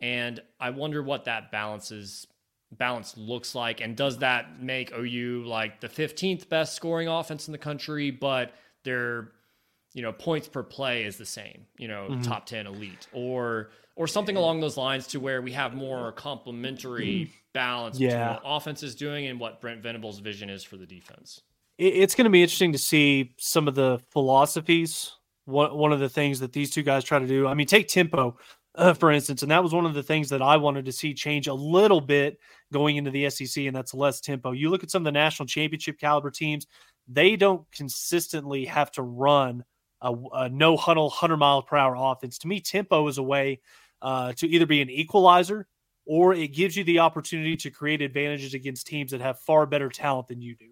And 0.00 0.40
I 0.60 0.70
wonder 0.70 1.02
what 1.02 1.24
that 1.24 1.50
balances 1.50 2.26
balance 2.76 3.16
looks 3.16 3.54
like 3.54 3.80
and 3.80 3.96
does 3.96 4.18
that 4.18 4.62
make 4.62 4.92
OU 4.92 5.44
like 5.46 5.80
the 5.80 5.88
15th 5.88 6.48
best 6.48 6.74
scoring 6.74 7.08
offense 7.08 7.48
in 7.48 7.52
the 7.52 7.58
country 7.58 8.10
but 8.10 8.52
their 8.84 9.32
you 9.94 10.02
know 10.02 10.12
points 10.12 10.46
per 10.48 10.62
play 10.62 11.04
is 11.04 11.16
the 11.16 11.24
same 11.24 11.64
you 11.78 11.88
know 11.88 12.08
mm-hmm. 12.10 12.20
top 12.20 12.44
10 12.46 12.66
elite 12.66 13.06
or 13.12 13.70
or 13.96 14.06
something 14.06 14.36
along 14.36 14.60
those 14.60 14.76
lines 14.76 15.06
to 15.06 15.18
where 15.18 15.40
we 15.40 15.50
have 15.52 15.74
more 15.74 16.12
complementary 16.12 17.32
balance 17.54 17.98
yeah. 17.98 18.10
between 18.10 18.28
what 18.28 18.42
offense 18.44 18.82
is 18.82 18.94
doing 18.94 19.26
and 19.26 19.40
what 19.40 19.60
Brent 19.60 19.82
Venables 19.82 20.20
vision 20.20 20.50
is 20.50 20.62
for 20.62 20.76
the 20.76 20.86
defense 20.86 21.40
it's 21.78 22.14
going 22.14 22.24
to 22.24 22.30
be 22.30 22.42
interesting 22.42 22.72
to 22.72 22.78
see 22.78 23.34
some 23.38 23.66
of 23.66 23.74
the 23.74 23.98
philosophies 24.10 25.12
one, 25.46 25.74
one 25.74 25.92
of 25.92 26.00
the 26.00 26.08
things 26.08 26.40
that 26.40 26.52
these 26.52 26.70
two 26.70 26.82
guys 26.82 27.02
try 27.02 27.18
to 27.18 27.26
do 27.26 27.46
i 27.46 27.54
mean 27.54 27.66
take 27.66 27.88
tempo 27.88 28.36
uh, 28.78 28.94
for 28.94 29.10
instance. 29.10 29.42
And 29.42 29.50
that 29.50 29.62
was 29.62 29.74
one 29.74 29.84
of 29.84 29.94
the 29.94 30.02
things 30.02 30.28
that 30.30 30.40
I 30.40 30.56
wanted 30.56 30.84
to 30.86 30.92
see 30.92 31.12
change 31.12 31.48
a 31.48 31.54
little 31.54 32.00
bit 32.00 32.38
going 32.72 32.96
into 32.96 33.10
the 33.10 33.28
SEC, 33.28 33.64
and 33.64 33.74
that's 33.74 33.92
less 33.92 34.20
tempo. 34.20 34.52
You 34.52 34.70
look 34.70 34.84
at 34.84 34.90
some 34.90 35.02
of 35.02 35.04
the 35.04 35.12
national 35.12 35.46
championship 35.46 35.98
caliber 35.98 36.30
teams, 36.30 36.66
they 37.08 37.36
don't 37.36 37.70
consistently 37.72 38.64
have 38.66 38.90
to 38.92 39.02
run 39.02 39.64
a, 40.00 40.14
a 40.32 40.48
no 40.48 40.76
huddle, 40.76 41.08
100 41.08 41.36
mile 41.36 41.62
per 41.62 41.76
hour 41.76 41.96
offense. 41.98 42.38
To 42.38 42.48
me, 42.48 42.60
tempo 42.60 43.06
is 43.08 43.18
a 43.18 43.22
way 43.22 43.60
uh, 44.00 44.32
to 44.34 44.46
either 44.48 44.66
be 44.66 44.80
an 44.80 44.90
equalizer 44.90 45.66
or 46.06 46.32
it 46.32 46.54
gives 46.54 46.76
you 46.76 46.84
the 46.84 47.00
opportunity 47.00 47.56
to 47.56 47.70
create 47.70 48.00
advantages 48.00 48.54
against 48.54 48.86
teams 48.86 49.10
that 49.10 49.20
have 49.20 49.40
far 49.40 49.66
better 49.66 49.88
talent 49.88 50.28
than 50.28 50.40
you 50.40 50.54
do. 50.54 50.68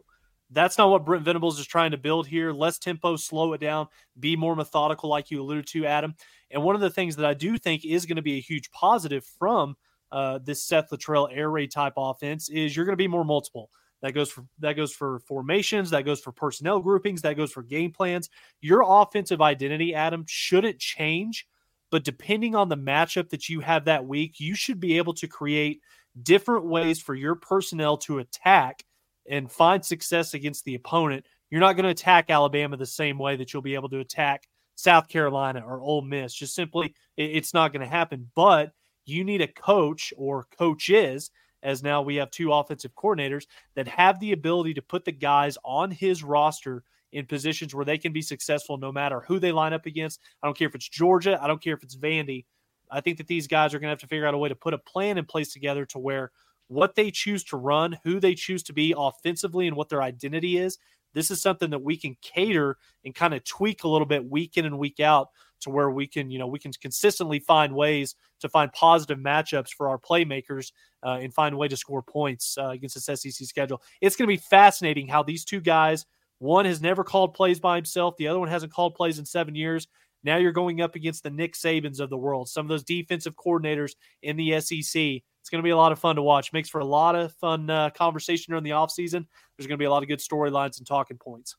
That's 0.51 0.79
not 0.79 0.90
what 0.90 1.05
Brent 1.05 1.25
Venables 1.25 1.59
is 1.59 1.66
trying 1.66 1.90
to 1.90 1.99
build 1.99 2.27
here. 2.27 2.53
Less 2.53 2.79
tempo, 2.79 3.16
slow 3.16 3.53
it 3.53 3.61
down, 3.61 3.88
be 4.19 4.37
more 4.37 4.55
methodical, 4.55 5.11
like 5.11 5.31
you 5.31 5.42
alluded 5.42 5.66
to, 5.69 5.87
Adam. 5.87 6.14
And 6.50 6.62
one 6.62 6.74
of 6.74 6.80
the 6.80 6.90
things 6.90 7.16
that 7.16 7.26
I 7.26 7.35
do 7.35 7.59
think 7.59 7.85
is 7.85 8.06
going 8.06 8.16
to 8.16 8.22
be 8.22 8.37
a 8.37 8.40
huge 8.40 8.70
positive 8.70 9.24
from 9.38 9.76
uh, 10.12 10.38
this 10.42 10.62
Seth 10.62 10.90
Littrell 10.90 11.28
air 11.32 11.50
raid 11.50 11.70
type 11.70 11.94
offense 11.96 12.48
is 12.48 12.76
you're 12.76 12.85
going 12.85 12.92
to 12.92 12.96
be 12.96 13.09
more 13.09 13.24
multiple. 13.24 13.70
That 14.02 14.12
goes 14.12 14.30
for 14.30 14.44
that 14.59 14.74
goes 14.74 14.92
for 14.92 15.20
formations, 15.20 15.90
that 15.90 16.04
goes 16.04 16.20
for 16.20 16.30
personnel 16.30 16.80
groupings, 16.80 17.22
that 17.22 17.37
goes 17.37 17.50
for 17.50 17.62
game 17.62 17.92
plans. 17.92 18.28
Your 18.61 18.85
offensive 18.87 19.40
identity, 19.40 19.94
Adam, 19.94 20.24
shouldn't 20.28 20.78
change, 20.78 21.48
but 21.90 22.04
depending 22.04 22.54
on 22.54 22.68
the 22.68 22.76
matchup 22.76 23.30
that 23.30 23.48
you 23.48 23.61
have 23.61 23.87
that 23.87 24.06
week, 24.06 24.38
you 24.38 24.54
should 24.54 24.80
be 24.80 24.98
able 24.98 25.14
to 25.14 25.26
create 25.26 25.80
different 26.22 26.66
ways 26.66 27.00
for 27.00 27.14
your 27.14 27.35
personnel 27.35 27.96
to 27.96 28.18
attack 28.18 28.85
and 29.28 29.50
find 29.50 29.85
success 29.85 30.35
against 30.35 30.64
the 30.64 30.74
opponent. 30.74 31.24
You're 31.50 31.61
not 31.61 31.74
going 31.74 31.85
to 31.85 31.90
attack 31.90 32.30
Alabama 32.30 32.76
the 32.76 32.87
same 32.87 33.18
way 33.18 33.37
that 33.37 33.52
you'll 33.52 33.62
be 33.62 33.74
able 33.74 33.88
to 33.90 34.00
attack 34.00 34.46
South 34.76 35.08
Carolina 35.08 35.64
or 35.66 35.80
Ole 35.80 36.02
Miss. 36.02 36.32
Just 36.32 36.54
simply, 36.54 36.94
it's 37.16 37.52
not 37.52 37.72
going 37.72 37.80
to 37.80 37.86
happen. 37.86 38.30
But 38.34 38.72
you 39.04 39.24
need 39.24 39.40
a 39.40 39.48
coach 39.48 40.12
or 40.16 40.46
coaches, 40.56 41.30
as 41.62 41.82
now 41.82 42.02
we 42.02 42.16
have 42.16 42.30
two 42.30 42.52
offensive 42.52 42.94
coordinators 42.94 43.46
that 43.74 43.88
have 43.88 44.20
the 44.20 44.32
ability 44.32 44.74
to 44.74 44.82
put 44.82 45.04
the 45.04 45.12
guys 45.12 45.58
on 45.64 45.90
his 45.90 46.22
roster 46.22 46.84
in 47.12 47.26
positions 47.26 47.74
where 47.74 47.84
they 47.84 47.98
can 47.98 48.12
be 48.12 48.22
successful 48.22 48.76
no 48.76 48.92
matter 48.92 49.20
who 49.20 49.38
they 49.38 49.52
line 49.52 49.72
up 49.72 49.86
against. 49.86 50.20
I 50.42 50.46
don't 50.46 50.56
care 50.56 50.68
if 50.68 50.74
it's 50.74 50.88
Georgia, 50.88 51.38
I 51.40 51.46
don't 51.46 51.62
care 51.62 51.74
if 51.74 51.82
it's 51.82 51.96
Vandy. 51.96 52.44
I 52.90 53.00
think 53.00 53.18
that 53.18 53.26
these 53.26 53.48
guys 53.48 53.74
are 53.74 53.78
going 53.78 53.88
to 53.88 53.92
have 53.92 54.00
to 54.00 54.06
figure 54.06 54.26
out 54.26 54.34
a 54.34 54.38
way 54.38 54.48
to 54.48 54.54
put 54.54 54.74
a 54.74 54.78
plan 54.78 55.18
in 55.18 55.24
place 55.24 55.52
together 55.52 55.84
to 55.86 55.98
where 55.98 56.30
what 56.68 56.94
they 56.94 57.10
choose 57.10 57.42
to 57.44 57.56
run, 57.56 57.96
who 58.04 58.20
they 58.20 58.34
choose 58.34 58.62
to 58.64 58.72
be 58.72 58.94
offensively, 58.96 59.66
and 59.66 59.76
what 59.76 59.88
their 59.88 60.02
identity 60.02 60.58
is. 60.58 60.78
This 61.16 61.31
is 61.31 61.40
something 61.40 61.70
that 61.70 61.83
we 61.83 61.96
can 61.96 62.14
cater 62.20 62.76
and 63.02 63.14
kind 63.14 63.33
of 63.33 63.42
tweak 63.42 63.85
a 63.85 63.88
little 63.88 64.07
bit 64.07 64.31
week 64.31 64.59
in 64.59 64.66
and 64.66 64.79
week 64.79 65.00
out 65.00 65.29
to 65.61 65.70
where 65.70 65.90
we 65.90 66.07
can, 66.07 66.31
you 66.31 66.38
know, 66.38 66.46
we 66.46 66.59
can 66.59 66.72
consistently 66.72 67.38
find 67.38 67.74
ways 67.74 68.14
to 68.40 68.50
find 68.50 68.70
positive 68.74 69.16
matchups 69.16 69.70
for 69.70 69.88
our 69.88 69.98
playmakers 69.98 70.72
uh, 71.02 71.18
and 71.22 71.33
find 71.33 71.55
a 71.55 71.57
way 71.57 71.68
to 71.68 71.76
score 71.76 72.02
points 72.02 72.59
uh, 72.59 72.68
against 72.68 72.94
this 72.94 73.22
SEC 73.22 73.33
schedule. 73.46 73.81
It's 74.02 74.14
going 74.14 74.29
to 74.29 74.37
be 74.37 74.42
fascinating 74.50 75.09
how 75.09 75.22
these 75.22 75.46
two 75.46 75.62
guys, 75.62 76.05
one 76.38 76.66
has 76.66 76.83
never 76.83 77.02
called 77.02 77.33
plays 77.33 77.59
by 77.59 77.76
himself, 77.76 78.18
the 78.18 78.29
other 78.29 78.38
one 78.38 78.50
hasn't 78.50 78.74
called 78.74 78.94
plays 78.94 79.18
in 79.18 79.24
seven 79.24 79.55
years. 79.55 79.88
Now 80.22 80.37
you're 80.37 80.52
going 80.52 80.83
up 80.83 80.96
against 80.96 81.22
the 81.22 81.31
Nick 81.31 81.55
Sabans 81.55 81.98
of 81.98 82.11
the 82.11 82.18
world, 82.18 82.50
some 82.50 82.66
of 82.66 82.68
those 82.68 82.85
defensive 82.85 83.37
coordinators 83.37 83.94
in 84.22 84.37
the 84.37 84.61
SEC. 84.61 85.22
It's 85.46 85.50
going 85.52 85.62
to 85.62 85.64
be 85.64 85.70
a 85.70 85.76
lot 85.76 85.92
of 85.92 86.00
fun 86.00 86.16
to 86.16 86.22
watch. 86.22 86.52
Makes 86.52 86.70
for 86.70 86.80
a 86.80 86.85
lot 86.85 87.14
of 87.14 87.32
fun 87.35 87.70
uh, 87.70 87.90
conversation 87.90 88.50
during 88.50 88.64
the 88.64 88.70
offseason. 88.70 89.24
There's 89.56 89.68
going 89.68 89.76
to 89.76 89.76
be 89.76 89.85
a 89.85 89.90
lot 89.90 90.02
of 90.02 90.09
good 90.09 90.18
storylines 90.18 90.78
and 90.78 90.87
talking 90.88 91.18
points. 91.18 91.54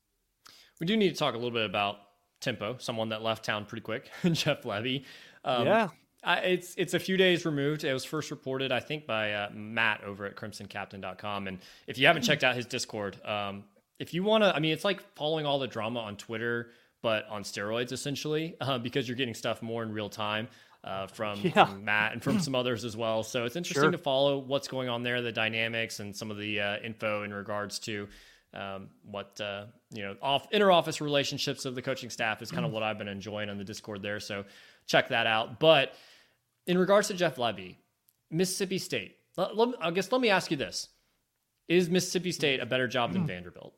We 0.82 0.86
do 0.86 0.97
need 0.97 1.12
to 1.12 1.15
talk 1.15 1.36
a 1.36 1.38
little 1.38 1.52
bit 1.52 1.65
about 1.65 1.95
Tempo, 2.41 2.76
someone 2.80 3.08
that 3.10 3.23
left 3.23 3.45
town 3.45 3.63
pretty 3.63 3.84
quick, 3.84 4.12
Jeff 4.34 4.63
Lebby. 4.63 5.06
Um, 5.45 5.65
yeah. 5.65 5.88
I, 6.21 6.39
it's 6.39 6.76
it's 6.76 6.95
a 6.95 7.00
few 7.00 7.15
days 7.15 7.45
removed. 7.45 7.86
It 7.86 7.93
was 7.93 8.04
first 8.04 8.30
reported, 8.30 8.73
I 8.73 8.82
think, 8.82 9.08
by 9.08 9.32
uh, 9.32 9.52
Matt 9.54 10.04
over 10.04 10.26
at 10.26 10.36
CrimsonCaptain.com. 10.36 11.47
And 11.47 11.60
if 11.88 11.97
you 11.97 12.08
haven't 12.08 12.23
checked 12.23 12.43
out 12.43 12.58
his 12.58 12.65
Discord, 12.65 13.26
um, 13.26 13.63
if 14.00 14.13
you 14.13 14.21
want 14.21 14.43
to, 14.43 14.54
I 14.54 14.60
mean, 14.60 14.73
it's 14.73 14.84
like 14.84 15.02
following 15.15 15.45
all 15.45 15.60
the 15.60 15.67
drama 15.67 16.02
on 16.02 16.17
Twitter, 16.17 16.71
but 17.02 17.26
on 17.30 17.43
steroids 17.43 17.93
essentially, 17.93 18.58
uh, 18.62 18.80
because 18.80 19.08
you're 19.08 19.15
getting 19.15 19.34
stuff 19.34 19.62
more 19.62 19.82
in 19.82 19.93
real 19.93 20.10
time. 20.10 20.50
Uh, 20.88 21.06
from, 21.08 21.38
yeah. 21.41 21.65
from, 21.65 21.84
Matt 21.84 22.13
and 22.13 22.23
from 22.23 22.39
some 22.39 22.56
others 22.62 22.86
as 22.86 22.95
well. 22.95 23.21
So 23.21 23.43
it's 23.43 23.58
interesting 23.58 23.84
sure. 23.84 23.91
to 23.91 23.97
follow 23.97 24.38
what's 24.38 24.69
going 24.69 24.88
on 24.88 25.04
there, 25.04 25.21
the 25.21 25.34
dynamics, 25.34 26.00
and 26.00 26.15
some 26.15 26.32
of 26.32 26.38
the 26.38 26.62
uh, 26.62 26.78
info 26.78 27.23
in 27.23 27.34
regards 27.34 27.78
to 27.80 28.08
um, 28.54 28.88
what 29.04 29.39
uh, 29.41 29.65
you 29.91 30.04
know 30.04 30.15
off 30.21 30.47
inter 30.52 30.71
office 30.71 31.02
relationships 31.02 31.65
of 31.65 31.76
the 31.76 31.82
coaching 31.82 32.10
staff 32.10 32.41
is 32.41 32.52
kind 32.52 32.65
of 32.65 32.71
what 32.71 32.84
I've 32.84 32.97
been 32.97 33.10
enjoying 33.10 33.50
on 33.50 33.58
the 33.58 33.65
Discord 33.65 34.02
there. 34.02 34.21
So 34.21 34.45
check 34.86 35.10
that 35.10 35.28
out. 35.28 35.60
But 35.60 35.93
in 36.67 36.78
regards 36.78 37.10
to 37.10 37.13
Jeff 37.13 37.36
Lebby, 37.36 37.76
Mississippi 38.32 38.78
State. 38.78 39.17
Let, 39.36 39.58
let, 39.58 39.69
I 39.82 39.91
guess 39.91 40.10
let 40.12 40.21
me 40.21 40.30
ask 40.30 40.52
you 40.52 40.58
this: 40.58 40.88
Is 41.67 41.89
Mississippi 41.89 42.32
State 42.32 42.62
a 42.62 42.65
better 42.65 42.88
job 42.88 43.12
than 43.12 43.28
Vanderbilt? 43.28 43.73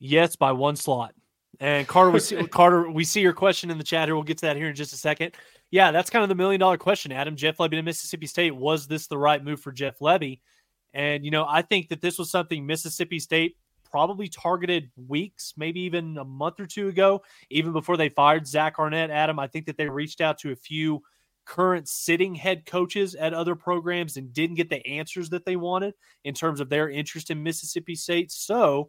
Yes, 0.00 0.36
by 0.36 0.52
one 0.52 0.74
slot. 0.76 1.14
And 1.60 1.86
Carter, 1.86 2.10
we 2.10 2.20
see, 2.20 2.46
Carter, 2.50 2.90
we 2.90 3.04
see 3.04 3.20
your 3.20 3.32
question 3.32 3.70
in 3.70 3.78
the 3.78 3.84
chat 3.84 4.08
here. 4.08 4.14
We'll 4.14 4.24
get 4.24 4.38
to 4.38 4.46
that 4.46 4.56
here 4.56 4.68
in 4.68 4.74
just 4.74 4.92
a 4.92 4.96
second. 4.96 5.34
Yeah, 5.70 5.90
that's 5.90 6.10
kind 6.10 6.22
of 6.22 6.28
the 6.28 6.34
million 6.34 6.60
dollar 6.60 6.78
question, 6.78 7.12
Adam. 7.12 7.36
Jeff 7.36 7.58
Lebby 7.58 7.72
to 7.72 7.82
Mississippi 7.82 8.26
State. 8.26 8.54
Was 8.54 8.86
this 8.86 9.06
the 9.06 9.18
right 9.18 9.42
move 9.42 9.60
for 9.60 9.72
Jeff 9.72 9.98
Lebby? 9.98 10.40
And, 10.92 11.24
you 11.24 11.30
know, 11.30 11.44
I 11.48 11.62
think 11.62 11.88
that 11.88 12.00
this 12.00 12.18
was 12.18 12.30
something 12.30 12.64
Mississippi 12.64 13.18
State 13.18 13.56
probably 13.90 14.28
targeted 14.28 14.90
weeks, 14.96 15.54
maybe 15.56 15.80
even 15.80 16.18
a 16.18 16.24
month 16.24 16.58
or 16.58 16.66
two 16.66 16.88
ago, 16.88 17.22
even 17.50 17.72
before 17.72 17.96
they 17.96 18.08
fired 18.08 18.46
Zach 18.46 18.78
Arnett. 18.78 19.10
Adam, 19.10 19.38
I 19.38 19.46
think 19.46 19.66
that 19.66 19.76
they 19.76 19.88
reached 19.88 20.20
out 20.20 20.38
to 20.38 20.52
a 20.52 20.56
few 20.56 21.02
current 21.44 21.88
sitting 21.88 22.34
head 22.34 22.66
coaches 22.66 23.14
at 23.14 23.34
other 23.34 23.54
programs 23.54 24.16
and 24.16 24.32
didn't 24.32 24.56
get 24.56 24.70
the 24.70 24.84
answers 24.86 25.28
that 25.30 25.44
they 25.44 25.56
wanted 25.56 25.94
in 26.24 26.34
terms 26.34 26.60
of 26.60 26.68
their 26.68 26.88
interest 26.90 27.30
in 27.30 27.42
Mississippi 27.42 27.94
State. 27.94 28.32
So, 28.32 28.88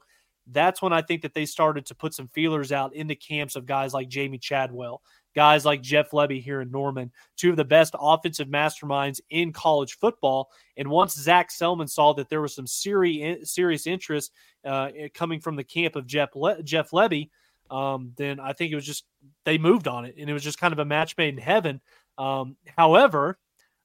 that's 0.51 0.81
when 0.81 0.93
I 0.93 1.01
think 1.01 1.21
that 1.23 1.34
they 1.34 1.45
started 1.45 1.86
to 1.88 1.95
put 1.95 2.13
some 2.13 2.27
feelers 2.27 2.71
out 2.71 2.95
in 2.95 3.08
the 3.08 3.15
camps 3.15 3.55
of 3.55 3.65
guys 3.65 3.93
like 3.93 4.10
Jamey 4.10 4.39
Chadwell, 4.39 5.01
guys 5.36 5.65
like 5.65 5.81
Jeff 5.81 6.12
Lebby 6.12 6.41
here 6.41 6.62
in 6.62 6.71
Norman, 6.71 7.12
two 7.36 7.49
of 7.49 7.58
the 7.58 7.65
best 7.65 7.95
offensive 7.99 8.47
masterminds 8.47 9.19
in 9.29 9.51
college 9.51 9.97
football. 9.97 10.51
And 10.77 10.89
once 10.89 11.15
Zach 11.15 11.49
Selmon 11.49 11.89
saw 11.89 12.13
that 12.13 12.29
there 12.29 12.41
was 12.41 12.53
some 12.53 12.67
serious 12.67 13.51
serious 13.51 13.88
interest 13.88 14.31
uh, 14.63 14.89
coming 15.13 15.39
from 15.39 15.55
the 15.55 15.63
camp 15.63 15.95
of 15.95 16.05
Jeff 16.05 16.36
Le- 16.36 16.62
Jeff 16.63 16.91
Lebby, 16.91 17.29
um, 17.71 18.13
then 18.15 18.39
I 18.39 18.53
think 18.53 18.71
it 18.71 18.75
was 18.75 18.86
just 18.86 19.05
they 19.45 19.58
moved 19.58 19.88
on 19.88 20.05
it, 20.05 20.15
and 20.17 20.29
it 20.29 20.34
was 20.34 20.43
just 20.43 20.60
kind 20.60 20.73
of 20.73 20.79
a 20.79 20.86
match 20.86 21.17
made 21.17 21.34
in 21.34 21.41
heaven. 21.41 21.81
Um, 22.17 22.55
however, 22.77 23.39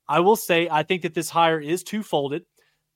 I 0.07 0.21
will 0.21 0.37
say 0.37 0.69
I 0.71 0.83
think 0.83 1.03
that 1.03 1.15
this 1.15 1.31
hire 1.31 1.61
is 1.61 1.83
two-folded. 1.83 2.45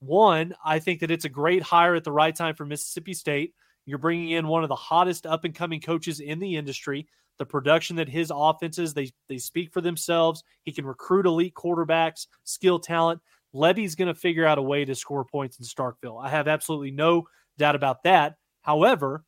One, 0.00 0.54
I 0.64 0.78
think 0.78 1.00
that 1.00 1.10
it's 1.10 1.24
a 1.24 1.30
great 1.30 1.62
hire 1.62 1.94
at 1.94 2.04
the 2.04 2.12
right 2.12 2.34
time 2.34 2.54
for 2.54 2.66
Mississippi 2.66 3.14
State. 3.14 3.54
You're 3.86 3.98
bringing 3.98 4.30
in 4.30 4.48
one 4.48 4.62
of 4.62 4.68
the 4.68 4.74
hottest 4.74 5.26
up 5.26 5.44
and 5.44 5.54
coming 5.54 5.80
coaches 5.80 6.20
in 6.20 6.38
the 6.38 6.56
industry. 6.56 7.06
The 7.38 7.46
production 7.46 7.96
that 7.96 8.08
his 8.08 8.30
offenses 8.34 8.94
they 8.94 9.10
they 9.28 9.38
speak 9.38 9.72
for 9.72 9.80
themselves. 9.80 10.44
He 10.62 10.72
can 10.72 10.86
recruit 10.86 11.26
elite 11.26 11.54
quarterbacks, 11.54 12.26
skill 12.44 12.78
talent. 12.78 13.20
Lebby's 13.54 13.94
going 13.94 14.08
to 14.08 14.14
figure 14.14 14.46
out 14.46 14.58
a 14.58 14.62
way 14.62 14.84
to 14.84 14.94
score 14.94 15.24
points 15.24 15.58
in 15.58 15.64
Starkville. 15.64 16.22
I 16.22 16.28
have 16.28 16.48
absolutely 16.48 16.90
no 16.90 17.28
doubt 17.56 17.76
about 17.76 18.02
that. 18.04 18.36
However, 18.62 19.24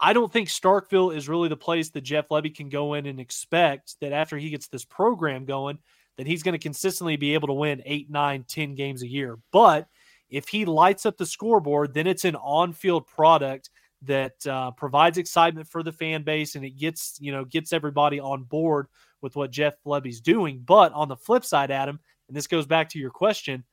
I 0.00 0.12
don't 0.12 0.32
think 0.32 0.48
Starkville 0.48 1.16
is 1.16 1.28
really 1.28 1.48
the 1.48 1.56
place 1.56 1.90
that 1.90 2.02
Jeff 2.02 2.28
Lebby 2.28 2.54
can 2.54 2.68
go 2.68 2.94
in 2.94 3.06
and 3.06 3.18
expect 3.18 3.96
that 4.00 4.12
after 4.12 4.36
he 4.36 4.50
gets 4.50 4.68
this 4.68 4.84
program 4.84 5.44
going, 5.44 5.78
that 6.18 6.26
he's 6.26 6.42
going 6.42 6.52
to 6.52 6.58
consistently 6.58 7.16
be 7.16 7.32
able 7.32 7.46
to 7.46 7.54
win 7.54 7.80
eight, 7.86 8.10
nine, 8.10 8.44
ten 8.46 8.74
games 8.74 9.02
a 9.02 9.08
year. 9.08 9.38
But 9.52 9.88
if 10.28 10.48
he 10.48 10.66
lights 10.66 11.06
up 11.06 11.16
the 11.16 11.24
scoreboard, 11.24 11.94
then 11.94 12.06
it's 12.06 12.24
an 12.24 12.36
on-field 12.36 13.06
product 13.06 13.70
that 14.02 14.46
uh, 14.46 14.72
provides 14.72 15.16
excitement 15.16 15.68
for 15.68 15.82
the 15.82 15.92
fan 15.92 16.22
base 16.22 16.54
and 16.54 16.64
it 16.64 16.76
gets 16.76 17.18
you 17.20 17.32
know 17.32 17.44
gets 17.44 17.72
everybody 17.72 18.20
on 18.20 18.44
board 18.44 18.86
with 19.22 19.34
what 19.34 19.50
Jeff 19.50 19.74
Lebby's 19.86 20.20
doing. 20.20 20.62
But 20.64 20.92
on 20.92 21.08
the 21.08 21.16
flip 21.16 21.44
side, 21.44 21.70
Adam, 21.70 21.98
and 22.28 22.36
this 22.36 22.46
goes 22.46 22.66
back 22.66 22.90
to 22.90 22.98
your 22.98 23.10
question, 23.10 23.64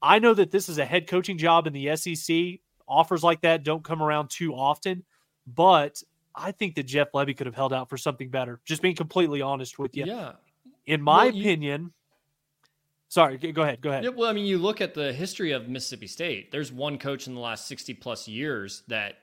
I 0.00 0.18
know 0.18 0.34
that 0.34 0.50
this 0.50 0.68
is 0.68 0.78
a 0.78 0.84
head 0.84 1.06
coaching 1.06 1.38
job 1.38 1.66
in 1.66 1.72
the 1.72 1.96
SEC. 1.96 2.60
Offers 2.88 3.22
like 3.22 3.42
that 3.42 3.62
don't 3.62 3.84
come 3.84 4.02
around 4.02 4.30
too 4.30 4.54
often, 4.54 5.04
but 5.46 6.02
I 6.34 6.52
think 6.52 6.74
that 6.74 6.84
Jeff 6.84 7.12
Lebby 7.12 7.36
could 7.36 7.46
have 7.46 7.54
held 7.54 7.72
out 7.72 7.88
for 7.88 7.96
something 7.96 8.30
better. 8.30 8.60
Just 8.64 8.82
being 8.82 8.96
completely 8.96 9.42
honest 9.42 9.78
with 9.78 9.96
you. 9.96 10.06
Yeah. 10.06 10.32
In 10.86 11.02
my 11.02 11.26
well, 11.26 11.34
you, 11.34 11.42
opinion, 11.42 11.92
Sorry, 13.10 13.38
go 13.38 13.62
ahead. 13.62 13.80
Go 13.80 13.90
ahead. 13.90 14.04
Yeah, 14.04 14.10
well, 14.10 14.30
I 14.30 14.32
mean, 14.32 14.46
you 14.46 14.56
look 14.56 14.80
at 14.80 14.94
the 14.94 15.12
history 15.12 15.50
of 15.50 15.68
Mississippi 15.68 16.06
State. 16.06 16.52
There's 16.52 16.70
one 16.70 16.96
coach 16.96 17.26
in 17.26 17.34
the 17.34 17.40
last 17.40 17.66
60 17.66 17.94
plus 17.94 18.28
years 18.28 18.84
that 18.86 19.14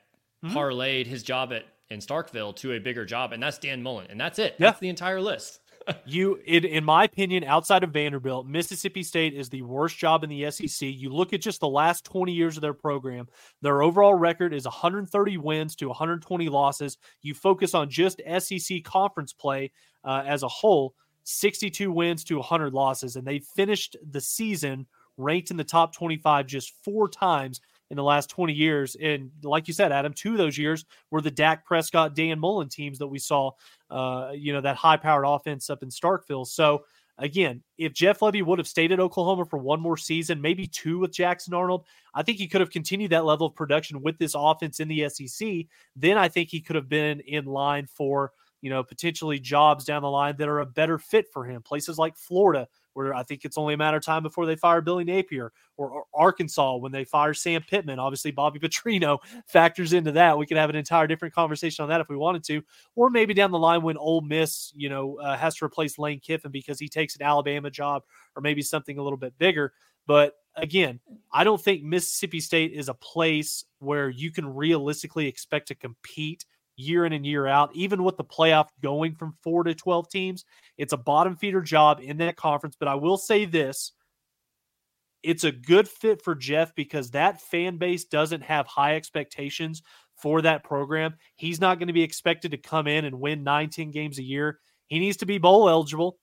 mm-hmm. 0.44 0.54
parlayed 0.54 1.06
his 1.06 1.22
job 1.22 1.54
at 1.54 1.64
in 1.90 2.00
Starkville 2.00 2.54
to 2.56 2.72
a 2.74 2.78
bigger 2.78 3.06
job, 3.06 3.32
and 3.32 3.42
that's 3.42 3.56
Dan 3.56 3.82
Mullen, 3.82 4.08
and 4.10 4.20
that's 4.20 4.38
it. 4.38 4.56
Yeah. 4.58 4.66
That's 4.66 4.80
the 4.80 4.90
entire 4.90 5.22
list. 5.22 5.60
you, 6.04 6.38
in, 6.44 6.66
in 6.66 6.84
my 6.84 7.04
opinion, 7.04 7.44
outside 7.44 7.82
of 7.82 7.90
Vanderbilt, 7.90 8.46
Mississippi 8.46 9.02
State 9.02 9.32
is 9.32 9.48
the 9.48 9.62
worst 9.62 9.96
job 9.96 10.22
in 10.22 10.28
the 10.28 10.50
SEC. 10.50 10.86
You 10.86 11.08
look 11.08 11.32
at 11.32 11.40
just 11.40 11.60
the 11.60 11.68
last 11.68 12.04
20 12.04 12.30
years 12.30 12.58
of 12.58 12.60
their 12.60 12.74
program, 12.74 13.26
their 13.62 13.80
overall 13.80 14.12
record 14.12 14.52
is 14.52 14.66
130 14.66 15.38
wins 15.38 15.76
to 15.76 15.88
120 15.88 16.50
losses. 16.50 16.98
You 17.22 17.32
focus 17.32 17.74
on 17.74 17.88
just 17.88 18.20
SEC 18.38 18.84
conference 18.84 19.32
play 19.32 19.72
uh, 20.04 20.24
as 20.26 20.42
a 20.42 20.48
whole 20.48 20.94
62 21.28 21.92
wins 21.92 22.24
to 22.24 22.36
100 22.36 22.72
losses, 22.72 23.16
and 23.16 23.26
they 23.26 23.38
finished 23.38 23.96
the 24.10 24.20
season 24.20 24.86
ranked 25.18 25.50
in 25.50 25.56
the 25.56 25.64
top 25.64 25.92
25 25.94 26.46
just 26.46 26.72
four 26.82 27.08
times 27.08 27.60
in 27.90 27.96
the 27.96 28.02
last 28.02 28.30
20 28.30 28.52
years. 28.52 28.96
And 29.00 29.30
like 29.42 29.68
you 29.68 29.74
said, 29.74 29.92
Adam, 29.92 30.12
two 30.14 30.32
of 30.32 30.38
those 30.38 30.56
years 30.56 30.84
were 31.10 31.20
the 31.20 31.30
Dak 31.30 31.66
Prescott, 31.66 32.14
Dan 32.14 32.38
Mullen 32.38 32.68
teams 32.68 32.98
that 32.98 33.06
we 33.06 33.18
saw, 33.18 33.50
uh, 33.90 34.30
you 34.34 34.52
know, 34.52 34.60
that 34.60 34.76
high 34.76 34.96
powered 34.96 35.26
offense 35.26 35.68
up 35.68 35.82
in 35.82 35.90
Starkville. 35.90 36.46
So, 36.46 36.84
again, 37.18 37.62
if 37.76 37.92
Jeff 37.92 38.20
Lebby 38.20 38.44
would 38.44 38.58
have 38.58 38.68
stayed 38.68 38.92
at 38.92 39.00
Oklahoma 39.00 39.44
for 39.44 39.58
one 39.58 39.80
more 39.80 39.96
season, 39.96 40.40
maybe 40.40 40.66
two 40.66 40.98
with 40.98 41.12
Jackson 41.12 41.52
Arnold, 41.52 41.84
I 42.14 42.22
think 42.22 42.38
he 42.38 42.48
could 42.48 42.60
have 42.60 42.70
continued 42.70 43.10
that 43.10 43.24
level 43.24 43.48
of 43.48 43.54
production 43.54 44.00
with 44.02 44.18
this 44.18 44.34
offense 44.36 44.80
in 44.80 44.88
the 44.88 45.08
SEC. 45.08 45.66
Then 45.96 46.16
I 46.16 46.28
think 46.28 46.48
he 46.50 46.60
could 46.60 46.76
have 46.76 46.88
been 46.88 47.20
in 47.20 47.44
line 47.44 47.86
for 47.86 48.32
you 48.60 48.70
know, 48.70 48.82
potentially 48.82 49.38
jobs 49.38 49.84
down 49.84 50.02
the 50.02 50.10
line 50.10 50.36
that 50.38 50.48
are 50.48 50.60
a 50.60 50.66
better 50.66 50.98
fit 50.98 51.26
for 51.32 51.44
him. 51.44 51.62
Places 51.62 51.98
like 51.98 52.16
Florida, 52.16 52.66
where 52.94 53.14
I 53.14 53.22
think 53.22 53.44
it's 53.44 53.56
only 53.56 53.74
a 53.74 53.76
matter 53.76 53.98
of 53.98 54.04
time 54.04 54.22
before 54.22 54.46
they 54.46 54.56
fire 54.56 54.80
Billy 54.80 55.04
Napier, 55.04 55.52
or, 55.76 55.90
or 55.90 56.04
Arkansas 56.12 56.76
when 56.76 56.90
they 56.90 57.04
fire 57.04 57.34
Sam 57.34 57.62
Pittman. 57.62 57.98
Obviously, 57.98 58.32
Bobby 58.32 58.58
Petrino 58.62 59.18
factors 59.46 59.92
into 59.92 60.12
that. 60.12 60.36
We 60.36 60.46
could 60.46 60.56
have 60.56 60.70
an 60.70 60.76
entire 60.76 61.06
different 61.06 61.34
conversation 61.34 61.84
on 61.84 61.88
that 61.90 62.00
if 62.00 62.08
we 62.08 62.16
wanted 62.16 62.42
to, 62.44 62.62
or 62.96 63.10
maybe 63.10 63.34
down 63.34 63.50
the 63.50 63.58
line 63.58 63.82
when 63.82 63.96
Ole 63.96 64.22
Miss, 64.22 64.72
you 64.74 64.88
know, 64.88 65.18
uh, 65.18 65.36
has 65.36 65.54
to 65.56 65.64
replace 65.64 65.98
Lane 65.98 66.20
Kiffin 66.20 66.50
because 66.50 66.80
he 66.80 66.88
takes 66.88 67.14
an 67.14 67.22
Alabama 67.22 67.70
job, 67.70 68.02
or 68.34 68.42
maybe 68.42 68.62
something 68.62 68.98
a 68.98 69.02
little 69.02 69.18
bit 69.18 69.38
bigger. 69.38 69.72
But 70.08 70.34
again, 70.56 71.00
I 71.32 71.44
don't 71.44 71.62
think 71.62 71.82
Mississippi 71.82 72.40
State 72.40 72.72
is 72.72 72.88
a 72.88 72.94
place 72.94 73.64
where 73.78 74.08
you 74.08 74.32
can 74.32 74.54
realistically 74.54 75.28
expect 75.28 75.68
to 75.68 75.74
compete 75.74 76.44
year 76.78 77.04
in 77.04 77.12
and 77.12 77.26
year 77.26 77.46
out, 77.46 77.70
even 77.74 78.02
with 78.02 78.16
the 78.16 78.24
playoff 78.24 78.68
going 78.82 79.14
from 79.14 79.34
four 79.42 79.64
to 79.64 79.74
12 79.74 80.08
teams. 80.08 80.44
It's 80.78 80.92
a 80.92 80.98
bottom 80.98 81.36
feeder 81.36 81.60
job 81.60 82.00
in 82.02 82.18
that 82.18 82.36
conference. 82.36 82.76
But 82.78 82.88
I 82.88 82.94
will 82.94 83.18
say 83.18 83.44
this 83.44 83.92
it's 85.22 85.44
a 85.44 85.52
good 85.52 85.88
fit 85.88 86.22
for 86.22 86.34
Jeff 86.34 86.74
because 86.74 87.10
that 87.10 87.40
fan 87.40 87.76
base 87.76 88.04
doesn't 88.04 88.42
have 88.42 88.66
high 88.66 88.94
expectations 88.94 89.82
for 90.16 90.42
that 90.42 90.64
program. 90.64 91.14
He's 91.36 91.60
not 91.60 91.78
going 91.78 91.88
to 91.88 91.92
be 91.92 92.02
expected 92.02 92.52
to 92.52 92.56
come 92.56 92.86
in 92.86 93.04
and 93.04 93.20
win 93.20 93.42
19 93.42 93.90
games 93.90 94.18
a 94.18 94.22
year. 94.22 94.58
He 94.86 94.98
needs 94.98 95.18
to 95.18 95.26
be 95.26 95.38
bowl 95.38 95.68
eligible 95.68 96.18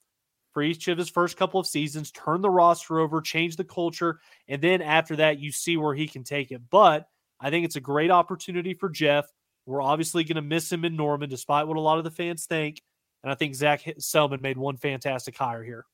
for 0.53 0.63
each 0.63 0.88
of 0.88 0.97
his 0.97 1.09
first 1.09 1.36
couple 1.36 1.59
of 1.59 1.67
seasons, 1.67 2.11
turn 2.11 2.41
the 2.41 2.49
roster 2.49 2.99
over, 2.99 3.21
change 3.21 3.57
the 3.57 3.65
culture, 3.65 4.19
and 4.47 4.61
then 4.61 4.82
after 4.82 5.17
that, 5.17 5.38
you 5.38 5.51
see 5.51 5.75
where 5.75 5.93
he 5.93 6.07
can 6.07 6.23
take 6.23 6.49
it. 6.51 6.61
But 6.69 7.07
I 7.41 7.49
think 7.49 7.65
it's 7.65 7.75
a 7.75 7.82
great 7.82 8.09
opportunity 8.09 8.73
for 8.73 8.89
Jeff. 8.89 9.25
We're 9.66 9.82
obviously 9.82 10.24
going 10.24 10.36
to 10.36 10.41
miss 10.41 10.72
him 10.72 10.86
in 10.86 10.95
Norman, 10.95 11.30
despite 11.30 11.68
what 11.68 11.78
a 11.78 11.82
lot 11.82 11.97
of 11.97 12.03
the 12.03 12.11
fans 12.11 12.45
think. 12.45 12.82
And 13.24 13.32
I 13.32 13.36
think 13.36 13.55
Zach 13.55 13.84
Selmon 13.99 14.41
made 14.41 14.57
one 14.57 14.78
fantastic 14.78 15.36
hire 15.36 15.63
here. 15.63 15.86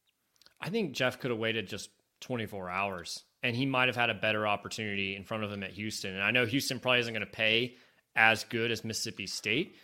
I 0.60 0.70
think 0.70 0.92
Jeff 0.94 1.20
could 1.20 1.32
have 1.32 1.40
waited 1.40 1.68
just 1.68 1.90
24 2.22 2.70
hours 2.70 3.24
and 3.42 3.56
he 3.56 3.66
might 3.66 3.88
have 3.88 3.96
had 3.96 4.10
a 4.10 4.14
better 4.14 4.46
opportunity 4.46 5.16
in 5.16 5.24
front 5.24 5.44
of 5.44 5.52
him 5.52 5.64
at 5.64 5.72
Houston. 5.72 6.14
And 6.14 6.22
I 6.22 6.30
know 6.32 6.46
Houston 6.46 6.80
probably 6.80 7.00
isn't 7.00 7.14
going 7.14 7.26
to 7.26 7.32
pay 7.32 7.76
as 8.16 8.44
good 8.44 8.70
as 8.70 8.84
Mississippi 8.84 9.26
State, 9.26 9.76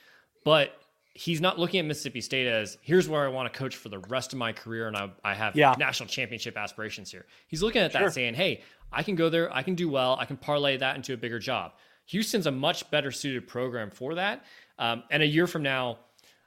but 0.44 0.72
he's 1.14 1.42
not 1.42 1.58
looking 1.58 1.80
at 1.80 1.86
Mississippi 1.88 2.22
State 2.22 2.46
as 2.48 2.78
here's 2.82 3.10
where 3.10 3.26
I 3.26 3.30
want 3.30 3.52
to 3.52 3.58
coach 3.58 3.76
for 3.76 3.90
the 3.90 3.98
rest 4.00 4.34
of 4.34 4.40
my 4.40 4.52
career 4.54 4.88
and 4.88 4.96
I, 4.96 5.10
I 5.24 5.34
have 5.34 5.56
Yeah. 5.56 5.74
national 5.80 6.10
championship 6.10 6.56
aspirations 6.58 7.10
here. 7.10 7.26
He's 7.48 7.64
looking 7.64 7.82
at 7.82 7.94
that 7.94 8.00
Sure. 8.00 8.12
saying, 8.12 8.36
hey, 8.36 8.62
I 8.92 9.02
can 9.02 9.16
go 9.16 9.30
there, 9.30 9.52
I 9.56 9.64
can 9.64 9.74
do 9.74 9.90
well, 9.90 10.16
I 10.20 10.26
can 10.26 10.38
parlay 10.38 10.78
that 10.78 10.96
into 10.96 11.14
a 11.14 11.18
bigger 11.18 11.40
job. 11.40 11.74
Houston's 12.08 12.48
a 12.48 12.52
much 12.52 12.90
better 12.90 13.12
suited 13.12 13.48
program 13.48 13.92
for 13.92 14.16
that. 14.16 14.46
Um, 14.80 15.04
and 15.10 15.24
a 15.24 15.28
year 15.28 15.48
from 15.48 15.64
now, 15.64 16.00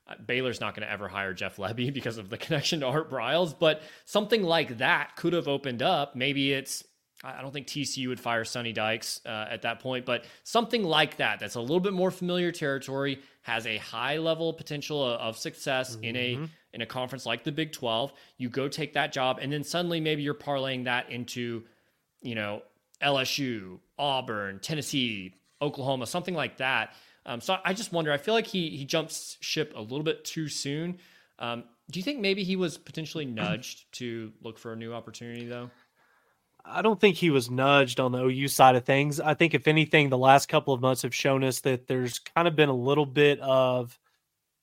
uh, 0.09 0.15
Baylor's 0.25 0.61
not 0.61 0.75
going 0.75 0.87
to 0.87 0.93
ever 0.93 1.09
hire 1.09 1.33
Jeff 1.33 1.57
Lebby 1.57 1.93
because 1.95 2.19
of 2.19 2.29
the 2.29 2.37
connection 2.37 2.81
to 2.81 2.87
Art 2.87 3.11
Briles, 3.11 3.55
but 3.59 3.83
something 4.05 4.43
like 4.43 4.79
that 4.79 5.17
could 5.17 5.33
have 5.33 5.49
opened 5.49 5.83
up. 5.83 6.17
Maybe 6.17 6.53
it's 6.53 6.85
I 7.23 7.43
don't 7.43 7.53
think 7.53 7.67
TCU 7.67 8.09
would 8.09 8.21
fire 8.21 8.45
Sonny 8.45 8.73
Dykes 8.73 9.21
uh, 9.27 9.47
at 9.51 9.63
that 9.63 9.81
point, 9.81 10.07
but 10.07 10.25
something 10.43 10.83
like 10.83 11.19
that 11.19 11.39
that's 11.39 11.55
a 11.55 11.61
little 11.61 11.81
bit 11.81 11.93
more 11.93 12.11
familiar 12.11 12.51
territory 12.51 13.21
has 13.43 13.67
a 13.67 13.77
high 13.77 14.17
level 14.17 14.55
potential 14.55 15.05
of, 15.05 15.21
of 15.21 15.39
success 15.39 15.99
in 16.03 16.17
a 16.17 16.39
in 16.73 16.81
a 16.81 16.87
conference 16.87 17.27
like 17.27 17.45
the 17.45 17.53
Big 17.53 17.73
12. 17.73 18.13
You 18.39 18.49
go 18.49 18.69
take 18.69 18.95
that 18.95 19.13
job 19.13 19.39
and 19.43 19.53
then 19.53 19.65
suddenly 19.65 20.01
maybe 20.01 20.23
you're 20.23 20.35
parlaying 20.35 20.85
that 20.85 21.11
into 21.11 21.65
you 22.23 22.35
know 22.35 22.63
LSU, 23.03 23.81
Auburn, 23.99 24.59
Tennessee, 24.61 25.35
Oklahoma, 25.63 26.07
something 26.07 26.35
like 26.35 26.59
that. 26.59 26.95
Um, 27.27 27.41
so 27.41 27.59
I 27.65 27.75
just 27.75 27.93
wonder. 27.93 28.13
I 28.13 28.17
feel 28.17 28.35
like 28.35 28.47
he 28.47 28.71
he 28.71 28.85
jumps 28.85 29.37
ship 29.41 29.73
a 29.77 29.81
little 29.81 30.03
bit 30.03 30.25
too 30.25 30.49
soon. 30.49 30.99
Um, 31.39 31.65
do 31.91 31.99
you 31.99 32.03
think 32.03 32.21
maybe 32.21 32.45
he 32.45 32.57
was 32.57 32.79
potentially 32.79 33.25
nudged 33.27 33.93
to 33.93 34.33
look 34.43 34.59
for 34.59 34.73
a 34.73 34.77
new 34.77 34.93
opportunity 34.93 35.47
though? 35.47 35.71
I 36.65 36.83
don't 36.83 37.01
think 37.01 37.17
he 37.17 37.31
was 37.31 37.51
nudged 37.51 38.01
on 38.01 38.13
the 38.13 38.23
OU 38.23 38.49
side 38.49 38.77
of 38.77 38.85
things. 38.85 39.19
I 39.21 39.35
think, 39.35 39.55
if 39.55 39.67
anything, 39.67 40.09
the 40.09 40.19
last 40.19 40.49
couple 40.49 40.75
of 40.75 40.81
months 40.81 41.03
have 41.03 41.15
shown 41.15 41.43
us 41.43 41.61
that 41.61 41.87
there's 41.87 42.19
kind 42.19 42.47
of 42.47 42.55
been 42.55 42.69
a 42.69 42.77
little 42.77 43.07
bit 43.07 43.41
of, 43.41 43.99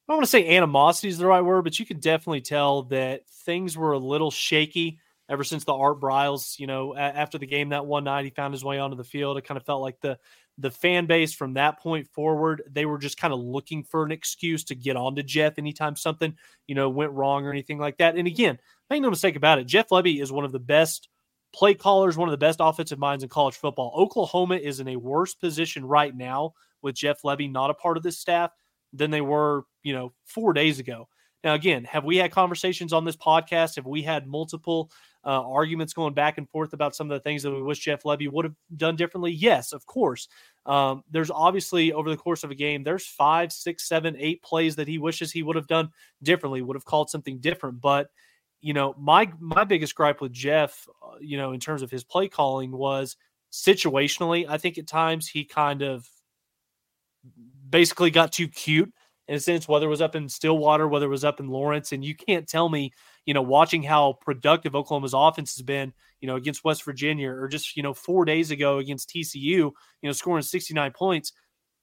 I 0.08 0.12
don't 0.12 0.18
want 0.18 0.26
to 0.26 0.30
say 0.30 0.56
animosity 0.56 1.08
is 1.08 1.18
the 1.18 1.26
right 1.26 1.42
word, 1.42 1.64
but 1.64 1.80
you 1.80 1.86
could 1.86 2.00
definitely 2.00 2.42
tell 2.42 2.84
that 2.84 3.28
things 3.28 3.76
were 3.76 3.94
a 3.94 3.98
little 3.98 4.32
shaky 4.32 5.00
ever 5.30 5.44
since 5.44 5.66
the 5.66 5.74
Art 5.74 6.00
Briles, 6.00 6.60
you 6.60 6.68
know, 6.68 6.96
after 6.96 7.38
the 7.38 7.48
game 7.48 7.70
that 7.70 7.86
one 7.86 8.06
night, 8.06 8.26
he 8.26 8.32
found 8.32 8.54
his 8.54 8.64
way 8.64 8.80
onto 8.80 8.96
the 8.96 9.04
field. 9.04 9.38
It 9.38 9.46
kind 9.46 9.58
of 9.58 9.66
felt 9.66 9.82
like 9.82 10.00
the, 10.00 10.20
the 10.58 10.72
fan 10.72 11.06
base 11.06 11.34
from 11.34 11.54
that 11.54 11.80
point 11.80 12.08
forward, 12.08 12.64
they 12.70 12.86
were 12.86 12.98
just 12.98 13.20
kind 13.20 13.34
of 13.34 13.40
looking 13.40 13.84
for 13.84 14.04
an 14.04 14.12
excuse 14.12 14.64
to 14.66 14.76
get 14.76 14.96
on 14.96 15.16
to 15.16 15.24
Jeff 15.24 15.58
anytime 15.58 15.96
something, 15.96 16.36
you 16.66 16.76
know, 16.76 16.90
went 16.90 17.12
wrong 17.12 17.46
or 17.46 17.52
anything 17.52 17.78
like 17.78 17.98
that. 17.98 18.16
And 18.16 18.28
again, 18.28 18.58
make 18.90 19.02
no 19.02 19.10
mistake 19.10 19.36
about 19.36 19.60
it, 19.60 19.68
Jeff 19.68 19.90
Lebby 19.90 20.22
is 20.22 20.32
one 20.32 20.46
of 20.46 20.52
the 20.52 20.60
best 20.60 21.10
play 21.54 21.74
callers, 21.74 22.18
one 22.18 22.28
of 22.28 22.32
the 22.32 22.38
best 22.38 22.60
offensive 22.62 23.00
minds 23.00 23.24
in 23.24 23.30
college 23.30 23.56
football. 23.56 23.94
Oklahoma 23.96 24.56
is 24.56 24.80
in 24.80 24.88
a 24.88 24.96
worse 24.96 25.34
position 25.34 25.86
right 25.86 26.16
now 26.16 26.54
with 26.82 26.96
Jeff 26.96 27.22
Lebby 27.22 27.52
not 27.52 27.70
a 27.70 27.76
part 27.76 27.98
of 27.98 28.04
this 28.04 28.20
staff 28.20 28.52
than 28.94 29.12
they 29.12 29.22
were, 29.22 29.64
you 29.84 29.94
know, 29.94 30.14
four 30.26 30.54
days 30.54 30.80
ago. 30.80 31.08
Now, 31.44 31.54
again, 31.54 31.84
have 31.86 32.04
we 32.04 32.18
had 32.18 32.32
conversations 32.32 32.94
on 32.94 33.06
this 33.06 33.16
podcast? 33.16 33.76
Have 33.76 33.86
we 33.86 34.02
had 34.02 34.28
multiple 34.28 34.92
uh, 35.28 35.42
arguments 35.42 35.92
going 35.94 36.14
back 36.14 36.38
and 36.38 36.50
forth 36.50 36.72
about 36.72 36.96
some 36.96 37.12
of 37.12 37.16
the 37.16 37.22
things 37.22 37.44
that 37.44 37.52
we 37.52 37.62
wish 37.62 37.80
Jeff 37.80 38.04
Lebby 38.04 38.32
would 38.32 38.46
have 38.46 38.56
done 38.78 38.96
differently? 38.96 39.32
Yes, 39.32 39.74
of 39.74 39.86
course. 39.86 40.30
Um, 40.66 41.04
there's 41.12 41.30
obviously 41.30 41.92
over 41.92 42.10
the 42.10 42.16
course 42.16 42.46
of 42.46 42.52
a 42.52 42.56
game, 42.56 42.82
there's 42.82 43.06
five, 43.06 43.52
six, 43.52 43.88
seven, 43.90 44.16
eight 44.18 44.42
plays 44.42 44.78
that 44.78 44.88
he 44.88 44.98
wishes 44.98 45.32
he 45.32 45.44
would 45.44 45.58
have 45.58 45.68
done 45.68 45.90
differently, 46.24 46.62
would 46.62 46.78
have 46.78 46.86
called 46.86 47.10
something 47.10 47.40
different. 47.40 47.82
But 47.82 48.08
you 48.62 48.74
know, 48.74 48.96
my 48.98 49.30
my 49.40 49.66
biggest 49.66 49.96
gripe 49.96 50.22
with 50.22 50.32
Jeff, 50.32 50.88
uh, 51.06 51.18
you 51.20 51.38
know, 51.38 51.52
in 51.52 51.60
terms 51.60 51.82
of 51.82 51.92
his 51.92 52.06
play 52.06 52.30
calling 52.30 52.72
was 52.72 53.18
situationally. 53.52 54.46
I 54.48 54.58
think 54.58 54.78
at 54.78 54.88
times 54.88 55.28
he 55.28 55.44
kind 55.44 55.82
of 55.82 56.08
basically 57.70 58.12
got 58.12 58.32
too 58.32 58.48
cute 58.48 58.94
in 59.28 59.36
a 59.36 59.40
sense, 59.40 59.68
whether 59.68 59.88
it 59.88 59.90
was 59.90 60.02
up 60.02 60.16
in 60.16 60.30
Stillwater, 60.30 60.88
whether 60.88 61.06
it 61.06 61.10
was 61.10 61.26
up 61.26 61.40
in 61.40 61.50
Lawrence, 61.50 61.92
and 61.92 62.04
you 62.04 62.16
can't 62.16 62.48
tell 62.48 62.70
me, 62.70 62.94
you 63.28 63.36
know, 63.36 63.44
watching 63.44 63.84
how 63.84 64.18
productive 64.22 64.74
Oklahoma's 64.76 65.14
offense 65.14 65.56
has 65.56 65.62
been, 65.62 65.94
you 66.20 66.28
know, 66.28 66.38
against 66.38 66.64
West 66.64 66.84
Virginia 66.84 67.30
or 67.30 67.48
just 67.48 67.78
you 67.78 67.84
know 67.84 67.94
four 67.94 68.26
days 68.26 68.50
ago 68.50 68.80
against 68.80 69.10
TCU, 69.10 69.44
you 69.44 69.74
know, 70.02 70.12
scoring 70.14 70.42
sixty 70.42 70.74
nine 70.74 70.92
points 70.92 71.32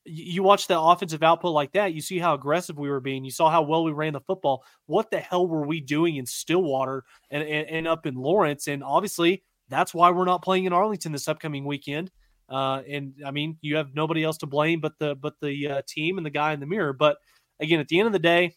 you 0.05 0.43
watch 0.43 0.67
the 0.67 0.79
offensive 0.79 1.23
output 1.23 1.53
like 1.53 1.73
that, 1.73 1.95
you 1.95 2.01
see 2.01 2.19
how 2.19 2.35
aggressive 2.35 2.79
we 2.79 2.91
were 2.91 3.01
being. 3.01 3.25
You 3.25 3.31
saw 3.31 3.51
how 3.51 3.63
well 3.63 3.85
we 3.85 3.93
ran 3.93 4.13
the 4.13 4.21
football. 4.21 4.65
What 4.87 5.11
the 5.11 5.19
hell 5.19 5.47
were 5.47 5.67
we 5.67 5.81
doing 5.81 6.17
in 6.17 6.27
Stillwater 6.27 7.05
and, 7.31 7.43
and, 7.43 7.69
and 7.69 7.89
up 7.89 8.05
in 8.05 8.15
Lawrence? 8.15 8.69
And 8.69 8.85
obviously, 8.85 9.43
that's 9.69 9.95
why 9.95 10.11
we're 10.11 10.27
not 10.27 10.43
playing 10.43 10.65
in 10.65 10.75
Arlington 10.75 11.13
this 11.13 11.29
upcoming 11.29 11.65
weekend. 11.65 12.11
Uh, 12.51 12.83
and 12.89 13.15
I 13.25 13.31
mean, 13.31 13.57
you 13.63 13.77
have 13.77 13.95
nobody 13.95 14.23
else 14.23 14.37
to 14.39 14.47
blame 14.47 14.81
but 14.81 14.93
the 14.99 15.15
but 15.15 15.35
the 15.41 15.69
uh, 15.69 15.83
team 15.89 16.19
and 16.19 16.27
the 16.27 16.31
guy 16.31 16.53
in 16.53 16.61
the 16.61 16.67
mirror. 16.67 16.93
But 16.93 17.17
again, 17.59 17.81
at 17.81 17.89
the 17.89 17.99
end 17.99 18.07
of 18.07 18.13
the 18.13 18.19
day, 18.19 18.55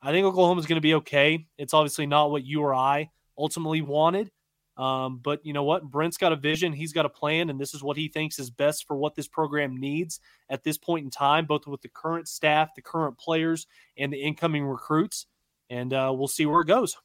I 0.00 0.12
think 0.12 0.26
Oklahoma's 0.26 0.66
going 0.66 0.76
to 0.76 0.80
be 0.80 0.94
okay. 0.94 1.46
It's 1.56 1.74
obviously 1.74 2.06
not 2.06 2.30
what 2.30 2.44
you 2.44 2.62
or 2.62 2.74
I 2.74 3.10
ultimately 3.36 3.82
wanted. 3.82 4.30
Um, 4.76 5.18
but 5.18 5.44
you 5.44 5.52
know 5.52 5.64
what? 5.64 5.82
Brent's 5.82 6.16
got 6.16 6.32
a 6.32 6.36
vision. 6.36 6.72
He's 6.72 6.92
got 6.92 7.04
a 7.04 7.08
plan, 7.08 7.50
and 7.50 7.60
this 7.60 7.74
is 7.74 7.82
what 7.82 7.96
he 7.96 8.06
thinks 8.06 8.38
is 8.38 8.48
best 8.48 8.86
for 8.86 8.96
what 8.96 9.16
this 9.16 9.26
program 9.26 9.76
needs 9.76 10.20
at 10.48 10.62
this 10.62 10.78
point 10.78 11.04
in 11.04 11.10
time, 11.10 11.46
both 11.46 11.66
with 11.66 11.82
the 11.82 11.88
current 11.88 12.28
staff, 12.28 12.76
the 12.76 12.82
current 12.82 13.18
players, 13.18 13.66
and 13.96 14.12
the 14.12 14.22
incoming 14.22 14.64
recruits. 14.64 15.26
And 15.68 15.92
uh, 15.92 16.12
we'll 16.16 16.28
see 16.28 16.46
where 16.46 16.60
it 16.60 16.68
goes. 16.68 16.96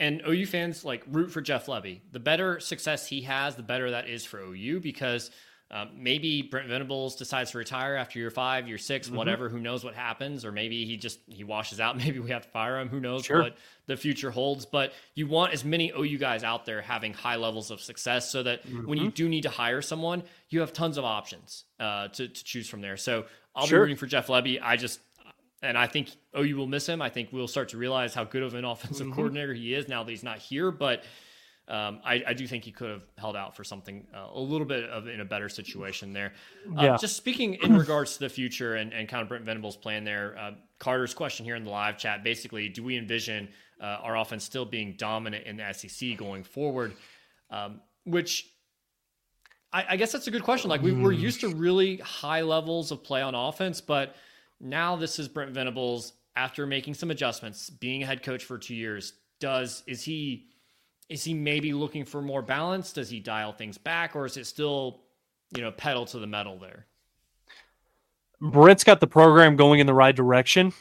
And 0.00 0.22
OU 0.26 0.46
fans 0.46 0.84
like 0.84 1.04
root 1.06 1.30
for 1.30 1.40
Jeff 1.40 1.66
Lebby. 1.66 2.00
The 2.10 2.18
better 2.18 2.58
success 2.58 3.06
he 3.06 3.22
has, 3.22 3.54
the 3.54 3.62
better 3.62 3.92
that 3.92 4.08
is 4.08 4.24
for 4.24 4.40
OU 4.40 4.80
because 4.80 5.30
um, 5.74 5.90
maybe 5.96 6.40
Brent 6.40 6.68
Venables 6.68 7.16
decides 7.16 7.50
to 7.50 7.58
retire 7.58 7.96
after 7.96 8.18
year 8.18 8.30
five, 8.30 8.68
year 8.68 8.78
6 8.78 9.08
Mm-hmm. 9.08 9.16
whatever. 9.16 9.48
Who 9.48 9.58
knows 9.58 9.82
what 9.84 9.94
happens? 9.94 10.44
Or 10.44 10.52
maybe 10.52 10.84
he 10.86 10.96
just 10.96 11.18
he 11.28 11.42
washes 11.44 11.80
out. 11.80 11.96
Maybe 12.04 12.20
we 12.20 12.30
have 12.30 12.42
to 12.44 12.48
fire 12.50 12.78
him. 12.80 12.88
Who 12.88 13.00
knows 13.00 13.24
Sure. 13.24 13.42
what 13.42 13.56
the 13.86 13.96
future 13.96 14.30
holds? 14.30 14.64
But 14.66 14.92
you 15.16 15.26
want 15.26 15.52
as 15.52 15.64
many 15.64 15.90
OU 15.90 16.18
guys 16.18 16.44
out 16.44 16.64
there 16.64 16.80
having 16.80 17.12
high 17.12 17.36
levels 17.36 17.70
of 17.72 17.80
success, 17.80 18.30
so 18.30 18.44
that 18.44 18.64
when 18.64 18.84
Mm-hmm. 18.84 18.92
you 19.04 19.10
do 19.10 19.28
need 19.28 19.42
to 19.42 19.50
hire 19.50 19.82
someone, 19.82 20.22
you 20.48 20.60
have 20.60 20.72
tons 20.72 20.96
of 20.96 21.04
options 21.04 21.64
uh, 21.80 22.06
to 22.08 22.28
to 22.28 22.44
choose 22.44 22.68
from 22.68 22.80
there. 22.80 22.96
So 22.96 23.24
I'll 23.56 23.66
Sure. 23.66 23.80
be 23.80 23.82
rooting 23.82 23.96
for 23.96 24.06
Jeff 24.06 24.28
Lebby. 24.28 24.60
I 24.62 24.76
just 24.76 25.00
and 25.62 25.78
I 25.78 25.86
think 25.86 26.10
OU 26.38 26.56
will 26.56 26.66
miss 26.66 26.86
him. 26.86 27.00
I 27.02 27.08
think 27.08 27.30
we'll 27.32 27.48
start 27.48 27.70
to 27.70 27.78
realize 27.78 28.14
how 28.14 28.22
good 28.24 28.42
of 28.44 28.54
an 28.54 28.64
offensive 28.72 29.06
Mm-hmm. 29.06 29.14
coordinator 29.16 29.54
he 29.54 29.74
is 29.74 29.88
now 29.88 30.04
that 30.04 30.10
he's 30.10 30.22
not 30.22 30.38
here. 30.38 30.70
But 30.70 31.02
um, 31.66 32.00
I, 32.04 32.22
I 32.28 32.34
do 32.34 32.46
think 32.46 32.64
he 32.64 32.70
could 32.70 32.90
have 32.90 33.04
held 33.16 33.36
out 33.36 33.56
for 33.56 33.64
something 33.64 34.06
uh, 34.14 34.28
a 34.34 34.40
little 34.40 34.66
bit 34.66 34.84
of 34.84 35.08
in 35.08 35.20
a 35.20 35.24
better 35.24 35.48
situation 35.48 36.12
there. 36.12 36.34
Uh, 36.76 36.82
Yeah. 36.82 36.96
Just 36.96 37.16
speaking 37.16 37.54
in 37.54 37.76
regards 37.76 38.14
to 38.14 38.20
the 38.20 38.28
future 38.28 38.74
and, 38.74 38.92
and 38.92 39.08
kind 39.08 39.22
of 39.22 39.28
Brent 39.28 39.44
Venables' 39.44 39.76
plan 39.76 40.04
there, 40.04 40.36
uh, 40.38 40.50
Carter's 40.78 41.14
question 41.14 41.44
here 41.44 41.56
in 41.56 41.64
the 41.64 41.70
live 41.70 41.96
chat 41.96 42.22
basically, 42.22 42.68
do 42.68 42.82
we 42.82 42.98
envision 42.98 43.48
uh, 43.80 43.98
our 44.02 44.16
offense 44.16 44.44
still 44.44 44.66
being 44.66 44.94
dominant 44.98 45.46
in 45.46 45.56
the 45.56 45.72
SEC 45.72 46.18
going 46.18 46.44
forward? 46.44 46.92
Um, 47.50 47.80
which 48.04 48.46
I, 49.72 49.86
I 49.90 49.96
guess 49.96 50.12
that's 50.12 50.26
a 50.26 50.30
good 50.30 50.42
question. 50.42 50.68
Like 50.68 50.82
we, 50.82 50.92
we're 50.92 51.12
used 51.12 51.40
to 51.40 51.48
really 51.48 51.96
high 51.98 52.42
levels 52.42 52.92
of 52.92 53.02
play 53.02 53.22
on 53.22 53.34
offense, 53.34 53.80
but 53.80 54.16
now 54.60 54.96
this 54.96 55.18
is 55.18 55.28
Brent 55.28 55.52
Venables 55.52 56.12
after 56.36 56.66
making 56.66 56.94
some 56.94 57.10
adjustments, 57.10 57.70
being 57.70 58.02
a 58.02 58.06
head 58.06 58.22
coach 58.22 58.44
for 58.44 58.58
two 58.58 58.74
years. 58.74 59.14
Does 59.40 59.82
is 59.86 60.02
he 60.02 60.46
is 61.08 61.24
he 61.24 61.34
maybe 61.34 61.72
looking 61.72 62.04
for 62.04 62.22
more 62.22 62.42
balance? 62.42 62.92
Does 62.92 63.10
he 63.10 63.20
dial 63.20 63.52
things 63.52 63.78
back, 63.78 64.16
or 64.16 64.26
is 64.26 64.36
it 64.36 64.46
still 64.46 65.00
you 65.54 65.62
know 65.62 65.70
pedal 65.70 66.06
to 66.06 66.18
the 66.18 66.26
metal 66.26 66.58
there? 66.58 66.86
Brent's 68.40 68.84
got 68.84 69.00
the 69.00 69.06
program 69.06 69.56
going 69.56 69.80
in 69.80 69.86
the 69.86 69.94
right 69.94 70.14
direction. 70.14 70.72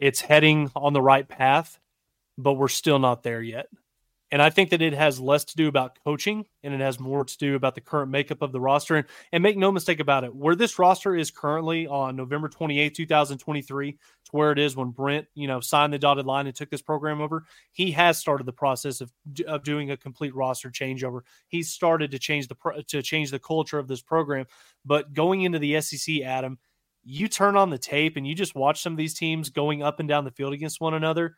It's 0.00 0.20
heading 0.20 0.70
on 0.74 0.92
the 0.92 1.02
right 1.02 1.26
path, 1.28 1.78
but 2.36 2.54
we're 2.54 2.68
still 2.68 2.98
not 2.98 3.22
there 3.22 3.42
yet. 3.42 3.68
And 4.30 4.42
I 4.42 4.50
think 4.50 4.70
that 4.70 4.82
it 4.82 4.94
has 4.94 5.20
less 5.20 5.44
to 5.44 5.56
do 5.56 5.68
about 5.68 5.98
coaching 6.02 6.46
and 6.62 6.74
it 6.74 6.80
has 6.80 6.98
more 6.98 7.24
to 7.24 7.38
do 7.38 7.54
about 7.54 7.74
the 7.74 7.80
current 7.80 8.10
makeup 8.10 8.42
of 8.42 8.52
the 8.52 8.60
roster. 8.60 8.96
And, 8.96 9.06
and 9.32 9.42
make 9.42 9.56
no 9.56 9.70
mistake 9.70 10.00
about 10.00 10.24
it, 10.24 10.34
where 10.34 10.56
this 10.56 10.78
roster 10.78 11.14
is 11.14 11.30
currently 11.30 11.86
on 11.86 12.16
November 12.16 12.48
28, 12.48 12.94
2023, 12.94 13.92
to 13.92 13.98
where 14.32 14.50
it 14.50 14.58
is 14.58 14.76
when 14.76 14.90
Brent, 14.90 15.26
you 15.34 15.46
know, 15.46 15.60
signed 15.60 15.92
the 15.92 15.98
dotted 15.98 16.26
line 16.26 16.46
and 16.46 16.56
took 16.56 16.70
this 16.70 16.82
program 16.82 17.20
over, 17.20 17.44
he 17.72 17.92
has 17.92 18.18
started 18.18 18.46
the 18.46 18.52
process 18.52 19.00
of, 19.00 19.12
of 19.46 19.62
doing 19.62 19.90
a 19.90 19.96
complete 19.96 20.34
roster 20.34 20.70
changeover. 20.70 21.20
He's 21.46 21.70
started 21.70 22.10
to 22.10 22.18
change 22.18 22.48
the 22.48 22.56
to 22.88 23.02
change 23.02 23.30
the 23.30 23.38
culture 23.38 23.78
of 23.78 23.88
this 23.88 24.02
program. 24.02 24.46
But 24.84 25.14
going 25.14 25.42
into 25.42 25.58
the 25.58 25.80
SEC, 25.80 26.22
Adam, 26.22 26.58
you 27.04 27.28
turn 27.28 27.56
on 27.56 27.70
the 27.70 27.78
tape 27.78 28.16
and 28.16 28.26
you 28.26 28.34
just 28.34 28.54
watch 28.54 28.82
some 28.82 28.94
of 28.94 28.96
these 28.96 29.14
teams 29.14 29.50
going 29.50 29.82
up 29.82 30.00
and 30.00 30.08
down 30.08 30.24
the 30.24 30.30
field 30.30 30.54
against 30.54 30.80
one 30.80 30.94
another. 30.94 31.36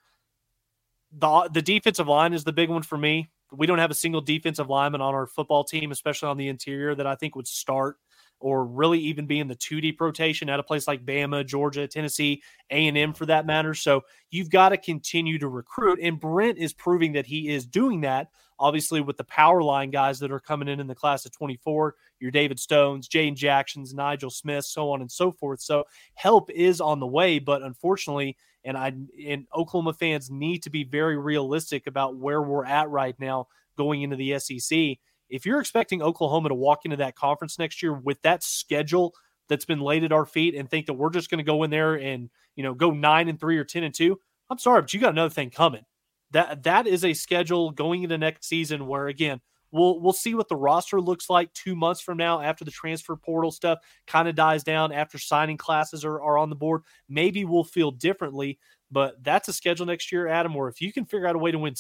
The, 1.19 1.49
the 1.53 1.63
defensive 1.63 2.09
line 2.09 2.33
is 2.35 2.45
the 2.45 2.53
big 2.53 2.69
one 2.69 2.83
for 2.83 2.99
me. 2.99 3.31
We 3.51 3.67
don't 3.67 3.79
have 3.79 3.91
a 3.91 3.95
single 3.95 4.21
defensive 4.21 4.69
lineman 4.69 5.01
on 5.01 5.15
our 5.15 5.27
football 5.27 5.65
team, 5.65 5.91
especially 5.93 6.29
on 6.29 6.37
the 6.37 6.49
interior, 6.49 6.95
that 6.95 7.07
I 7.07 7.15
think 7.15 7.35
would 7.37 7.47
start 7.47 7.97
or 8.41 8.65
really 8.65 8.99
even 8.99 9.27
be 9.27 9.41
in 9.41 9.49
the 9.49 9.55
two 9.55 9.81
deep 9.81 10.01
rotation 10.01 10.49
at 10.49 10.61
a 10.61 10.63
place 10.63 10.87
like 10.87 11.05
Bama, 11.07 11.47
Georgia, 11.47 11.87
Tennessee, 11.87 12.43
A 12.71 12.87
and 12.89 12.99
M 12.99 13.13
for 13.13 13.27
that 13.27 13.47
matter. 13.47 13.75
So 13.75 14.03
you've 14.31 14.51
got 14.51 14.71
to 14.71 14.77
continue 14.77 15.39
to 15.39 15.49
recruit, 15.49 15.99
and 16.03 16.21
Brent 16.21 16.59
is 16.59 16.73
proving 16.73 17.13
that 17.13 17.27
he 17.27 17.49
is 17.49 17.67
doing 17.67 18.03
that. 18.03 18.29
Obviously, 18.59 19.01
with 19.03 19.17
the 19.17 19.25
power 19.25 19.63
line 19.63 19.91
guys 19.91 20.19
that 20.21 20.33
are 20.33 20.41
coming 20.41 20.69
in 20.69 20.81
in 20.81 20.87
the 20.87 20.95
class 20.95 21.27
of 21.27 21.33
24, 21.33 21.95
your 22.21 22.31
David 22.31 22.59
Stones, 22.59 23.09
Jayden 23.09 23.37
Jacksons, 23.37 23.93
Nigel 23.93 24.31
Smith, 24.31 24.65
so 24.65 24.91
on 24.91 25.03
and 25.03 25.13
so 25.13 25.31
forth. 25.31 25.61
So 25.61 25.85
help 26.15 26.51
is 26.51 26.81
on 26.81 26.99
the 26.99 27.07
way, 27.07 27.39
but 27.39 27.63
unfortunately, 27.63 28.37
and 28.65 28.77
I 28.77 28.93
and 29.25 29.47
Oklahoma 29.55 29.93
fans 29.93 30.31
need 30.31 30.63
to 30.65 30.71
be 30.71 30.85
very 30.85 31.17
realistic 31.17 31.87
about 31.87 32.17
where 32.17 32.43
we're 32.43 32.65
at 32.65 32.91
right 32.91 33.15
now 33.19 33.47
going 33.77 34.03
into 34.03 34.17
the 34.17 34.39
SEC 34.39 34.99
if 35.29 35.47
you're 35.47 35.61
expecting 35.61 36.03
Oklahoma 36.03 36.49
to 36.49 36.55
walk 36.55 36.85
into 36.85 36.97
that 36.99 37.17
conference 37.17 37.59
next 37.59 37.83
year 37.83 37.93
with 37.93 38.21
that 38.23 38.43
schedule 38.43 39.15
that's 39.49 39.65
been 39.65 39.81
laid 39.81 40.05
at 40.05 40.13
our 40.13 40.27
feet 40.27 40.55
and 40.55 40.69
think 40.69 40.87
that 40.87 40.95
we're 40.95 41.11
just 41.11 41.31
going 41.31 41.39
to 41.39 41.45
go 41.45 41.63
in 41.63 41.71
there 41.71 41.95
and 41.95 42.31
you 42.55 42.63
know 42.63 42.75
go 42.75 42.91
nine 42.91 43.29
and 43.29 43.39
three 43.39 43.59
or 43.59 43.65
ten 43.65 43.85
and 43.85 43.95
two, 43.95 44.19
I'm 44.51 44.59
sorry, 44.59 44.81
but 44.83 44.93
you 44.93 45.01
got 45.01 45.11
another 45.13 45.31
thing 45.31 45.51
coming. 45.51 45.85
That 46.33 46.65
that 46.65 46.87
is 46.87 47.05
a 47.05 47.15
schedule 47.15 47.71
going 47.71 48.03
into 48.03 48.19
next 48.19 48.47
season 48.47 48.87
where 48.87 49.07
again 49.07 49.41
we'll 49.71 50.01
we'll 50.01 50.13
see 50.13 50.35
what 50.35 50.49
the 50.49 50.57
roster 50.57 51.01
looks 51.01 51.31
like 51.31 51.53
two 51.53 51.77
months 51.77 52.01
from 52.01 52.17
now 52.17 52.41
after 52.41 52.65
the 52.65 52.71
transfer 52.71 53.17
portal 53.17 53.51
stuff 53.51 53.79
kind 54.07 54.29
of 54.29 54.35
dies 54.35 54.65
down 54.65 54.93
after 54.93 55.19
signing 55.19 55.57
classes 55.57 56.05
are, 56.05 56.21
are 56.21 56.39
on 56.39 56.51
the 56.51 56.57
board. 56.57 56.83
Maybe 57.09 57.45
we'll 57.45 57.65
feel 57.65 57.91
differently, 57.91 58.59
but 58.91 59.23
that's 59.23 59.49
a 59.49 59.53
schedule 59.53 59.87
next 59.87 60.11
year, 60.11 60.27
Adam. 60.27 60.55
Where 60.55 60.69
if 60.69 60.81
you 60.81 60.93
can 60.93 61.05
figure 61.05 61.27
out 61.27 61.37
a 61.37 61.39
way 61.39 61.53
to 61.53 61.59
win 61.59 61.75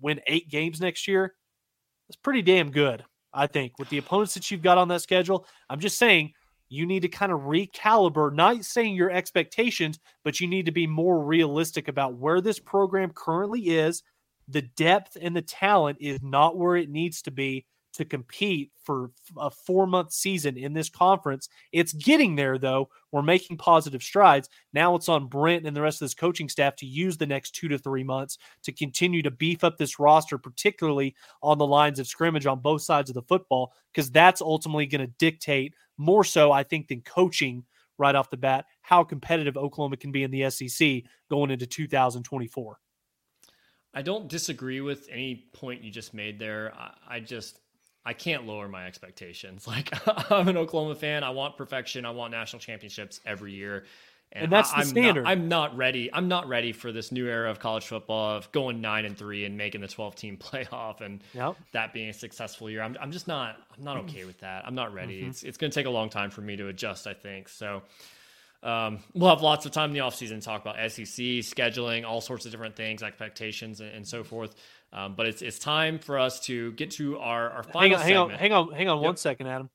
win 0.00 0.20
eight 0.26 0.48
games 0.48 0.80
next 0.80 1.06
year, 1.06 1.34
that's 2.08 2.16
pretty 2.16 2.42
damn 2.42 2.70
good, 2.70 3.04
I 3.32 3.46
think, 3.46 3.78
with 3.78 3.88
the 3.88 3.98
opponents 3.98 4.34
that 4.34 4.50
you've 4.50 4.62
got 4.62 4.78
on 4.78 4.88
that 4.88 5.02
schedule. 5.02 5.46
I'm 5.70 5.80
just 5.80 5.98
saying 5.98 6.32
you 6.68 6.86
need 6.86 7.02
to 7.02 7.08
kind 7.08 7.32
of 7.32 7.40
recalibrate, 7.40 8.34
not 8.34 8.64
saying 8.64 8.94
your 8.94 9.10
expectations, 9.10 9.98
but 10.24 10.40
you 10.40 10.46
need 10.46 10.66
to 10.66 10.72
be 10.72 10.86
more 10.86 11.22
realistic 11.22 11.88
about 11.88 12.16
where 12.16 12.40
this 12.40 12.58
program 12.58 13.10
currently 13.14 13.60
is. 13.60 14.02
The 14.48 14.62
depth 14.62 15.16
and 15.20 15.34
the 15.34 15.42
talent 15.42 15.98
is 16.00 16.20
not 16.22 16.56
where 16.56 16.76
it 16.76 16.90
needs 16.90 17.22
to 17.22 17.30
be 17.30 17.64
to 17.94 18.04
compete 18.04 18.70
for 18.82 19.10
a 19.36 19.50
four 19.50 19.86
month 19.86 20.12
season 20.12 20.56
in 20.56 20.72
this 20.72 20.88
conference. 20.88 21.48
It's 21.72 21.92
getting 21.92 22.36
there, 22.36 22.58
though. 22.58 22.90
We're 23.12 23.22
making 23.22 23.58
positive 23.58 24.02
strides. 24.02 24.48
Now 24.72 24.94
it's 24.94 25.08
on 25.08 25.28
Brent 25.28 25.66
and 25.66 25.76
the 25.76 25.82
rest 25.82 26.02
of 26.02 26.06
this 26.06 26.14
coaching 26.14 26.48
staff 26.48 26.76
to 26.76 26.86
use 26.86 27.16
the 27.16 27.26
next 27.26 27.52
two 27.52 27.68
to 27.68 27.78
three 27.78 28.04
months 28.04 28.38
to 28.64 28.72
continue 28.72 29.22
to 29.22 29.30
beef 29.30 29.64
up 29.64 29.78
this 29.78 29.98
roster, 29.98 30.38
particularly 30.38 31.14
on 31.42 31.58
the 31.58 31.66
lines 31.66 31.98
of 31.98 32.06
scrimmage 32.06 32.46
on 32.46 32.60
both 32.60 32.82
sides 32.82 33.10
of 33.10 33.14
the 33.14 33.22
football, 33.22 33.72
because 33.92 34.10
that's 34.10 34.42
ultimately 34.42 34.86
going 34.86 35.00
to 35.00 35.12
dictate 35.18 35.74
more 35.96 36.24
so, 36.24 36.52
I 36.52 36.62
think, 36.64 36.88
than 36.88 37.00
coaching 37.02 37.64
right 37.96 38.14
off 38.14 38.30
the 38.30 38.36
bat 38.36 38.66
how 38.82 39.04
competitive 39.04 39.56
Oklahoma 39.56 39.96
can 39.96 40.10
be 40.10 40.24
in 40.24 40.30
the 40.30 40.50
SEC 40.50 41.02
going 41.30 41.50
into 41.50 41.66
2024. 41.66 42.78
I 43.94 44.02
don't 44.02 44.28
disagree 44.28 44.80
with 44.80 45.08
any 45.10 45.48
point 45.52 45.84
you 45.84 45.90
just 45.90 46.14
made 46.14 46.38
there. 46.38 46.74
I, 46.76 46.94
I 47.08 47.20
just 47.20 47.60
I 48.04 48.12
can't 48.12 48.46
lower 48.46 48.68
my 48.68 48.86
expectations. 48.86 49.66
Like 49.74 49.90
I'm 50.30 50.48
an 50.48 50.56
Oklahoma 50.56 50.94
fan. 50.94 51.24
I 51.24 51.30
want 51.30 51.56
perfection. 51.56 52.04
I 52.04 52.10
want 52.10 52.32
national 52.32 52.60
championships 52.60 53.20
every 53.26 53.52
year. 53.52 53.84
And, 54.32 54.44
and 54.44 54.52
that's 54.52 54.72
I, 54.72 54.80
the 54.80 54.86
standard. 54.86 55.24
Not, 55.24 55.30
I'm 55.30 55.48
not 55.48 55.76
ready. 55.76 56.12
I'm 56.12 56.28
not 56.28 56.48
ready 56.48 56.72
for 56.72 56.90
this 56.90 57.12
new 57.12 57.26
era 57.26 57.50
of 57.50 57.60
college 57.60 57.86
football 57.86 58.36
of 58.36 58.50
going 58.52 58.80
nine 58.80 59.04
and 59.04 59.16
three 59.16 59.44
and 59.44 59.56
making 59.56 59.80
the 59.80 59.88
12 59.88 60.16
team 60.16 60.36
playoff 60.42 61.00
and 61.00 61.22
yep. 61.32 61.56
that 61.72 61.92
being 61.92 62.08
a 62.08 62.12
successful 62.12 62.68
year. 62.68 62.82
I'm, 62.82 62.96
I'm 63.00 63.12
just 63.12 63.28
not. 63.28 63.56
I'm 63.76 63.84
not 63.84 63.96
okay 63.98 64.24
with 64.24 64.38
that. 64.40 64.66
I'm 64.66 64.74
not 64.74 64.92
ready. 64.92 65.20
Mm-hmm. 65.20 65.30
It's 65.30 65.42
it's 65.42 65.56
going 65.56 65.70
to 65.70 65.74
take 65.74 65.86
a 65.86 65.90
long 65.90 66.10
time 66.10 66.30
for 66.30 66.40
me 66.40 66.56
to 66.56 66.68
adjust. 66.68 67.06
I 67.06 67.14
think 67.14 67.48
so. 67.48 67.82
Um, 68.64 69.00
we'll 69.12 69.28
have 69.28 69.42
lots 69.42 69.66
of 69.66 69.72
time 69.72 69.90
in 69.90 69.94
the 69.94 70.00
offseason 70.00 70.36
to 70.36 70.40
talk 70.40 70.62
about 70.62 70.76
SEC 70.90 71.04
scheduling, 71.44 72.04
all 72.04 72.22
sorts 72.22 72.46
of 72.46 72.50
different 72.50 72.76
things, 72.76 73.02
expectations, 73.02 73.80
and, 73.80 73.90
and 73.90 74.08
so 74.08 74.24
forth. 74.24 74.54
Um, 74.94 75.14
but 75.16 75.26
it's 75.26 75.42
it's 75.42 75.58
time 75.58 75.98
for 75.98 76.18
us 76.18 76.38
to 76.40 76.70
get 76.72 76.92
to 76.92 77.18
our 77.18 77.50
our 77.50 77.62
final. 77.64 77.98
Hang 77.98 78.16
on, 78.16 78.30
hang 78.30 78.32
on, 78.32 78.38
hang 78.38 78.52
on, 78.52 78.72
hang 78.72 78.88
on 78.88 78.98
yep. 78.98 79.04
one 79.04 79.16
second, 79.16 79.48
Adam. 79.48 79.68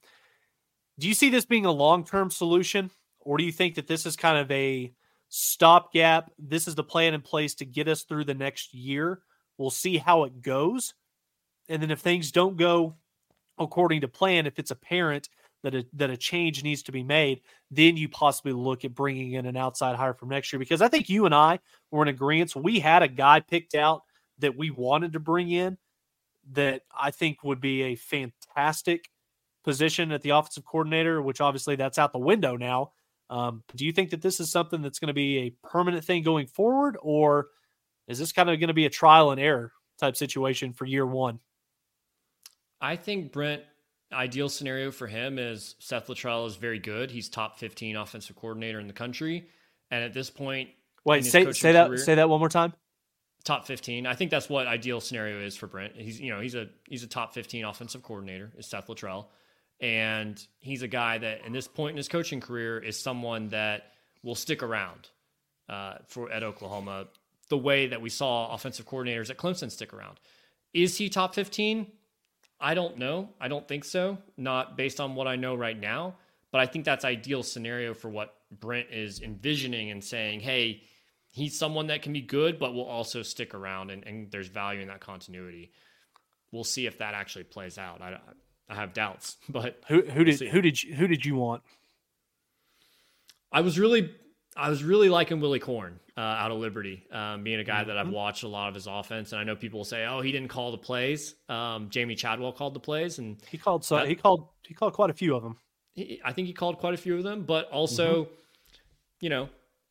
Do 0.97 1.07
you 1.07 1.13
see 1.13 1.30
this 1.30 1.45
being 1.45 1.65
a 1.65 1.72
long 1.72 2.05
term 2.05 2.32
solution, 2.32 2.89
or 3.20 3.38
do 3.38 3.43
you 3.43 3.51
think 3.51 3.76
that 3.76 3.88
this 3.88 4.05
is 4.05 4.15
kind 4.15 4.38
of 4.38 4.49
a 4.49 4.93
stopgap? 5.28 6.32
This 6.39 6.70
is 6.70 6.76
the 6.76 6.86
plan 6.86 7.13
in 7.13 7.22
place 7.22 7.53
to 7.55 7.65
get 7.65 7.89
us 7.89 8.03
through 8.03 8.24
the 8.24 8.34
next 8.34 8.74
year. 8.74 9.20
We'll 9.57 9.72
see 9.72 9.97
how 9.97 10.24
it 10.24 10.41
goes, 10.41 10.93
and 11.67 11.82
then 11.82 11.91
if 11.91 11.99
things 11.99 12.32
don't 12.32 12.55
go 12.55 12.95
according 13.57 14.01
to 14.01 14.07
plan, 14.07 14.47
if 14.47 14.57
it's 14.57 14.72
apparent 14.72 15.28
that 15.63 15.76
a, 15.76 15.86
that 15.91 16.09
a 16.09 16.15
change 16.15 16.63
needs 16.63 16.82
to 16.84 16.93
be 16.93 17.03
made, 17.03 17.41
then 17.72 17.97
you 17.97 18.07
possibly 18.07 18.53
look 18.53 18.86
at 18.86 18.95
bringing 18.95 19.34
in 19.34 19.45
an 19.45 19.57
outside 19.57 19.97
hire 19.97 20.13
from 20.13 20.30
next 20.30 20.53
year. 20.53 20.59
Because 20.59 20.82
I 20.82 20.88
think 20.88 21.09
you 21.09 21.26
and 21.26 21.36
I 21.36 21.59
were 21.91 22.03
in 22.03 22.07
agreement. 22.07 22.55
We 22.55 22.80
had 22.80 23.03
a 23.03 23.07
guy 23.09 23.41
picked 23.41 23.76
out 23.76 24.03
that 24.40 24.58
we 24.58 24.70
wanted 24.72 25.14
to 25.14 25.20
bring 25.20 25.50
in 25.50 25.78
that 26.52 26.82
I 26.98 27.12
think 27.12 27.44
would 27.44 27.62
be 27.62 27.84
a 27.84 27.96
fantastic 27.96 29.10
position 29.64 30.12
at 30.12 30.22
the 30.22 30.32
offensive 30.32 30.66
coordinator, 30.66 31.22
which 31.22 31.42
obviously 31.42 31.76
that's 31.76 31.98
out 31.98 32.14
the 32.14 32.20
window 32.20 32.56
now. 32.56 32.92
Um, 33.30 33.64
do 33.76 33.86
you 33.86 33.92
think 33.92 34.10
that 34.10 34.22
this 34.22 34.40
is 34.40 34.52
something 34.52 34.82
that's 34.82 35.00
going 35.00 35.10
to 35.10 35.14
be 35.14 35.38
a 35.40 35.68
permanent 35.68 36.04
thing 36.04 36.24
going 36.24 36.48
forward, 36.48 36.98
or 37.02 37.48
is 38.08 38.18
this 38.18 38.32
kind 38.32 38.50
of 38.50 38.60
going 38.60 38.70
to 38.70 38.74
be 38.74 38.86
a 38.86 38.90
trial 38.90 39.32
and 39.32 39.40
error 39.40 39.72
type 40.00 40.16
situation 40.16 40.74
for 40.74 40.86
year 40.86 41.06
one? 41.06 41.40
I 42.82 42.96
think 42.96 43.32
Brent, 43.32 43.62
ideal 44.12 44.50
scenario 44.50 44.90
for 44.90 45.06
him 45.06 45.38
is 45.38 45.76
Seth 45.80 46.08
Littrell 46.08 46.48
is 46.48 46.56
very 46.56 46.80
good. 46.80 47.12
He's 47.12 47.30
top 47.30 47.60
15 47.60 47.98
offensive 47.98 48.36
coordinator 48.36 48.80
in 48.80 48.88
the 48.88 48.94
country. 48.94 49.50
And 49.92 50.04
at 50.04 50.14
this 50.14 50.32
point, 50.32 50.70
wait, 51.04 51.26
say, 51.26 51.52
say 51.52 51.74
that, 51.74 52.00
say 52.00 52.16
that 52.16 52.30
one 52.30 52.40
more 52.40 52.50
time 52.50 52.74
top 53.44 53.66
15. 53.66 54.06
I 54.06 54.16
think 54.16 54.32
that's 54.32 54.50
what 54.50 54.68
ideal 54.68 55.02
scenario 55.02 55.40
is 55.40 55.56
for 55.56 55.68
Brent. 55.68 55.94
He's 55.96 56.20
you 56.20 56.32
know 56.32 56.40
he's 56.40 56.56
a 56.56 56.68
he's 56.88 57.04
a 57.04 57.08
top 57.08 57.34
15 57.34 57.66
offensive 57.66 58.04
coordinator 58.04 58.52
is 58.58 58.68
Seth 58.68 58.88
Littrell, 58.88 59.26
and 59.80 60.42
he's 60.60 60.82
a 60.82 60.88
guy 60.88 61.18
that 61.18 61.46
in 61.46 61.54
this 61.54 61.68
point 61.68 61.92
in 61.92 61.98
his 61.98 62.08
coaching 62.08 62.40
career 62.40 62.80
is 62.80 62.98
someone 62.98 63.50
that 63.50 63.94
will 64.24 64.36
stick 64.36 64.64
around 64.64 65.10
uh, 65.70 65.96
for 66.08 66.32
at 66.32 66.44
Oklahoma 66.44 67.08
the 67.50 67.58
way 67.58 67.88
that 67.88 68.02
we 68.02 68.10
saw 68.10 68.54
offensive 68.54 68.88
coordinators 68.88 69.30
at 69.30 69.38
Clemson 69.38 69.72
stick 69.72 69.94
around. 69.94 70.20
Is 70.74 70.98
he 70.98 71.10
top 71.10 71.34
15? 71.34 71.88
I 72.62 72.74
don't 72.74 72.98
know. 72.98 73.30
I 73.40 73.48
don't 73.48 73.68
think 73.68 73.86
so. 73.86 74.18
Not 74.38 74.78
based 74.78 75.00
on 75.00 75.16
what 75.16 75.28
I 75.28 75.36
know 75.36 75.56
right 75.56 75.80
now, 75.80 76.16
but 76.52 76.62
I 76.62 76.66
think 76.66 76.86
that's 76.86 77.06
ideal 77.06 77.42
scenario 77.42 77.94
for 77.94 78.10
what 78.10 78.36
Brent 78.52 78.90
is 78.92 79.22
envisioning 79.22 79.92
and 79.92 80.04
saying, 80.04 80.42
"Hey, 80.42 80.84
he's 81.32 81.57
someone 81.57 81.88
that 81.88 82.01
can 82.01 82.13
be 82.13 82.21
good, 82.21 82.59
but 82.59 82.73
will 82.73 82.86
also 82.86 83.21
stick 83.23 83.53
around, 83.53 83.91
and, 83.91 84.05
and 84.05 84.32
there's 84.32 84.47
value 84.47 84.82
in 84.82 84.88
that 84.88 84.99
continuity. 84.99 85.71
We'll 86.51 86.63
see 86.63 86.86
if 86.86 86.97
that 86.99 87.13
actually 87.13 87.43
plays 87.43 87.77
out. 87.77 88.01
I, 88.01 88.17
I 88.67 88.75
have 88.75 88.93
doubts, 88.93 89.38
but 89.49 89.82
who 89.88 90.01
who 90.01 90.23
did 90.23 90.39
we'll 90.39 90.49
who 90.51 90.61
did 90.61 90.82
you, 90.82 90.95
who 90.95 91.07
did 91.07 91.25
you 91.25 91.36
want? 91.36 91.63
I 93.51 93.61
was 93.61 93.80
really 93.80 94.11
I 94.55 94.69
was 94.69 94.84
really 94.84 95.09
liking 95.09 95.39
Willy 95.39 95.59
Korn 95.59 95.99
uh, 96.17 96.21
out 96.21 96.51
of 96.51 96.57
Liberty, 96.57 97.05
um, 97.11 97.43
being 97.43 97.59
a 97.59 97.63
guy 97.63 97.84
that 97.84 97.97
I've 97.97 98.07
mm-hmm. 98.07 98.15
watched 98.15 98.43
a 98.43 98.47
lot 98.47 98.67
of 98.67 98.75
his 98.75 98.88
offense, 98.88 99.32
and 99.32 99.39
I 99.39 99.43
know 99.43 99.55
people 99.55 99.80
will 99.80 99.86
say, 99.86 100.05
"Oh, 100.05 100.21
he 100.21 100.32
didn't 100.32 100.49
call 100.49 100.71
the 100.71 100.77
plays." 100.77 101.36
Um, 101.47 101.89
Jamey 101.89 102.17
Chadwell 102.17 102.51
called 102.51 102.73
the 102.73 102.80
plays, 102.80 103.19
and 103.19 103.38
he 103.49 103.57
called 103.57 103.86
so 103.86 103.97
that, 103.97 104.07
he 104.07 104.15
called 104.15 104.49
he 104.67 104.73
called 104.73 104.93
quite 104.93 105.09
a 105.09 105.13
few 105.13 105.36
of 105.36 105.43
them. 105.43 105.57
He, 105.93 106.19
I 106.23 106.34
think 106.34 106.47
he 106.47 106.53
called 106.53 106.77
quite 106.77 106.93
a 106.93 106.97
few 106.97 107.17
of 107.17 107.23
them, 107.23 107.43
but 107.43 107.69
also, 107.69 108.25
mm-hmm. 108.25 108.34
you 109.21 109.30
know, 109.30 109.49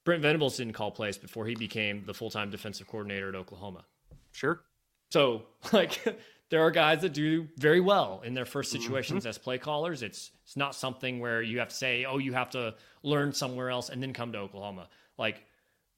Brent 0.09 0.23
Venables 0.23 0.57
didn't 0.57 0.73
call 0.73 0.91
plays 0.91 1.19
before 1.19 1.45
he 1.45 1.55
became 1.55 2.03
the 2.07 2.15
full 2.15 2.31
time 2.31 2.49
defensive 2.49 2.87
coordinator 2.87 3.29
at 3.29 3.35
Oklahoma. 3.35 3.85
Sure. 4.33 4.63
So, 5.11 5.43
like, 5.75 6.03
there 6.49 6.63
are 6.63 6.71
guys 6.71 7.03
that 7.03 7.13
do 7.13 7.47
very 7.59 7.81
well 7.81 8.23
in 8.25 8.33
their 8.33 8.47
first 8.47 8.73
situations 8.73 9.25
mm-hmm. 9.25 9.29
as 9.29 9.37
play 9.37 9.59
callers. 9.59 10.03
It's 10.03 10.31
it's 10.45 10.57
not 10.57 10.75
something 10.75 11.21
where 11.21 11.43
you 11.43 11.59
have 11.59 11.69
to 11.69 11.75
say, 11.75 12.07
"Oh, 12.07 12.17
you 12.17 12.33
have 12.33 12.49
to 12.53 12.75
learn 13.03 13.35
somewhere 13.35 13.69
else 13.69 13.91
and 13.91 14.03
then 14.03 14.15
come 14.15 14.33
to 14.33 14.39
Oklahoma." 14.39 14.89
Like, 15.19 15.45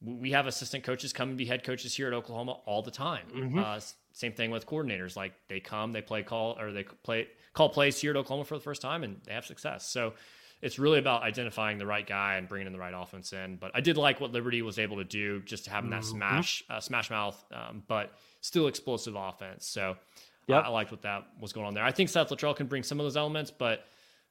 we 0.03 0.33
have 0.33 0.49
assistant 0.49 0.83
coaches 0.83 1.13
come 1.13 1.29
and 1.29 1.39
be 1.39 1.45
head 1.45 1.63
coaches 1.63 1.95
here 1.95 2.09
at 2.09 2.13
Oklahoma 2.13 2.57
all 2.67 2.83
the 2.83 2.91
time. 2.91 3.27
Mm-hmm. 3.33 3.61
Uh, 3.61 3.79
same 4.13 4.33
thing 4.33 4.51
with 4.51 4.67
coordinators. 4.67 5.15
Like, 5.15 5.35
they 5.47 5.61
come, 5.61 5.93
they 5.93 6.03
play 6.03 6.25
call 6.25 6.59
or 6.59 6.73
they 6.73 6.83
play 6.83 7.29
call 7.53 7.69
plays 7.69 8.01
here 8.01 8.11
at 8.11 8.17
Oklahoma 8.17 8.45
for 8.45 8.57
the 8.57 8.65
first 8.65 8.83
time, 8.83 9.05
and 9.05 9.21
they 9.25 9.35
have 9.35 9.47
success. 9.47 9.87
So 9.87 10.15
it's 10.63 10.79
really 10.79 10.99
about 10.99 11.23
identifying 11.23 11.79
the 11.79 11.87
right 11.87 12.07
guy 12.07 12.37
and 12.37 12.49
bringing 12.49 12.67
in 12.67 12.73
the 12.73 12.79
right 12.79 12.95
offense 12.95 13.33
in. 13.33 13.57
But 13.57 13.71
I 13.75 13.81
did 13.81 13.97
like 13.97 14.21
what 14.21 14.33
Liberty 14.33 14.63
was 14.63 14.79
able 14.79 14.99
to 14.99 15.05
do, 15.05 15.41
just 15.43 15.65
to 15.65 15.71
having 15.71 15.91
that 15.91 16.03
mm-hmm. 16.03 16.17
smash, 16.17 16.65
uh, 16.69 16.81
smash 16.81 17.11
mouth, 17.11 17.43
um, 17.53 17.83
but 17.87 18.13
still 18.41 18.67
explosive 18.67 19.15
offense. 19.17 19.67
So 19.67 19.97
yep. 20.47 20.65
I, 20.65 20.67
I, 20.67 20.71
liked 20.71 20.91
what 20.91 21.03
that 21.03 21.27
was 21.41 21.53
going 21.53 21.67
on 21.67 21.75
there. 21.75 21.85
I 21.85 21.93
think 21.93 22.11
Seth 22.11 22.29
Littrell 22.29 22.55
can 22.55 22.67
bring 22.67 22.83
some 22.83 23.01
of 23.01 23.05
those 23.05 23.17
elements, 23.17 23.51
but 23.51 23.87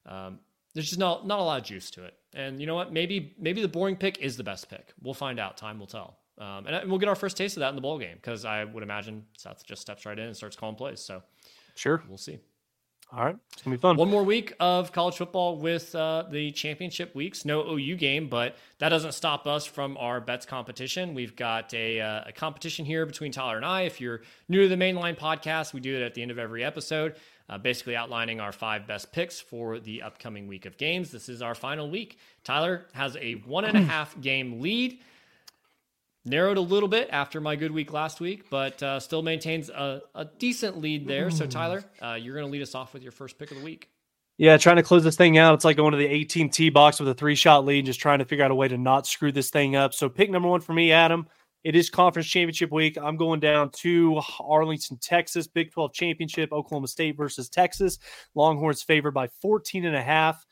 um, 0.05 0.39
there's 0.73 0.87
just 0.87 0.99
not 0.99 1.25
not 1.25 1.39
a 1.39 1.43
lot 1.43 1.59
of 1.59 1.65
juice 1.65 1.89
to 1.91 2.05
it. 2.05 2.13
And 2.33 2.59
you 2.59 2.67
know 2.67 2.75
what? 2.75 2.93
Maybe 2.93 3.35
maybe 3.39 3.61
the 3.61 3.67
boring 3.67 3.95
pick 3.95 4.19
is 4.19 4.37
the 4.37 4.43
best 4.43 4.69
pick. 4.69 4.93
We'll 5.01 5.13
find 5.15 5.39
out. 5.39 5.57
Time 5.57 5.79
will 5.79 5.87
tell. 5.87 6.17
Um, 6.37 6.67
and, 6.67 6.75
and 6.75 6.89
we'll 6.89 6.99
get 6.99 7.09
our 7.09 7.15
first 7.15 7.35
taste 7.35 7.57
of 7.57 7.61
that 7.61 7.69
in 7.69 7.75
the 7.75 7.81
bowl 7.81 7.99
game 7.99 8.15
because 8.15 8.45
I 8.45 8.63
would 8.63 8.83
imagine 8.83 9.25
Seth 9.37 9.65
just 9.65 9.81
steps 9.81 10.05
right 10.05 10.17
in 10.17 10.25
and 10.25 10.37
starts 10.37 10.55
calling 10.55 10.75
plays. 10.75 11.01
So 11.01 11.21
sure, 11.75 12.01
we'll 12.07 12.17
see. 12.17 12.39
All 13.11 13.25
right, 13.25 13.35
it's 13.51 13.63
gonna 13.63 13.75
be 13.75 13.81
fun. 13.81 13.95
One 13.95 14.11
more 14.11 14.23
week 14.23 14.53
of 14.59 14.91
college 14.91 15.15
football 15.15 15.57
with 15.57 15.95
uh, 15.95 16.25
the 16.29 16.51
championship 16.51 17.15
weeks. 17.15 17.43
No 17.43 17.67
OU 17.67 17.95
game, 17.95 18.27
but 18.27 18.55
that 18.77 18.89
doesn't 18.89 19.13
stop 19.13 19.47
us 19.47 19.65
from 19.65 19.97
our 19.97 20.21
bets 20.21 20.45
competition. 20.45 21.15
We've 21.15 21.35
got 21.35 21.73
a, 21.73 21.99
uh, 21.99 22.25
a 22.27 22.31
competition 22.31 22.85
here 22.85 23.07
between 23.07 23.31
Tyler 23.31 23.55
and 23.55 23.65
I. 23.65 23.81
If 23.81 23.99
you're 23.99 24.21
new 24.47 24.61
to 24.61 24.67
the 24.67 24.75
Mainline 24.75 25.17
podcast, 25.17 25.73
we 25.73 25.79
do 25.79 25.95
it 25.95 26.03
at 26.03 26.13
the 26.13 26.21
end 26.21 26.29
of 26.29 26.37
every 26.37 26.63
episode, 26.63 27.15
uh, 27.49 27.57
basically 27.57 27.95
outlining 27.95 28.39
our 28.39 28.51
five 28.51 28.85
best 28.85 29.11
picks 29.11 29.39
for 29.39 29.79
the 29.79 30.03
upcoming 30.03 30.47
week 30.47 30.67
of 30.67 30.77
games. 30.77 31.09
This 31.09 31.29
is 31.29 31.41
our 31.41 31.55
final 31.55 31.89
week. 31.89 32.19
Tyler 32.43 32.85
has 32.93 33.17
a 33.17 33.33
one 33.47 33.65
and 33.65 33.75
a 33.75 33.81
half 33.81 34.21
game 34.21 34.61
lead 34.61 34.99
narrowed 36.29 36.57
a 36.57 36.61
little 36.61 36.87
bit 36.87 37.09
after 37.11 37.41
my 37.41 37.55
good 37.55 37.71
week 37.71 37.91
last 37.91 38.19
week, 38.21 38.49
but 38.49 38.81
uh, 38.83 38.99
still 38.99 39.21
maintains 39.21 39.69
a, 39.69 40.01
a, 40.15 40.25
decent 40.25 40.79
lead 40.79 41.07
there. 41.07 41.31
So, 41.31 41.45
Tyler, 41.47 41.83
uh, 42.01 42.13
you're 42.13 42.35
going 42.35 42.45
to 42.45 42.51
lead 42.51 42.61
us 42.61 42.75
off 42.75 42.93
with 42.93 43.03
your 43.03 43.11
first 43.11 43.37
pick 43.37 43.51
of 43.51 43.57
the 43.57 43.63
week. 43.63 43.89
Yeah, 44.37 44.55
trying 44.57 44.77
to 44.77 44.83
close 44.83 45.03
this 45.03 45.17
thing 45.17 45.37
out. 45.37 45.55
It's 45.55 45.65
like 45.65 45.75
going 45.75 45.91
to 45.91 45.97
the 45.97 46.07
18 46.07 46.49
T 46.49 46.69
box 46.69 46.99
with 46.99 47.09
a 47.09 47.13
three 47.13 47.35
shot 47.35 47.65
lead, 47.65 47.85
just 47.85 47.99
trying 47.99 48.19
to 48.19 48.25
figure 48.25 48.45
out 48.45 48.51
a 48.51 48.55
way 48.55 48.67
to 48.67 48.77
not 48.77 49.07
screw 49.07 49.31
this 49.31 49.49
thing 49.49 49.75
up. 49.75 49.93
So, 49.93 50.07
pick 50.07 50.29
number 50.29 50.47
one 50.47 50.61
for 50.61 50.73
me, 50.73 50.91
Adam. 50.91 51.27
It 51.65 51.75
is 51.75 51.89
conference 51.89 52.27
championship 52.27 52.71
week. 52.71 52.97
I'm 52.97 53.17
going 53.17 53.41
down 53.41 53.71
to 53.81 54.21
Arlington, 54.39 54.97
Texas, 55.01 55.45
Big 55.45 55.71
12 55.73 55.93
championship, 55.93 56.53
Oklahoma 56.53 56.87
State 56.87 57.17
versus 57.17 57.49
Texas. 57.49 57.99
Longhorns 58.33 58.81
favored 58.81 59.11
by 59.11 59.27
14 59.41 59.83
and 59.83 59.95
a 59.95 60.01
half. 60.01 60.45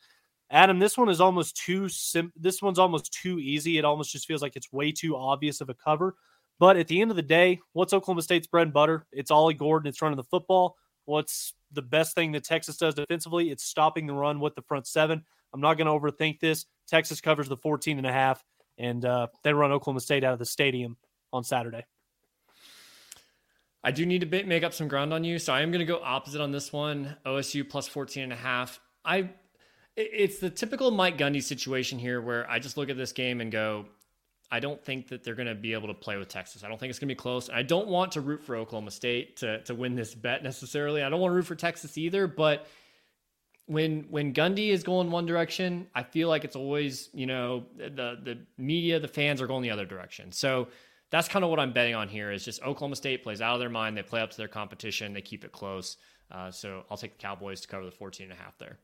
Adam, 0.50 0.78
this 0.78 0.96
one 0.96 1.08
is 1.08 1.20
almost 1.20 1.56
too 1.56 1.88
sim- 1.88 2.32
this 2.34 2.62
one's 2.62 2.78
almost 2.78 3.12
too 3.12 3.38
easy. 3.38 3.78
It 3.78 3.84
almost 3.84 4.12
just 4.12 4.26
feels 4.26 4.40
like 4.40 4.56
it's 4.56 4.72
way 4.72 4.92
too 4.92 5.16
obvious 5.16 5.60
of 5.60 5.68
a 5.68 5.74
cover. 5.74 6.14
But 6.58 6.76
at 6.76 6.88
the 6.88 7.00
end 7.00 7.10
of 7.10 7.16
the 7.16 7.22
day, 7.22 7.60
what's 7.72 7.92
Oklahoma 7.92 8.22
State's 8.22 8.46
bread 8.46 8.66
and 8.66 8.72
butter? 8.72 9.06
It's 9.12 9.30
Ollie 9.30 9.54
Gordon. 9.54 9.88
It's 9.88 10.02
running 10.02 10.16
the 10.16 10.24
football. 10.24 10.76
What's 11.04 11.54
the 11.72 11.82
best 11.82 12.14
thing 12.14 12.32
that 12.32 12.44
Texas 12.44 12.76
does 12.76 12.94
defensively? 12.94 13.50
It's 13.50 13.64
stopping 13.64 14.06
the 14.06 14.14
run 14.14 14.40
with 14.40 14.54
the 14.54 14.62
front 14.62 14.86
seven. 14.86 15.24
I'm 15.52 15.60
not 15.60 15.74
going 15.74 15.86
to 15.86 15.92
overthink 15.92 16.40
this. 16.40 16.66
Texas 16.88 17.20
covers 17.20 17.48
the 17.48 17.56
14 17.56 17.98
and 17.98 18.06
a 18.06 18.12
half, 18.12 18.42
and 18.76 19.04
uh, 19.04 19.28
they 19.44 19.52
run 19.52 19.72
Oklahoma 19.72 20.00
State 20.00 20.24
out 20.24 20.32
of 20.32 20.38
the 20.38 20.44
stadium 20.44 20.96
on 21.32 21.44
Saturday. 21.44 21.84
I 23.84 23.90
do 23.90 24.04
need 24.04 24.28
to 24.28 24.44
make 24.44 24.64
up 24.64 24.74
some 24.74 24.88
ground 24.88 25.14
on 25.14 25.24
you, 25.24 25.38
so 25.38 25.52
I 25.52 25.60
am 25.60 25.70
going 25.70 25.80
to 25.80 25.90
go 25.90 26.00
opposite 26.02 26.40
on 26.40 26.50
this 26.50 26.72
one. 26.72 27.16
OSU 27.24 27.68
plus 27.68 27.86
14 27.86 28.24
and 28.24 28.32
a 28.32 28.36
half. 28.36 28.80
I 29.04 29.30
it's 29.98 30.38
the 30.38 30.48
typical 30.48 30.90
Mike 30.90 31.18
Gundy 31.18 31.42
situation 31.42 31.98
here 31.98 32.20
where 32.20 32.48
I 32.48 32.58
just 32.58 32.76
look 32.76 32.88
at 32.88 32.96
this 32.96 33.12
game 33.12 33.40
and 33.40 33.50
go, 33.50 33.86
I 34.50 34.60
don't 34.60 34.82
think 34.82 35.08
that 35.08 35.24
they're 35.24 35.34
going 35.34 35.48
to 35.48 35.54
be 35.54 35.72
able 35.72 35.88
to 35.88 35.94
play 35.94 36.16
with 36.16 36.28
Texas. 36.28 36.64
I 36.64 36.68
don't 36.68 36.78
think 36.78 36.90
it's 36.90 36.98
going 36.98 37.08
to 37.08 37.14
be 37.14 37.18
close. 37.18 37.50
I 37.50 37.62
don't 37.62 37.88
want 37.88 38.12
to 38.12 38.20
root 38.20 38.42
for 38.42 38.56
Oklahoma 38.56 38.92
State 38.92 39.38
to, 39.38 39.62
to 39.64 39.74
win 39.74 39.94
this 39.94 40.14
bet 40.14 40.42
necessarily. 40.42 41.02
I 41.02 41.10
don't 41.10 41.20
want 41.20 41.32
to 41.32 41.36
root 41.36 41.46
for 41.46 41.56
Texas 41.56 41.98
either, 41.98 42.26
but 42.26 42.66
when 43.66 44.06
when 44.08 44.32
Gundy 44.32 44.68
is 44.68 44.82
going 44.82 45.10
one 45.10 45.26
direction, 45.26 45.88
I 45.94 46.02
feel 46.02 46.28
like 46.28 46.44
it's 46.44 46.56
always, 46.56 47.10
you 47.12 47.26
know, 47.26 47.66
the 47.76 48.18
the 48.22 48.38
media, 48.56 48.98
the 48.98 49.08
fans 49.08 49.42
are 49.42 49.46
going 49.46 49.62
the 49.62 49.70
other 49.70 49.84
direction. 49.84 50.32
So 50.32 50.68
that's 51.10 51.28
kind 51.28 51.44
of 51.44 51.50
what 51.50 51.60
I'm 51.60 51.72
betting 51.72 51.94
on 51.94 52.08
here 52.08 52.30
is 52.30 52.44
just 52.44 52.62
Oklahoma 52.62 52.96
State 52.96 53.22
plays 53.22 53.42
out 53.42 53.54
of 53.54 53.60
their 53.60 53.68
mind. 53.68 53.96
They 53.96 54.02
play 54.02 54.22
up 54.22 54.30
to 54.30 54.36
their 54.36 54.48
competition. 54.48 55.12
They 55.12 55.20
keep 55.20 55.44
it 55.44 55.52
close. 55.52 55.98
Uh, 56.30 56.50
so 56.50 56.84
I'll 56.90 56.96
take 56.96 57.18
the 57.18 57.22
Cowboys 57.22 57.60
to 57.62 57.68
cover 57.68 57.84
the 57.84 57.90
14 57.90 58.30
and 58.30 58.38
a 58.38 58.42
half 58.42 58.56
there. 58.58 58.78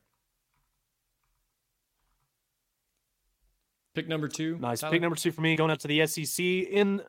Pick 3.95 4.07
number 4.07 4.27
two. 4.27 4.57
Nice. 4.59 4.81
Tyler? 4.81 4.91
Pick 4.91 5.01
number 5.01 5.15
two 5.15 5.31
for 5.31 5.41
me 5.41 5.55
going 5.55 5.71
out 5.71 5.79
to 5.79 5.87
the 5.87 6.05
SEC. 6.05 6.39
In 6.39 7.01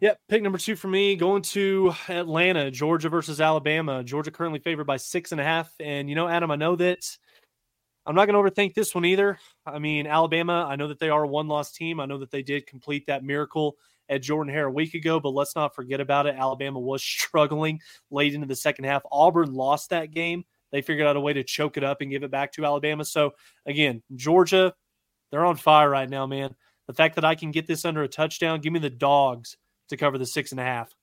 Yep, 0.00 0.18
pick 0.28 0.42
number 0.42 0.58
two 0.58 0.74
for 0.74 0.88
me 0.88 1.14
going 1.14 1.42
to 1.42 1.94
Atlanta, 2.08 2.70
Georgia 2.70 3.08
versus 3.08 3.40
Alabama. 3.40 4.02
Georgia 4.02 4.32
currently 4.32 4.58
favored 4.58 4.86
by 4.86 4.96
six 4.96 5.30
and 5.30 5.40
a 5.40 5.44
half. 5.44 5.72
And 5.78 6.08
you 6.08 6.16
know, 6.16 6.26
Adam, 6.26 6.50
I 6.50 6.56
know 6.56 6.74
that 6.76 7.06
I'm 8.04 8.16
not 8.16 8.26
going 8.26 8.34
to 8.44 8.50
overthink 8.50 8.74
this 8.74 8.94
one 8.94 9.04
either. 9.04 9.38
I 9.64 9.78
mean, 9.78 10.06
Alabama, 10.06 10.66
I 10.68 10.76
know 10.76 10.88
that 10.88 10.98
they 10.98 11.10
are 11.10 11.24
a 11.24 11.28
one 11.28 11.46
loss 11.46 11.72
team. 11.72 12.00
I 12.00 12.06
know 12.06 12.18
that 12.18 12.32
they 12.32 12.42
did 12.42 12.66
complete 12.66 13.06
that 13.06 13.22
miracle 13.22 13.76
at 14.08 14.20
Jordan 14.20 14.52
Hare 14.52 14.66
a 14.66 14.72
week 14.72 14.94
ago, 14.94 15.20
but 15.20 15.30
let's 15.30 15.54
not 15.54 15.74
forget 15.74 16.00
about 16.00 16.26
it. 16.26 16.34
Alabama 16.36 16.80
was 16.80 17.02
struggling 17.04 17.80
late 18.10 18.34
into 18.34 18.46
the 18.46 18.56
second 18.56 18.86
half. 18.86 19.02
Auburn 19.12 19.54
lost 19.54 19.90
that 19.90 20.10
game. 20.10 20.44
They 20.72 20.82
figured 20.82 21.06
out 21.06 21.16
a 21.16 21.20
way 21.20 21.32
to 21.34 21.44
choke 21.44 21.76
it 21.76 21.84
up 21.84 22.00
and 22.00 22.10
give 22.10 22.24
it 22.24 22.32
back 22.32 22.52
to 22.54 22.64
Alabama. 22.64 23.04
So, 23.04 23.34
again, 23.64 24.02
Georgia, 24.16 24.74
they're 25.34 25.44
on 25.44 25.56
fire 25.56 25.90
right 25.90 26.08
now, 26.08 26.26
man. 26.26 26.54
The 26.86 26.92
fact 26.92 27.16
that 27.16 27.24
I 27.24 27.34
can 27.34 27.50
get 27.50 27.66
this 27.66 27.84
under 27.84 28.04
a 28.04 28.08
touchdown, 28.08 28.60
give 28.60 28.72
me 28.72 28.78
the 28.78 28.88
dogs 28.88 29.56
to 29.88 29.96
cover 29.96 30.16
the 30.16 30.26
six 30.26 30.52
and 30.52 30.60
a 30.60 30.64
half. 30.64 30.94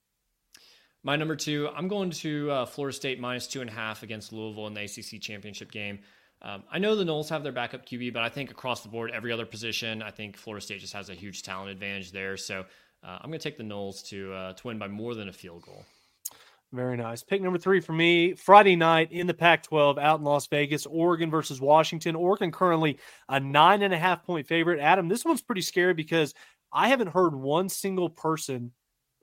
My 1.04 1.18
number 1.18 1.36
two, 1.36 1.68
I'm 1.76 1.90
going 1.90 2.12
to 2.12 2.50
uh, 2.50 2.66
Florida 2.66 2.96
State 2.96 3.20
minus 3.20 3.46
two 3.46 3.60
and 3.60 3.70
a 3.70 3.74
half 3.74 4.04
against 4.04 4.32
Louisville 4.32 4.68
in 4.68 4.74
the 4.74 4.84
ACC 4.84 5.20
championship 5.20 5.70
game. 5.70 6.00
Um, 6.42 6.64
I 6.72 6.80
know 6.80 6.96
the 6.96 7.04
Noles 7.04 7.28
have 7.28 7.44
their 7.44 7.52
backup 7.52 7.86
QB, 7.86 8.14
but 8.14 8.24
I 8.24 8.30
think 8.30 8.52
across 8.52 8.84
the 8.84 8.90
board, 8.90 9.12
every 9.12 9.34
other 9.34 9.46
position, 9.46 10.02
I 10.02 10.12
think 10.12 10.38
Florida 10.38 10.64
State 10.64 10.80
just 10.80 10.94
has 10.94 11.10
a 11.10 11.14
huge 11.14 11.44
talent 11.44 11.72
advantage 11.72 12.14
there. 12.14 12.38
So 12.38 12.62
uh, 13.04 13.18
I'm 13.20 13.30
going 13.30 13.40
to 13.40 13.44
take 13.44 13.58
the 13.58 13.66
Noles 13.66 14.08
to 14.08 14.34
uh, 14.34 14.54
to 14.54 14.68
win 14.68 14.80
by 14.80 14.88
more 14.88 15.14
than 15.14 15.28
a 15.28 15.34
field 15.34 15.64
goal. 15.64 15.84
Very 16.74 16.96
nice. 16.96 17.22
Pick 17.22 17.42
number 17.42 17.60
three 17.60 17.82
for 17.82 17.92
me 17.92 18.34
Friday 18.34 18.78
night 18.78 19.12
in 19.12 19.28
the 19.28 19.34
Pac 19.34 19.64
12 19.64 19.98
out 19.98 20.20
in 20.20 20.26
Las 20.26 20.48
Vegas, 20.48 20.86
Oregon 20.86 21.30
versus 21.30 21.60
Washington. 21.60 22.16
Oregon 22.16 22.50
currently 22.50 22.98
a 23.28 23.42
nine 23.42 23.82
and 23.82 23.94
a 23.94 23.98
half 23.98 24.24
point 24.24 24.48
favorite. 24.48 24.80
Adam, 24.80 25.10
this 25.10 25.26
one's 25.26 25.42
pretty 25.42 25.62
scary 25.62 25.94
because 25.94 26.34
I 26.72 26.88
haven't 26.88 27.10
heard 27.10 27.36
one 27.36 27.68
single 27.68 28.10
person, 28.10 28.72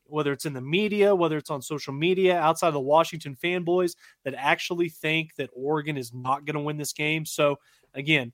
whether 0.05 0.31
it's 0.31 0.45
in 0.45 0.53
the 0.53 0.61
media, 0.61 1.15
whether 1.15 1.39
it's 1.39 1.49
on 1.49 1.63
social 1.63 1.95
media, 1.95 2.39
outside 2.39 2.69
of 2.69 2.75
the 2.75 2.81
Washington 2.81 3.35
fanboys, 3.43 3.97
that 4.25 4.35
actually 4.37 4.91
think 4.91 5.35
that 5.37 5.49
Oregon 5.55 5.97
is 5.97 6.13
not 6.13 6.45
going 6.45 6.55
to 6.55 6.61
win 6.61 6.77
this 6.77 6.93
game. 6.93 7.25
So, 7.25 7.57
again, 7.95 8.31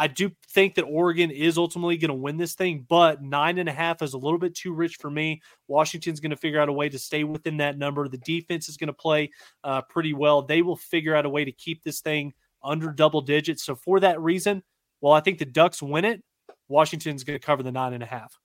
I 0.00 0.06
do 0.06 0.30
think 0.48 0.76
that 0.76 0.84
Oregon 0.84 1.32
is 1.32 1.58
ultimately 1.58 1.96
going 1.96 2.10
to 2.10 2.14
win 2.14 2.36
this 2.36 2.54
thing, 2.54 2.86
but 2.88 3.20
nine 3.20 3.58
and 3.58 3.68
a 3.68 3.72
half 3.72 4.00
is 4.00 4.14
a 4.14 4.18
little 4.18 4.38
bit 4.38 4.54
too 4.54 4.72
rich 4.72 4.94
for 4.94 5.10
me. 5.10 5.42
Washington's 5.66 6.20
going 6.20 6.30
to 6.30 6.36
figure 6.36 6.60
out 6.60 6.68
a 6.68 6.72
way 6.72 6.88
to 6.88 7.00
stay 7.00 7.24
within 7.24 7.56
that 7.56 7.76
number. 7.76 8.08
The 8.08 8.18
defense 8.18 8.68
is 8.68 8.76
going 8.76 8.86
to 8.86 8.92
play 8.92 9.30
uh, 9.64 9.82
pretty 9.82 10.14
well. 10.14 10.42
They 10.42 10.62
will 10.62 10.76
figure 10.76 11.16
out 11.16 11.26
a 11.26 11.28
way 11.28 11.44
to 11.44 11.50
keep 11.50 11.82
this 11.82 12.00
thing 12.00 12.32
under 12.62 12.92
double 12.92 13.22
digits. 13.22 13.64
So 13.64 13.74
for 13.74 13.98
that 13.98 14.20
reason, 14.20 14.62
well, 15.00 15.12
I 15.12 15.20
think 15.20 15.40
the 15.40 15.44
Ducks 15.44 15.82
win 15.82 16.04
it. 16.04 16.22
Washington's 16.68 17.24
going 17.24 17.38
to 17.38 17.44
cover 17.44 17.64
the 17.64 17.72
nine 17.72 17.92
and 17.92 18.02
a 18.02 18.06
half. 18.06 18.38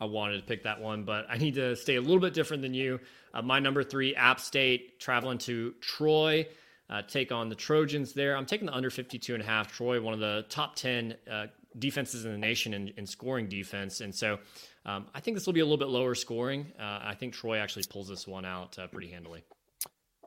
I 0.00 0.04
wanted 0.04 0.36
to 0.36 0.46
pick 0.46 0.62
that 0.62 0.80
one, 0.80 1.02
but 1.02 1.26
I 1.28 1.38
need 1.38 1.54
to 1.56 1.74
stay 1.74 1.96
a 1.96 2.00
little 2.00 2.20
bit 2.20 2.34
different 2.34 2.62
than 2.62 2.72
you. 2.72 3.00
Uh, 3.34 3.42
my 3.42 3.58
number 3.58 3.82
three, 3.82 4.14
App 4.14 4.38
State, 4.38 5.00
traveling 5.00 5.38
to 5.38 5.74
Troy 5.80 6.46
uh, 6.90 7.02
take 7.02 7.32
on 7.32 7.48
the 7.48 7.54
Trojans 7.54 8.12
there. 8.12 8.36
I'm 8.36 8.46
taking 8.46 8.66
the 8.66 8.74
under 8.74 8.90
52 8.90 9.34
and 9.34 9.42
a 9.42 9.46
half. 9.46 9.72
Troy, 9.72 10.00
one 10.00 10.14
of 10.14 10.20
the 10.20 10.46
top 10.48 10.74
10 10.76 11.14
uh, 11.30 11.46
defenses 11.78 12.24
in 12.24 12.32
the 12.32 12.38
nation 12.38 12.74
in, 12.74 12.88
in 12.96 13.06
scoring 13.06 13.48
defense. 13.48 14.00
And 14.00 14.14
so 14.14 14.38
um, 14.86 15.06
I 15.14 15.20
think 15.20 15.36
this 15.36 15.46
will 15.46 15.52
be 15.52 15.60
a 15.60 15.64
little 15.64 15.78
bit 15.78 15.88
lower 15.88 16.14
scoring. 16.14 16.66
Uh, 16.78 17.00
I 17.02 17.14
think 17.14 17.34
Troy 17.34 17.58
actually 17.58 17.84
pulls 17.88 18.08
this 18.08 18.26
one 18.26 18.44
out 18.44 18.78
uh, 18.78 18.86
pretty 18.86 19.08
handily. 19.08 19.44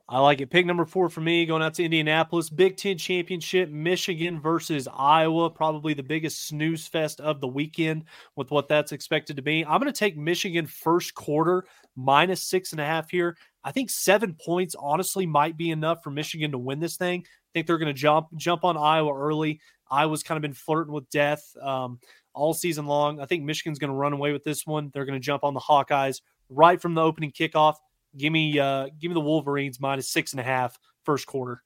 I 0.08 0.18
like 0.18 0.40
it. 0.40 0.50
Pick 0.50 0.66
number 0.66 0.84
four 0.84 1.08
for 1.08 1.20
me 1.20 1.46
going 1.46 1.62
out 1.62 1.74
to 1.74 1.84
Indianapolis. 1.84 2.50
Big 2.50 2.76
Ten 2.76 2.98
Championship, 2.98 3.70
Michigan 3.70 4.40
versus 4.40 4.86
Iowa. 4.92 5.48
Probably 5.48 5.94
the 5.94 6.02
biggest 6.02 6.46
snooze 6.46 6.86
fest 6.86 7.20
of 7.20 7.40
the 7.40 7.48
weekend 7.48 8.04
with 8.36 8.50
what 8.50 8.68
that's 8.68 8.92
expected 8.92 9.36
to 9.36 9.42
be. 9.42 9.64
I'm 9.64 9.80
going 9.80 9.92
to 9.92 9.98
take 9.98 10.16
Michigan 10.16 10.66
first 10.66 11.14
quarter 11.14 11.64
minus 11.96 12.42
six 12.42 12.72
and 12.72 12.80
a 12.80 12.84
half 12.84 13.10
here. 13.10 13.36
I 13.64 13.72
think 13.72 13.90
seven 13.90 14.34
points 14.34 14.74
honestly 14.78 15.26
might 15.26 15.56
be 15.56 15.70
enough 15.70 16.02
for 16.02 16.10
Michigan 16.10 16.52
to 16.52 16.58
win 16.58 16.80
this 16.80 16.96
thing. 16.96 17.20
I 17.26 17.48
think 17.52 17.66
they're 17.66 17.78
going 17.78 17.94
to 17.94 18.00
jump 18.00 18.28
jump 18.36 18.64
on 18.64 18.76
Iowa 18.76 19.14
early. 19.14 19.60
Iowa's 19.90 20.22
kind 20.22 20.36
of 20.36 20.42
been 20.42 20.54
flirting 20.54 20.92
with 20.92 21.08
death 21.10 21.44
um, 21.60 22.00
all 22.34 22.54
season 22.54 22.86
long. 22.86 23.20
I 23.20 23.26
think 23.26 23.44
Michigan's 23.44 23.78
going 23.78 23.90
to 23.90 23.96
run 23.96 24.12
away 24.12 24.32
with 24.32 24.42
this 24.42 24.66
one. 24.66 24.90
They're 24.92 25.04
going 25.04 25.20
to 25.20 25.24
jump 25.24 25.44
on 25.44 25.54
the 25.54 25.60
Hawkeyes 25.60 26.22
right 26.48 26.80
from 26.80 26.94
the 26.94 27.02
opening 27.02 27.30
kickoff. 27.30 27.76
Give 28.16 28.32
me 28.32 28.58
uh, 28.58 28.88
give 28.98 29.10
me 29.10 29.14
the 29.14 29.20
Wolverines 29.20 29.80
minus 29.80 30.08
six 30.08 30.32
and 30.32 30.40
a 30.40 30.44
half 30.44 30.78
first 31.04 31.26
quarter. 31.26 31.62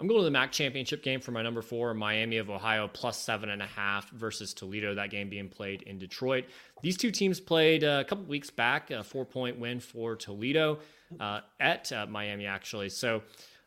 I'm 0.00 0.08
going 0.08 0.20
to 0.20 0.24
the 0.24 0.30
MAC 0.30 0.50
championship 0.50 1.02
game 1.02 1.20
for 1.20 1.30
my 1.30 1.42
number 1.42 1.62
four, 1.62 1.94
Miami 1.94 2.38
of 2.38 2.50
Ohio, 2.50 2.88
plus 2.88 3.18
seven 3.20 3.50
and 3.50 3.62
a 3.62 3.66
half 3.66 4.10
versus 4.10 4.52
Toledo. 4.52 4.94
That 4.94 5.10
game 5.10 5.28
being 5.28 5.48
played 5.48 5.82
in 5.82 5.98
Detroit. 5.98 6.46
These 6.82 6.96
two 6.96 7.10
teams 7.10 7.40
played 7.40 7.84
a 7.84 8.04
couple 8.04 8.24
weeks 8.24 8.50
back, 8.50 8.90
a 8.90 9.04
four 9.04 9.24
point 9.24 9.58
win 9.58 9.80
for 9.80 10.16
Toledo 10.16 10.80
uh, 11.20 11.40
at 11.60 11.92
uh, 11.92 12.06
Miami, 12.06 12.46
actually. 12.46 12.88
So 12.88 13.22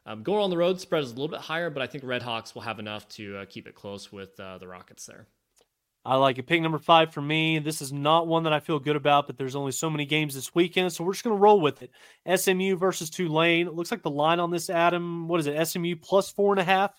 um, 0.06 0.24
going 0.24 0.44
on 0.44 0.50
the 0.50 0.58
road, 0.58 0.80
spread 0.82 1.04
is 1.04 1.12
a 1.12 1.14
little 1.14 1.28
bit 1.28 1.40
higher, 1.40 1.70
but 1.70 1.82
I 1.82 1.88
think 1.88 2.04
Red 2.04 2.22
Hawks 2.22 2.56
will 2.56 2.62
have 2.64 2.80
enough 2.80 3.08
to 3.10 3.38
uh, 3.38 3.46
keep 3.46 3.68
it 3.68 3.76
close 3.76 4.12
with 4.12 4.40
uh, 4.40 4.58
the 4.58 4.68
Rockets 4.68 5.06
there. 5.06 5.28
I 6.08 6.16
like 6.16 6.38
it. 6.38 6.48
Pick 6.48 6.62
number 6.62 6.78
five 6.78 7.14
for 7.14 7.22
me. 7.22 7.60
This 7.60 7.82
is 7.82 7.92
not 7.92 8.28
one 8.28 8.44
that 8.44 8.54
I 8.54 8.62
feel 8.62 8.80
good 8.80 8.96
about, 8.96 9.28
but 9.28 9.38
there's 9.38 9.58
only 9.58 9.74
so 9.74 9.90
many 9.90 10.06
games 10.06 10.34
this 10.34 10.56
weekend, 10.56 10.94
so 10.94 11.04
we're 11.04 11.12
just 11.12 11.26
going 11.26 11.36
to 11.36 11.42
roll 11.42 11.60
with 11.60 11.84
it. 11.84 11.92
SMU 12.40 12.78
versus 12.78 13.10
Tulane. 13.10 13.68
It 13.68 13.74
looks 13.74 13.92
like 13.92 14.04
the 14.04 14.10
line 14.10 14.40
on 14.40 14.50
this, 14.50 14.70
Adam, 14.70 15.28
what 15.28 15.42
is 15.42 15.48
it? 15.48 15.68
SMU 15.68 15.98
plus 15.98 16.32
four 16.32 16.54
and 16.54 16.62
a 16.62 16.64
half. 16.64 16.94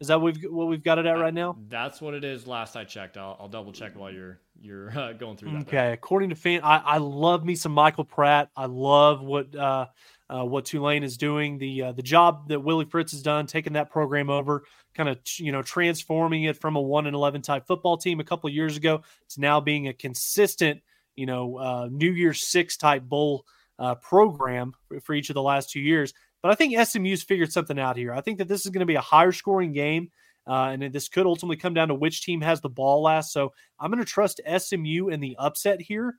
Is 0.00 0.08
that 0.08 0.18
what 0.20 0.34
we've 0.34 0.50
what 0.50 0.66
we've 0.66 0.82
got 0.82 0.98
it 0.98 1.06
at 1.06 1.12
right 1.12 1.32
now? 1.32 1.56
That's 1.68 2.00
what 2.00 2.14
it 2.14 2.24
is. 2.24 2.46
Last 2.46 2.74
I 2.74 2.84
checked, 2.84 3.16
I'll, 3.16 3.36
I'll 3.38 3.48
double 3.48 3.72
check 3.72 3.96
while 3.96 4.10
you're 4.10 4.40
you're 4.60 4.90
uh, 4.98 5.12
going 5.12 5.36
through 5.36 5.52
that. 5.52 5.68
Okay, 5.68 5.92
according 5.92 6.30
to 6.30 6.34
fan, 6.34 6.62
I, 6.64 6.78
I 6.78 6.98
love 6.98 7.44
me 7.44 7.54
some 7.54 7.72
Michael 7.72 8.04
Pratt. 8.04 8.50
I 8.56 8.66
love 8.66 9.22
what 9.22 9.54
uh, 9.54 9.86
uh, 10.30 10.44
what 10.44 10.64
Tulane 10.64 11.02
is 11.02 11.16
doing. 11.16 11.58
The 11.58 11.82
uh, 11.82 11.92
the 11.92 12.02
job 12.02 12.48
that 12.48 12.60
Willie 12.60 12.86
Fritz 12.86 13.12
has 13.12 13.22
done, 13.22 13.46
taking 13.46 13.74
that 13.74 13.90
program 13.90 14.30
over, 14.30 14.64
kind 14.94 15.08
of 15.08 15.18
you 15.38 15.52
know 15.52 15.62
transforming 15.62 16.44
it 16.44 16.56
from 16.56 16.76
a 16.76 16.80
one 16.80 17.06
and 17.06 17.14
eleven 17.14 17.42
type 17.42 17.66
football 17.66 17.96
team 17.96 18.20
a 18.20 18.24
couple 18.24 18.48
years 18.50 18.76
ago 18.76 19.02
to 19.30 19.40
now 19.40 19.60
being 19.60 19.88
a 19.88 19.92
consistent 19.92 20.80
you 21.16 21.26
know 21.26 21.58
uh, 21.58 21.88
New 21.90 22.10
Year's 22.10 22.46
Six 22.46 22.76
type 22.76 23.02
bowl 23.02 23.44
uh, 23.78 23.94
program 23.96 24.72
for, 24.88 25.00
for 25.00 25.14
each 25.14 25.30
of 25.30 25.34
the 25.34 25.42
last 25.42 25.70
two 25.70 25.80
years. 25.80 26.14
But 26.42 26.50
I 26.50 26.54
think 26.54 26.78
SMU's 26.78 27.22
figured 27.22 27.52
something 27.52 27.78
out 27.78 27.96
here. 27.96 28.12
I 28.12 28.20
think 28.20 28.38
that 28.38 28.48
this 28.48 28.64
is 28.66 28.70
going 28.70 28.80
to 28.80 28.86
be 28.86 28.96
a 28.96 29.00
higher 29.00 29.32
scoring 29.32 29.72
game. 29.72 30.10
Uh, 30.46 30.76
and 30.78 30.92
this 30.92 31.08
could 31.08 31.24
ultimately 31.24 31.56
come 31.56 31.72
down 31.72 31.88
to 31.88 31.94
which 31.94 32.22
team 32.22 32.42
has 32.42 32.60
the 32.60 32.68
ball 32.68 33.02
last. 33.02 33.32
So 33.32 33.54
I'm 33.80 33.90
going 33.90 34.04
to 34.04 34.10
trust 34.10 34.42
SMU 34.58 35.08
in 35.08 35.20
the 35.20 35.36
upset 35.38 35.80
here. 35.80 36.18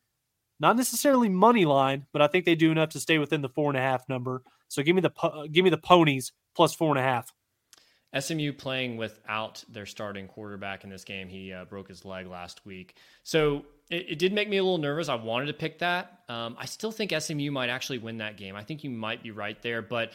Not 0.60 0.78
necessarily 0.78 1.30
money 1.30 1.66
line, 1.66 2.06
but 2.14 2.22
I 2.22 2.28
think 2.28 2.46
they 2.46 2.56
do 2.56 2.72
enough 2.72 2.90
to 2.90 3.00
stay 3.00 3.18
within 3.18 3.42
the 3.42 3.50
four 3.50 3.70
and 3.70 3.78
a 3.78 3.82
half 3.82 4.08
number. 4.08 4.42
So 4.68 4.84
give 4.84 4.96
me 4.96 5.02
the 5.02 5.50
give 5.52 5.64
me 5.64 5.70
the 5.70 5.78
ponies 5.78 6.32
plus 6.56 6.74
four 6.74 6.90
and 6.90 7.00
a 7.00 7.04
half. 7.04 7.34
SMU 8.18 8.54
playing 8.54 8.98
without 8.98 9.64
their 9.68 9.86
starting 9.86 10.28
quarterback 10.28 10.84
in 10.84 10.90
this 10.90 11.04
game. 11.04 11.28
He 11.28 11.52
uh, 11.52 11.66
broke 11.66 11.90
his 11.90 12.06
leg 12.06 12.28
last 12.28 12.66
week. 12.66 12.96
So 13.24 13.66
it, 13.90 14.12
it, 14.12 14.20
did 14.20 14.32
make 14.32 14.48
me 14.48 14.58
a 14.58 14.64
little 14.64 14.78
nervous. 14.78 15.10
I 15.10 15.16
wanted 15.16 15.48
to 15.48 15.54
pick 15.54 15.80
that. 15.80 16.22
Um, 16.30 16.56
I 16.58 16.66
still 16.66 16.92
think 16.92 17.14
SMU 17.18 17.52
might 17.52 17.70
actually 17.70 17.98
win 17.98 18.20
that 18.20 18.38
game. 18.38 18.56
I 18.56 18.64
think 18.64 18.86
you 18.86 18.90
might 18.90 19.22
be 19.22 19.32
right 19.32 19.62
there, 19.62 19.82
but 19.82 20.14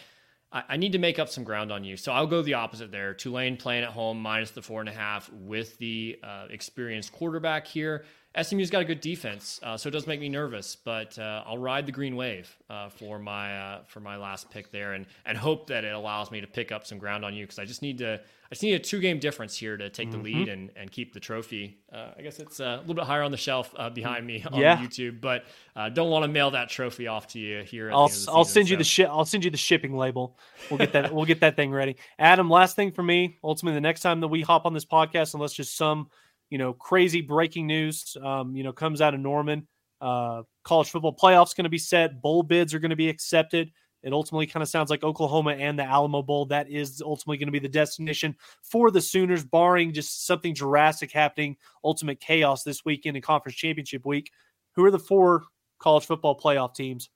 I, 0.51 0.63
I, 0.71 0.77
need 0.77 0.93
to 0.93 0.99
make 0.99 1.19
up 1.19 1.29
some 1.29 1.45
ground 1.45 1.71
on 1.71 1.85
you. 1.85 1.97
So 1.97 2.13
I'll 2.13 2.27
go 2.27 2.41
the 2.41 2.55
opposite 2.55 2.91
there. 2.91 3.13
Tulane 3.13 3.57
playing 3.57 3.85
at 3.85 3.91
home 3.91 4.21
minus 4.21 4.51
the 4.51 4.63
four 4.63 4.81
and 4.81 4.89
a 4.89 4.93
half 4.93 5.31
with 5.33 5.77
the 5.79 6.19
uh, 6.23 6.47
experienced 6.49 7.13
quarterback 7.13 7.67
here. 7.67 8.05
SMU's 8.41 8.71
got 8.71 8.83
a 8.83 8.85
good 8.85 9.01
defense, 9.01 9.59
uh, 9.65 9.77
so 9.77 9.89
it 9.89 9.93
does 9.93 10.07
make 10.07 10.21
me 10.21 10.29
nervous. 10.29 10.77
But 10.77 11.19
uh, 11.19 11.43
I'll 11.45 11.59
ride 11.59 11.87
the 11.87 11.93
green 11.93 12.15
wave 12.15 12.57
uh, 12.69 12.89
for 12.89 13.19
my 13.19 13.59
uh, 13.59 13.83
for 13.89 13.99
my 13.99 14.17
last 14.17 14.51
pick 14.51 14.71
there, 14.71 14.93
and 14.93 15.07
and 15.27 15.37
hope 15.37 15.67
that 15.67 15.85
it 15.85 15.93
allows 15.93 16.31
me 16.31 16.41
to 16.41 16.47
pick 16.47 16.71
up 16.71 16.87
some 16.87 16.99
ground 16.99 17.25
on 17.25 17.35
you 17.35 17.45
because 17.45 17.59
I 17.59 17.65
just 17.65 17.83
need 17.83 17.99
to 17.99 18.15
I 18.15 18.49
just 18.55 18.63
need 18.63 18.75
a 18.75 18.79
two 18.79 19.01
game 19.01 19.19
difference 19.19 19.57
here 19.57 19.77
to 19.77 19.91
take 19.91 20.11
mm-hmm. 20.11 20.23
the 20.23 20.25
lead 20.25 20.49
and, 20.49 20.71
and 20.77 20.93
keep 20.93 21.13
the 21.13 21.19
trophy. 21.19 21.79
Uh, 21.93 22.11
I 22.17 22.23
guess 22.23 22.39
it's 22.39 22.61
uh, 22.61 22.65
a 22.65 22.81
little 22.81 22.95
bit 22.95 23.05
higher 23.05 23.25
on 23.25 23.33
the 23.33 23.37
shelf 23.37 23.75
behind 23.95 24.25
me 24.25 24.45
on 24.53 24.61
yeah. 24.61 24.77
YouTube, 24.77 25.21
but 25.21 25.45
don't 25.93 26.11
want 26.11 26.23
to 26.23 26.29
mail 26.29 26.53
that 26.53 26.69
trophy 26.69 27.09
off 27.09 27.27
to 27.29 27.41
you 27.41 27.65
here. 27.65 27.91
I'll 27.91 28.13
I'll 28.29 28.45
send 28.45 28.69
so. 28.69 28.71
you 28.71 28.77
the 28.77 28.85
shi- 28.85 29.07
I'll 29.07 29.25
send 29.25 29.45
you 29.45 29.51
the 29.51 29.57
shipping 29.57 29.97
label. 29.97 30.39
We'll 30.71 30.79
get 30.79 30.93
that 30.93 31.13
we'll 31.13 31.27
get 31.27 31.41
that 31.41 31.57
thing 31.57 31.73
ready. 31.73 31.97
Adam, 32.17 32.49
last 32.49 32.77
thing 32.77 32.93
for 32.93 33.03
me. 33.03 33.39
Ultimately, 33.43 33.75
the 33.75 33.81
next 33.81 34.03
time 34.03 34.21
that 34.21 34.29
we 34.29 34.43
hop 34.43 34.67
on 34.67 34.73
this 34.73 34.85
podcast, 34.85 35.35
unless 35.35 35.53
just 35.53 35.77
some 35.77 36.11
you 36.51 36.59
know, 36.59 36.73
crazy 36.73 37.21
breaking 37.21 37.67
news, 37.67 38.17
um, 38.23 38.55
you 38.55 38.63
know, 38.63 38.73
comes 38.73 39.01
out 39.01 39.15
of 39.15 39.21
Norman. 39.21 39.67
Uh, 40.01 40.43
college 40.65 40.91
football 40.91 41.15
playoffs 41.15 41.55
going 41.55 41.65
to 41.65 41.71
be 41.71 41.79
set. 41.79 42.21
Bowl 42.21 42.43
bids 42.43 42.75
are 42.75 42.79
going 42.79 42.91
to 42.91 42.97
be 42.97 43.09
accepted. 43.09 43.71
It 44.03 44.13
ultimately 44.13 44.47
kind 44.47 44.63
of 44.63 44.69
sounds 44.69 44.89
like 44.89 45.05
Oklahoma 45.05 45.53
and 45.53 45.79
the 45.79 45.85
Alamo 45.85 46.23
Bowl. 46.23 46.47
That 46.47 46.71
is 46.71 47.03
ultimately 47.03 47.37
going 47.37 47.49
to 47.49 47.53
be 47.53 47.59
the 47.59 47.69
destination 47.69 48.35
for 48.63 48.91
the 48.91 49.01
Sooners, 49.01 49.45
barring 49.45 49.93
just 49.93 50.27
something 50.27 50.55
drastic 50.55 51.13
happening, 51.13 51.57
ultimate 51.85 52.19
chaos 52.19 52.63
this 52.63 52.85
weekend 52.85 53.17
in 53.17 53.23
conference 53.23 53.57
championship 53.57 54.07
week. 54.07 54.31
Who 54.75 54.85
are 54.85 54.91
the 54.91 54.99
four 54.99 55.43
college 55.79 56.07
football 56.07 56.39
playoff 56.39 56.75
teams 56.75 57.11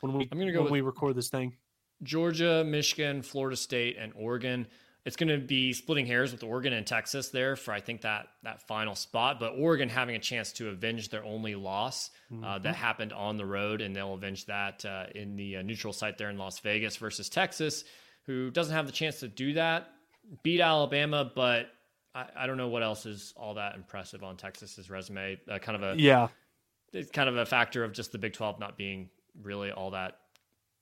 when 0.00 0.12
we 0.12 0.28
I'm 0.30 0.38
gonna 0.38 0.52
go 0.52 0.62
when 0.62 0.72
we 0.72 0.80
record 0.82 1.16
this 1.16 1.28
thing? 1.28 1.56
Georgia, 2.04 2.62
Michigan, 2.64 3.22
Florida 3.22 3.56
State, 3.56 3.96
and 3.98 4.12
Oregon 4.14 4.68
it's 5.04 5.16
going 5.16 5.28
to 5.28 5.44
be 5.44 5.72
splitting 5.74 6.06
hairs 6.06 6.32
with 6.32 6.42
Oregon 6.42 6.72
and 6.72 6.86
Texas 6.86 7.28
there 7.28 7.56
for 7.56 7.72
I 7.72 7.80
think 7.80 8.02
that 8.02 8.28
that 8.42 8.66
final 8.66 8.94
spot. 8.94 9.38
But 9.38 9.54
Oregon 9.58 9.88
having 9.88 10.16
a 10.16 10.18
chance 10.18 10.52
to 10.54 10.70
avenge 10.70 11.10
their 11.10 11.24
only 11.24 11.54
loss 11.54 12.10
uh, 12.30 12.34
mm-hmm. 12.34 12.62
that 12.62 12.74
happened 12.74 13.12
on 13.12 13.36
the 13.36 13.44
road, 13.44 13.80
and 13.80 13.94
they'll 13.94 14.14
avenge 14.14 14.46
that 14.46 14.84
uh, 14.84 15.06
in 15.14 15.36
the 15.36 15.56
uh, 15.56 15.62
neutral 15.62 15.92
site 15.92 16.16
there 16.16 16.30
in 16.30 16.38
Las 16.38 16.58
Vegas 16.60 16.96
versus 16.96 17.28
Texas, 17.28 17.84
who 18.24 18.50
doesn't 18.50 18.74
have 18.74 18.86
the 18.86 18.92
chance 18.92 19.20
to 19.20 19.28
do 19.28 19.54
that. 19.54 19.88
Beat 20.42 20.60
Alabama, 20.60 21.30
but 21.34 21.66
I, 22.14 22.26
I 22.34 22.46
don't 22.46 22.56
know 22.56 22.68
what 22.68 22.82
else 22.82 23.04
is 23.04 23.34
all 23.36 23.54
that 23.54 23.74
impressive 23.74 24.24
on 24.24 24.38
Texas's 24.38 24.88
resume. 24.88 25.38
Uh, 25.50 25.58
kind 25.58 25.76
of 25.76 25.82
a 25.82 26.00
yeah, 26.00 26.28
it's 26.94 27.10
kind 27.10 27.28
of 27.28 27.36
a 27.36 27.44
factor 27.44 27.84
of 27.84 27.92
just 27.92 28.12
the 28.12 28.18
Big 28.18 28.32
Twelve 28.32 28.58
not 28.58 28.78
being 28.78 29.10
really 29.42 29.70
all 29.70 29.90
that 29.90 30.18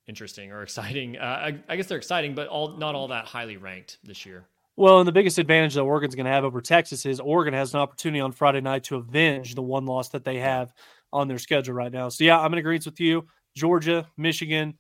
interesting 0.07 0.53
or 0.53 0.63
exciting. 0.63 1.17
Uh, 1.23 1.25
I, 1.25 1.59
I, 1.69 1.77
guess 1.77 1.87
they're 1.87 1.99
exciting, 1.99 2.35
but 2.35 2.49
all 2.49 2.77
not 2.77 2.95
all 2.95 3.09
that 3.09 3.27
highly 3.27 3.57
ranked 3.57 3.99
this 4.03 4.27
year. 4.27 4.45
Well, 4.77 4.99
and 4.99 5.07
the 5.07 5.13
biggest 5.13 5.39
advantage 5.39 5.75
that 5.75 5.83
Oregon's 5.83 6.15
going 6.15 6.27
to 6.27 6.33
have 6.33 6.45
over 6.45 6.61
Texas 6.61 7.07
is 7.07 7.21
Oregon 7.21 7.55
has 7.55 7.75
an 7.75 7.81
opportunity 7.81 8.21
on 8.21 8.33
Friday 8.33 8.61
night 8.61 8.85
to 8.85 8.97
avenge 8.97 9.55
the 9.55 9.63
one 9.63 9.85
loss 9.85 10.09
that 10.11 10.25
they 10.25 10.39
have 10.39 10.73
on 11.13 11.29
their 11.29 11.39
schedule 11.39 11.75
right 11.75 11.93
now. 11.93 12.09
So 12.09 12.25
yeah, 12.25 12.41
I'm 12.41 12.53
in 12.53 12.59
agreement 12.59 12.87
with 12.87 12.99
you. 12.99 13.27
Georgia, 13.55 14.09
Michigan, 14.17 14.79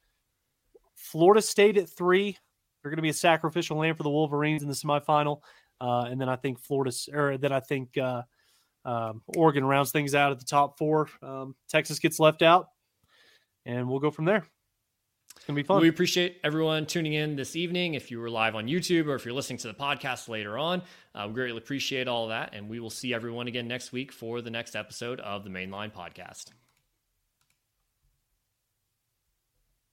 Florida 0.94 1.42
State 1.42 1.76
at 1.76 1.88
three. 1.88 2.36
They're 2.82 2.90
going 2.90 2.96
to 2.96 3.02
be 3.02 3.10
a 3.10 3.14
sacrificial 3.14 3.76
lamb 3.76 3.94
for 3.94 4.02
the 4.02 4.10
Wolverines 4.10 4.62
in 4.62 4.68
the 4.68 4.74
semifinal, 4.74 5.42
uh, 5.80 6.06
and 6.10 6.20
then 6.20 6.28
I 6.28 6.36
think 6.36 6.58
Florida, 6.58 6.94
or 7.12 7.36
then 7.36 7.52
I 7.52 7.60
think 7.60 7.96
uh, 7.98 8.22
um, 8.84 9.22
Oregon 9.36 9.64
rounds 9.64 9.92
things 9.92 10.14
out 10.14 10.32
at 10.32 10.38
the 10.38 10.44
top 10.44 10.78
four. 10.78 11.08
Um, 11.22 11.54
Texas 11.68 11.98
gets 11.98 12.18
left 12.18 12.42
out, 12.42 12.66
and 13.66 13.88
we'll 13.88 14.00
go 14.00 14.10
from 14.10 14.24
there. 14.24 14.44
It's 15.42 15.46
going 15.48 15.56
to 15.56 15.62
be 15.64 15.66
fun. 15.66 15.80
We 15.80 15.88
appreciate 15.88 16.38
everyone 16.44 16.86
tuning 16.86 17.14
in 17.14 17.34
this 17.34 17.56
evening. 17.56 17.94
If 17.94 18.12
you 18.12 18.20
were 18.20 18.30
live 18.30 18.54
on 18.54 18.68
YouTube 18.68 19.08
or 19.08 19.16
if 19.16 19.24
you're 19.24 19.34
listening 19.34 19.58
to 19.58 19.66
the 19.66 19.74
podcast 19.74 20.28
later 20.28 20.56
on, 20.56 20.82
uh, 21.16 21.24
we 21.26 21.34
greatly 21.34 21.58
appreciate 21.58 22.06
all 22.06 22.26
of 22.26 22.28
that. 22.28 22.50
And 22.52 22.68
we 22.68 22.78
will 22.78 22.90
see 22.90 23.12
everyone 23.12 23.48
again 23.48 23.66
next 23.66 23.90
week 23.90 24.12
for 24.12 24.40
the 24.40 24.52
next 24.52 24.76
episode 24.76 25.18
of 25.18 25.42
the 25.42 25.50
Mainline 25.50 25.92
Podcast. 25.92 26.50